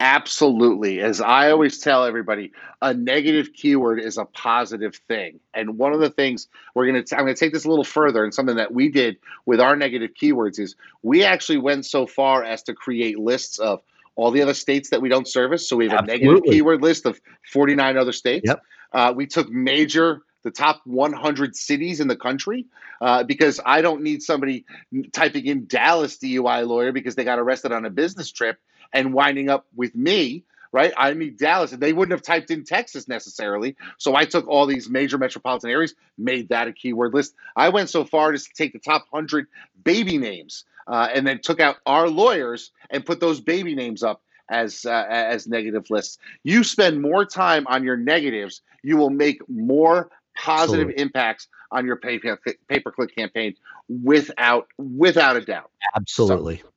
Absolutely. 0.00 1.00
As 1.02 1.20
I 1.20 1.50
always 1.50 1.78
tell 1.78 2.06
everybody, 2.06 2.52
a 2.80 2.94
negative 2.94 3.52
keyword 3.52 4.00
is 4.00 4.16
a 4.16 4.24
positive 4.24 4.96
thing. 4.96 5.40
And 5.52 5.76
one 5.76 5.92
of 5.92 6.00
the 6.00 6.08
things 6.08 6.48
we're 6.74 6.90
going 6.90 7.04
to, 7.04 7.16
I'm 7.16 7.24
going 7.24 7.34
to 7.34 7.38
take 7.38 7.52
this 7.52 7.66
a 7.66 7.68
little 7.68 7.84
further 7.84 8.24
and 8.24 8.32
something 8.32 8.56
that 8.56 8.72
we 8.72 8.88
did 8.88 9.18
with 9.44 9.60
our 9.60 9.76
negative 9.76 10.12
keywords 10.20 10.58
is 10.58 10.74
we 11.02 11.22
actually 11.22 11.58
went 11.58 11.84
so 11.84 12.06
far 12.06 12.42
as 12.42 12.62
to 12.62 12.74
create 12.74 13.18
lists 13.18 13.58
of 13.58 13.82
all 14.16 14.30
the 14.30 14.40
other 14.40 14.54
states 14.54 14.88
that 14.88 15.02
we 15.02 15.10
don't 15.10 15.28
service. 15.28 15.68
So 15.68 15.76
we 15.76 15.90
have 15.90 16.00
Absolutely. 16.00 16.26
a 16.26 16.28
negative 16.28 16.50
keyword 16.50 16.82
list 16.82 17.04
of 17.04 17.20
49 17.52 17.98
other 17.98 18.12
states. 18.12 18.46
Yep. 18.48 18.62
Uh, 18.92 19.12
we 19.14 19.26
took 19.26 19.50
major 19.50 20.22
the 20.42 20.50
top 20.50 20.80
100 20.84 21.54
cities 21.54 22.00
in 22.00 22.08
the 22.08 22.16
country 22.16 22.64
uh, 23.02 23.22
because 23.24 23.60
I 23.66 23.82
don't 23.82 24.02
need 24.02 24.22
somebody 24.22 24.64
typing 25.12 25.44
in 25.44 25.66
Dallas 25.66 26.16
DUI 26.16 26.66
lawyer 26.66 26.92
because 26.92 27.14
they 27.14 27.24
got 27.24 27.38
arrested 27.38 27.72
on 27.72 27.84
a 27.84 27.90
business 27.90 28.32
trip 28.32 28.58
and 28.92 29.12
winding 29.12 29.48
up 29.48 29.66
with 29.74 29.94
me, 29.94 30.44
right? 30.72 30.92
I 30.96 31.12
need 31.14 31.38
Dallas, 31.38 31.72
and 31.72 31.82
they 31.82 31.92
wouldn't 31.92 32.12
have 32.12 32.22
typed 32.22 32.50
in 32.50 32.64
Texas 32.64 33.08
necessarily. 33.08 33.76
So 33.98 34.14
I 34.14 34.24
took 34.24 34.46
all 34.46 34.66
these 34.66 34.88
major 34.88 35.18
metropolitan 35.18 35.70
areas, 35.70 35.94
made 36.18 36.48
that 36.50 36.68
a 36.68 36.72
keyword 36.72 37.14
list. 37.14 37.34
I 37.56 37.68
went 37.68 37.90
so 37.90 38.04
far 38.04 38.32
as 38.32 38.44
to 38.44 38.54
take 38.54 38.72
the 38.72 38.78
top 38.78 39.06
100 39.10 39.46
baby 39.84 40.18
names 40.18 40.64
uh, 40.86 41.08
and 41.12 41.26
then 41.26 41.40
took 41.40 41.60
out 41.60 41.76
our 41.86 42.08
lawyers 42.08 42.70
and 42.90 43.04
put 43.04 43.20
those 43.20 43.40
baby 43.40 43.74
names 43.74 44.02
up 44.02 44.22
as 44.50 44.84
uh, 44.84 45.06
as 45.08 45.46
negative 45.46 45.88
lists. 45.90 46.18
You 46.42 46.64
spend 46.64 47.00
more 47.00 47.24
time 47.24 47.66
on 47.68 47.84
your 47.84 47.96
negatives, 47.96 48.62
you 48.82 48.96
will 48.96 49.10
make 49.10 49.40
more 49.48 50.10
positive 50.36 50.88
Absolutely. 50.88 51.02
impacts 51.02 51.48
on 51.70 51.86
your 51.86 51.96
pay 51.96 52.18
per 52.18 52.90
click 52.90 53.14
campaign 53.14 53.54
without 53.88 54.66
without 54.78 55.36
a 55.36 55.40
doubt. 55.40 55.70
Absolutely. 55.94 56.58
So, 56.58 56.68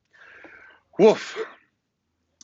woof. 0.98 1.44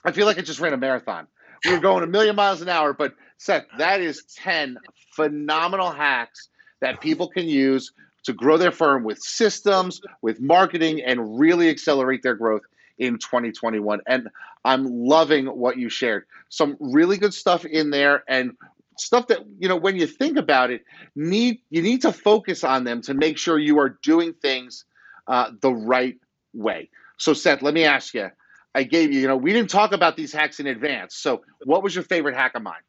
I 0.04 0.12
feel 0.12 0.26
like 0.26 0.38
I 0.38 0.42
just 0.42 0.60
ran 0.60 0.72
a 0.72 0.76
marathon. 0.76 1.26
We 1.64 1.72
were 1.72 1.80
going 1.80 2.02
a 2.02 2.06
million 2.06 2.36
miles 2.36 2.62
an 2.62 2.68
hour, 2.68 2.92
but 2.92 3.14
Seth, 3.36 3.66
that 3.78 4.00
is 4.00 4.24
10 4.36 4.78
phenomenal 5.14 5.90
hacks 5.90 6.48
that 6.80 7.00
people 7.00 7.28
can 7.28 7.46
use 7.46 7.92
to 8.24 8.32
grow 8.32 8.56
their 8.56 8.70
firm 8.70 9.04
with 9.04 9.18
systems, 9.18 10.00
with 10.22 10.40
marketing, 10.40 11.02
and 11.02 11.38
really 11.38 11.68
accelerate 11.68 12.22
their 12.22 12.34
growth 12.34 12.62
in 12.98 13.18
2021. 13.18 14.00
And 14.06 14.28
I'm 14.64 14.84
loving 14.84 15.46
what 15.46 15.78
you 15.78 15.88
shared. 15.88 16.24
Some 16.48 16.76
really 16.80 17.16
good 17.16 17.34
stuff 17.34 17.64
in 17.64 17.90
there 17.90 18.22
and 18.28 18.52
stuff 18.98 19.28
that, 19.28 19.40
you 19.58 19.68
know, 19.68 19.76
when 19.76 19.96
you 19.96 20.06
think 20.06 20.36
about 20.36 20.70
it, 20.70 20.84
need 21.16 21.60
you 21.70 21.82
need 21.82 22.02
to 22.02 22.12
focus 22.12 22.62
on 22.64 22.84
them 22.84 23.00
to 23.02 23.14
make 23.14 23.38
sure 23.38 23.58
you 23.58 23.78
are 23.78 23.98
doing 24.02 24.34
things 24.34 24.84
uh, 25.26 25.50
the 25.60 25.72
right 25.72 26.16
way. 26.52 26.90
So 27.16 27.32
Seth, 27.32 27.62
let 27.62 27.74
me 27.74 27.84
ask 27.84 28.14
you, 28.14 28.30
I 28.74 28.84
gave 28.84 29.12
you, 29.12 29.20
you 29.20 29.28
know, 29.28 29.36
we 29.36 29.52
didn't 29.52 29.70
talk 29.70 29.92
about 29.92 30.16
these 30.16 30.32
hacks 30.32 30.60
in 30.60 30.66
advance. 30.66 31.16
So, 31.16 31.42
what 31.64 31.82
was 31.82 31.94
your 31.94 32.04
favorite 32.04 32.36
hack 32.36 32.54
of 32.54 32.62
mine? 32.62 32.82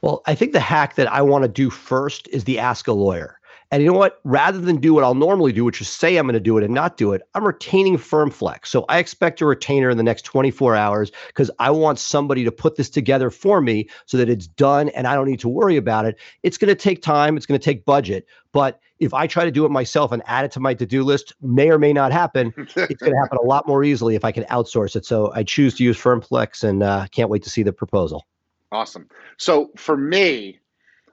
Well, 0.00 0.22
I 0.26 0.34
think 0.34 0.52
the 0.52 0.60
hack 0.60 0.94
that 0.94 1.12
I 1.12 1.22
want 1.22 1.42
to 1.42 1.48
do 1.48 1.70
first 1.70 2.28
is 2.28 2.44
the 2.44 2.58
ask 2.58 2.86
a 2.86 2.92
lawyer. 2.92 3.38
And 3.70 3.82
you 3.82 3.90
know 3.90 3.98
what? 3.98 4.20
Rather 4.24 4.58
than 4.58 4.76
do 4.76 4.94
what 4.94 5.04
I'll 5.04 5.14
normally 5.14 5.52
do, 5.52 5.64
which 5.64 5.80
is 5.80 5.88
say 5.88 6.16
I'm 6.16 6.26
going 6.26 6.34
to 6.34 6.40
do 6.40 6.56
it 6.58 6.64
and 6.64 6.72
not 6.72 6.96
do 6.96 7.12
it, 7.12 7.22
I'm 7.34 7.44
retaining 7.44 7.96
FirmFlex. 7.96 8.66
So 8.66 8.84
I 8.88 8.98
expect 8.98 9.40
a 9.40 9.46
retainer 9.46 9.90
in 9.90 9.96
the 9.96 10.02
next 10.02 10.22
24 10.22 10.76
hours 10.76 11.12
because 11.28 11.50
I 11.58 11.70
want 11.70 11.98
somebody 11.98 12.44
to 12.44 12.52
put 12.52 12.76
this 12.76 12.90
together 12.90 13.30
for 13.30 13.60
me 13.60 13.88
so 14.06 14.16
that 14.18 14.28
it's 14.28 14.46
done 14.46 14.90
and 14.90 15.06
I 15.06 15.14
don't 15.14 15.28
need 15.28 15.40
to 15.40 15.48
worry 15.48 15.76
about 15.76 16.06
it. 16.06 16.18
It's 16.42 16.58
going 16.58 16.68
to 16.68 16.74
take 16.74 17.02
time, 17.02 17.36
it's 17.36 17.46
going 17.46 17.58
to 17.58 17.64
take 17.64 17.84
budget. 17.84 18.26
But 18.52 18.80
if 19.00 19.12
I 19.12 19.26
try 19.26 19.44
to 19.44 19.50
do 19.50 19.64
it 19.64 19.70
myself 19.70 20.12
and 20.12 20.22
add 20.26 20.44
it 20.44 20.52
to 20.52 20.60
my 20.60 20.74
to 20.74 20.86
do 20.86 21.02
list, 21.02 21.32
may 21.42 21.70
or 21.70 21.78
may 21.78 21.92
not 21.92 22.12
happen. 22.12 22.54
it's 22.56 22.74
going 22.74 23.12
to 23.12 23.18
happen 23.18 23.38
a 23.42 23.46
lot 23.46 23.66
more 23.66 23.82
easily 23.82 24.14
if 24.14 24.24
I 24.24 24.32
can 24.32 24.44
outsource 24.44 24.94
it. 24.94 25.04
So 25.04 25.32
I 25.34 25.42
choose 25.42 25.74
to 25.76 25.84
use 25.84 25.98
FirmFlex 25.98 26.62
and 26.62 26.82
uh, 26.82 27.06
can't 27.10 27.28
wait 27.28 27.42
to 27.42 27.50
see 27.50 27.62
the 27.62 27.72
proposal. 27.72 28.24
Awesome. 28.70 29.08
So 29.36 29.70
for 29.76 29.96
me, 29.96 30.60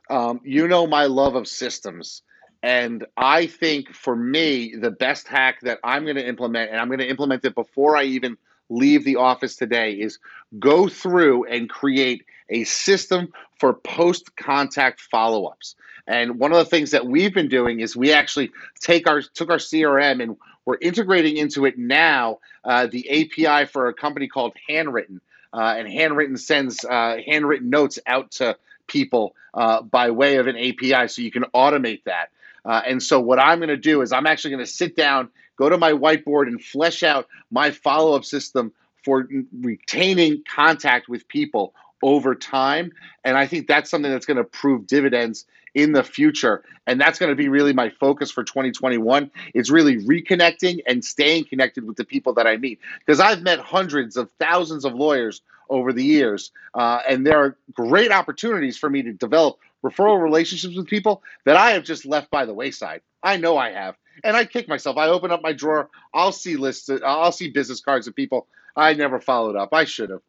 um, 0.09 0.41
you 0.43 0.67
know 0.67 0.87
my 0.87 1.05
love 1.05 1.35
of 1.35 1.47
systems. 1.47 2.23
And 2.63 3.05
I 3.17 3.47
think 3.47 3.93
for 3.93 4.15
me, 4.15 4.75
the 4.75 4.91
best 4.91 5.27
hack 5.27 5.61
that 5.61 5.79
I'm 5.83 6.03
going 6.03 6.15
to 6.15 6.27
implement, 6.27 6.71
and 6.71 6.79
I'm 6.79 6.87
going 6.87 6.99
to 6.99 7.09
implement 7.09 7.43
it 7.43 7.55
before 7.55 7.97
I 7.97 8.03
even 8.03 8.37
leave 8.69 9.03
the 9.03 9.15
office 9.15 9.55
today, 9.55 9.93
is 9.93 10.19
go 10.59 10.87
through 10.87 11.45
and 11.45 11.69
create 11.69 12.25
a 12.49 12.63
system 12.65 13.33
for 13.59 13.73
post 13.73 14.35
contact 14.35 15.01
follow 15.01 15.45
ups. 15.45 15.75
And 16.07 16.39
one 16.39 16.51
of 16.51 16.57
the 16.57 16.65
things 16.65 16.91
that 16.91 17.05
we've 17.05 17.33
been 17.33 17.47
doing 17.47 17.79
is 17.79 17.95
we 17.95 18.11
actually 18.11 18.51
take 18.79 19.07
our 19.07 19.21
took 19.21 19.49
our 19.49 19.57
CRM 19.57 20.21
and 20.21 20.37
we're 20.65 20.77
integrating 20.81 21.37
into 21.37 21.65
it 21.65 21.77
now 21.77 22.39
uh, 22.63 22.87
the 22.87 23.09
API 23.09 23.65
for 23.65 23.87
a 23.87 23.93
company 23.93 24.27
called 24.27 24.53
Handwrytten. 24.69 25.19
Uh, 25.53 25.75
and 25.77 25.87
Handwrytten 25.87 26.39
sends 26.39 26.85
uh, 26.85 27.17
handwritten 27.25 27.69
notes 27.69 27.99
out 28.05 28.31
to 28.31 28.57
people 28.87 29.35
uh, 29.53 29.81
by 29.81 30.11
way 30.11 30.37
of 30.37 30.47
an 30.47 30.57
API, 30.57 31.07
so 31.07 31.21
you 31.21 31.31
can 31.31 31.43
automate 31.53 32.03
that. 32.05 32.29
Uh, 32.63 32.81
and 32.85 33.01
so, 33.01 33.19
what 33.19 33.39
I'm 33.39 33.59
going 33.59 33.69
to 33.69 33.77
do 33.77 34.01
is 34.01 34.11
I'm 34.11 34.27
actually 34.27 34.51
going 34.51 34.65
to 34.65 34.71
sit 34.71 34.95
down, 34.95 35.29
go 35.57 35.69
to 35.69 35.77
my 35.77 35.93
whiteboard, 35.93 36.47
and 36.47 36.63
flesh 36.63 37.03
out 37.03 37.27
my 37.49 37.71
follow 37.71 38.15
up 38.15 38.25
system 38.25 38.71
for 39.03 39.27
retaining 39.59 40.43
contact 40.53 41.09
with 41.09 41.27
people 41.27 41.73
over 42.03 42.35
time. 42.35 42.91
And 43.23 43.37
I 43.37 43.47
think 43.47 43.67
that's 43.67 43.89
something 43.89 44.11
that's 44.11 44.25
going 44.25 44.37
to 44.37 44.43
prove 44.43 44.87
dividends 44.87 45.45
in 45.73 45.93
the 45.93 46.03
future. 46.03 46.63
And 46.85 46.99
that's 46.99 47.19
going 47.19 47.29
to 47.29 47.35
be 47.35 47.47
really 47.47 47.73
my 47.73 47.89
focus 47.89 48.31
for 48.31 48.43
2021. 48.43 49.31
It's 49.53 49.69
really 49.69 49.97
reconnecting 49.97 50.79
and 50.87 51.03
staying 51.03 51.45
connected 51.45 51.85
with 51.85 51.97
the 51.97 52.03
people 52.03 52.33
that 52.33 52.47
I 52.47 52.57
meet. 52.57 52.79
Because 52.99 53.19
I've 53.19 53.41
met 53.41 53.59
hundreds 53.59 54.17
of 54.17 54.29
thousands 54.39 54.85
of 54.85 54.93
lawyers 54.93 55.41
over 55.69 55.93
the 55.93 56.03
years. 56.03 56.51
Uh, 56.73 56.99
and 57.07 57.25
there 57.25 57.39
are 57.39 57.57
great 57.73 58.11
opportunities 58.11 58.77
for 58.77 58.89
me 58.89 59.03
to 59.03 59.13
develop 59.13 59.57
referral 59.83 60.21
relationships 60.21 60.75
with 60.75 60.87
people 60.87 61.23
that 61.45 61.57
I 61.57 61.71
have 61.71 61.83
just 61.83 62.05
left 62.05 62.29
by 62.29 62.45
the 62.45 62.53
wayside. 62.53 63.01
I 63.23 63.37
know 63.37 63.57
I 63.57 63.71
have. 63.71 63.95
And 64.23 64.35
I 64.35 64.45
kick 64.45 64.67
myself. 64.67 64.97
I 64.97 65.07
open 65.07 65.31
up 65.31 65.41
my 65.41 65.53
drawer, 65.53 65.89
I'll 66.13 66.31
see 66.31 66.55
lists, 66.55 66.89
I'll 67.03 67.31
see 67.31 67.49
business 67.49 67.81
cards 67.81 68.07
of 68.07 68.15
people 68.15 68.47
I 68.75 68.93
never 68.93 69.19
followed 69.19 69.55
up. 69.55 69.73
I 69.73 69.85
should 69.85 70.09
have. 70.09 70.21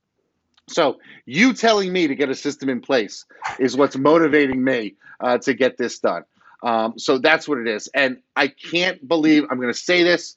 So 0.68 0.98
you 1.26 1.52
telling 1.52 1.92
me 1.92 2.06
to 2.06 2.14
get 2.14 2.28
a 2.30 2.34
system 2.34 2.68
in 2.68 2.80
place 2.80 3.24
is 3.58 3.76
what's 3.76 3.96
motivating 3.96 4.62
me 4.62 4.94
uh, 5.20 5.38
to 5.38 5.54
get 5.54 5.76
this 5.76 5.98
done. 5.98 6.24
Um, 6.62 6.98
so 6.98 7.18
that's 7.18 7.48
what 7.48 7.58
it 7.58 7.66
is. 7.66 7.88
And 7.88 8.18
I 8.36 8.48
can't 8.48 9.06
believe 9.06 9.44
I'm 9.50 9.56
going 9.56 9.72
to 9.72 9.78
say 9.78 10.04
this, 10.04 10.36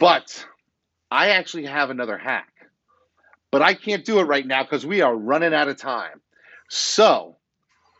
but 0.00 0.44
I 1.10 1.30
actually 1.30 1.66
have 1.66 1.90
another 1.90 2.18
hack. 2.18 2.52
But 3.52 3.62
I 3.62 3.74
can't 3.74 4.04
do 4.04 4.18
it 4.18 4.24
right 4.24 4.46
now 4.46 4.64
because 4.64 4.84
we 4.84 5.02
are 5.02 5.14
running 5.14 5.54
out 5.54 5.68
of 5.68 5.76
time. 5.76 6.20
So 6.68 7.35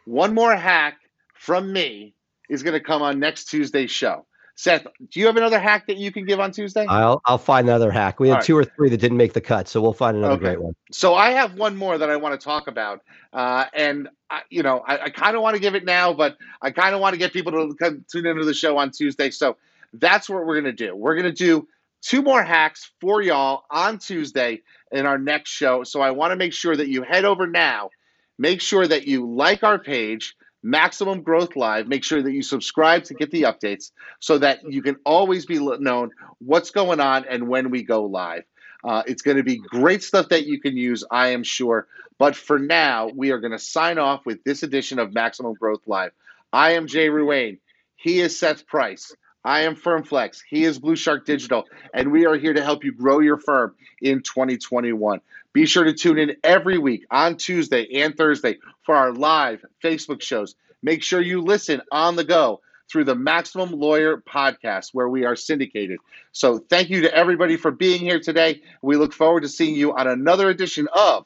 one 0.06 0.32
more 0.32 0.56
hack 0.56 0.98
from 1.34 1.72
me 1.72 2.14
is 2.48 2.62
going 2.62 2.74
to 2.74 2.80
come 2.80 3.02
on 3.02 3.20
next 3.20 3.50
Tuesday's 3.50 3.90
show. 3.90 4.24
Seth, 4.58 4.86
do 5.10 5.20
you 5.20 5.26
have 5.26 5.36
another 5.36 5.58
hack 5.58 5.86
that 5.86 5.98
you 5.98 6.10
can 6.10 6.24
give 6.24 6.40
on 6.40 6.50
Tuesday? 6.50 6.86
I'll 6.88 7.20
I'll 7.26 7.36
find 7.36 7.68
another 7.68 7.90
hack. 7.90 8.18
We 8.18 8.28
had 8.28 8.36
right. 8.36 8.44
two 8.44 8.56
or 8.56 8.64
three 8.64 8.88
that 8.88 8.96
didn't 8.96 9.18
make 9.18 9.34
the 9.34 9.40
cut, 9.42 9.68
so 9.68 9.82
we'll 9.82 9.92
find 9.92 10.16
another 10.16 10.34
okay. 10.34 10.44
great 10.44 10.62
one. 10.62 10.74
So 10.90 11.14
I 11.14 11.32
have 11.32 11.58
one 11.58 11.76
more 11.76 11.98
that 11.98 12.08
I 12.08 12.16
want 12.16 12.40
to 12.40 12.42
talk 12.42 12.66
about, 12.66 13.02
uh, 13.34 13.66
and 13.74 14.08
I, 14.30 14.42
you 14.48 14.62
know 14.62 14.78
I, 14.78 15.04
I 15.04 15.10
kind 15.10 15.36
of 15.36 15.42
want 15.42 15.56
to 15.56 15.60
give 15.60 15.74
it 15.74 15.84
now, 15.84 16.14
but 16.14 16.38
I 16.62 16.70
kind 16.70 16.94
of 16.94 17.02
want 17.02 17.12
to 17.12 17.18
get 17.18 17.34
people 17.34 17.52
to 17.52 17.74
come, 17.74 18.06
tune 18.10 18.24
into 18.24 18.46
the 18.46 18.54
show 18.54 18.78
on 18.78 18.92
Tuesday. 18.92 19.30
So 19.30 19.58
that's 19.92 20.26
what 20.26 20.46
we're 20.46 20.56
gonna 20.56 20.72
do. 20.72 20.96
We're 20.96 21.16
gonna 21.16 21.32
do 21.32 21.68
two 22.00 22.22
more 22.22 22.42
hacks 22.42 22.90
for 22.98 23.20
y'all 23.20 23.64
on 23.70 23.98
Tuesday 23.98 24.62
in 24.90 25.04
our 25.04 25.18
next 25.18 25.50
show. 25.50 25.84
So 25.84 26.00
I 26.00 26.12
want 26.12 26.30
to 26.30 26.36
make 26.36 26.54
sure 26.54 26.74
that 26.74 26.88
you 26.88 27.02
head 27.02 27.26
over 27.26 27.46
now. 27.46 27.90
Make 28.38 28.60
sure 28.60 28.86
that 28.86 29.06
you 29.06 29.30
like 29.30 29.62
our 29.62 29.78
page 29.78 30.36
Maximum 30.62 31.22
Growth 31.22 31.56
Live. 31.56 31.86
Make 31.86 32.04
sure 32.04 32.22
that 32.22 32.32
you 32.32 32.42
subscribe 32.42 33.04
to 33.04 33.14
get 33.14 33.30
the 33.30 33.42
updates 33.42 33.92
so 34.18 34.38
that 34.38 34.60
you 34.68 34.82
can 34.82 34.96
always 35.04 35.46
be 35.46 35.58
known 35.58 36.10
what's 36.38 36.70
going 36.70 37.00
on 37.00 37.24
and 37.24 37.48
when 37.48 37.70
we 37.70 37.82
go 37.82 38.04
live. 38.04 38.44
Uh, 38.84 39.02
it's 39.06 39.22
going 39.22 39.36
to 39.36 39.42
be 39.42 39.56
great 39.58 40.02
stuff 40.02 40.28
that 40.30 40.46
you 40.46 40.60
can 40.60 40.76
use, 40.76 41.04
I 41.10 41.28
am 41.28 41.42
sure. 41.42 41.86
But 42.18 42.36
for 42.36 42.58
now, 42.58 43.10
we 43.14 43.30
are 43.30 43.38
going 43.38 43.52
to 43.52 43.58
sign 43.58 43.98
off 43.98 44.26
with 44.26 44.42
this 44.44 44.62
edition 44.62 44.98
of 44.98 45.14
Maximum 45.14 45.54
Growth 45.54 45.86
Live. 45.86 46.12
I 46.52 46.72
am 46.72 46.86
Jay 46.86 47.08
Ruane. 47.08 47.58
He 47.96 48.20
is 48.20 48.38
Seth 48.38 48.66
Price. 48.66 49.14
I 49.44 49.60
am 49.60 49.76
FirmFlex. 49.76 50.42
He 50.48 50.64
is 50.64 50.80
BluShark 50.80 51.24
Digital, 51.24 51.64
and 51.94 52.10
we 52.10 52.26
are 52.26 52.36
here 52.36 52.52
to 52.52 52.64
help 52.64 52.82
you 52.82 52.90
grow 52.90 53.20
your 53.20 53.38
firm 53.38 53.76
in 54.02 54.22
2021. 54.22 55.20
Be 55.56 55.64
sure 55.64 55.84
to 55.84 55.94
tune 55.94 56.18
in 56.18 56.36
every 56.44 56.76
week 56.76 57.06
on 57.10 57.38
Tuesday 57.38 58.02
and 58.02 58.14
Thursday 58.14 58.58
for 58.82 58.94
our 58.94 59.14
live 59.14 59.64
Facebook 59.82 60.20
shows. 60.20 60.54
Make 60.82 61.02
sure 61.02 61.18
you 61.18 61.40
listen 61.40 61.80
on 61.90 62.14
the 62.14 62.24
go 62.24 62.60
through 62.92 63.04
the 63.04 63.14
Maximum 63.14 63.70
Lawyer 63.70 64.18
podcast, 64.18 64.88
where 64.92 65.08
we 65.08 65.24
are 65.24 65.34
syndicated. 65.34 65.98
So, 66.32 66.58
thank 66.58 66.90
you 66.90 67.00
to 67.00 67.14
everybody 67.14 67.56
for 67.56 67.70
being 67.70 68.00
here 68.00 68.20
today. 68.20 68.60
We 68.82 68.96
look 68.96 69.14
forward 69.14 69.44
to 69.44 69.48
seeing 69.48 69.74
you 69.74 69.96
on 69.96 70.06
another 70.06 70.50
edition 70.50 70.88
of 70.94 71.24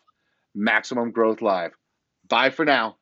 Maximum 0.55 1.11
Growth 1.11 1.43
Live. 1.43 1.73
Bye 2.29 2.51
for 2.51 2.65
now. 2.65 2.99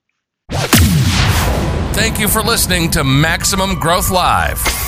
Thank 1.92 2.20
you 2.20 2.28
for 2.28 2.40
listening 2.40 2.90
to 2.92 3.04
Maximum 3.04 3.78
Growth 3.78 4.10
Live. 4.10 4.87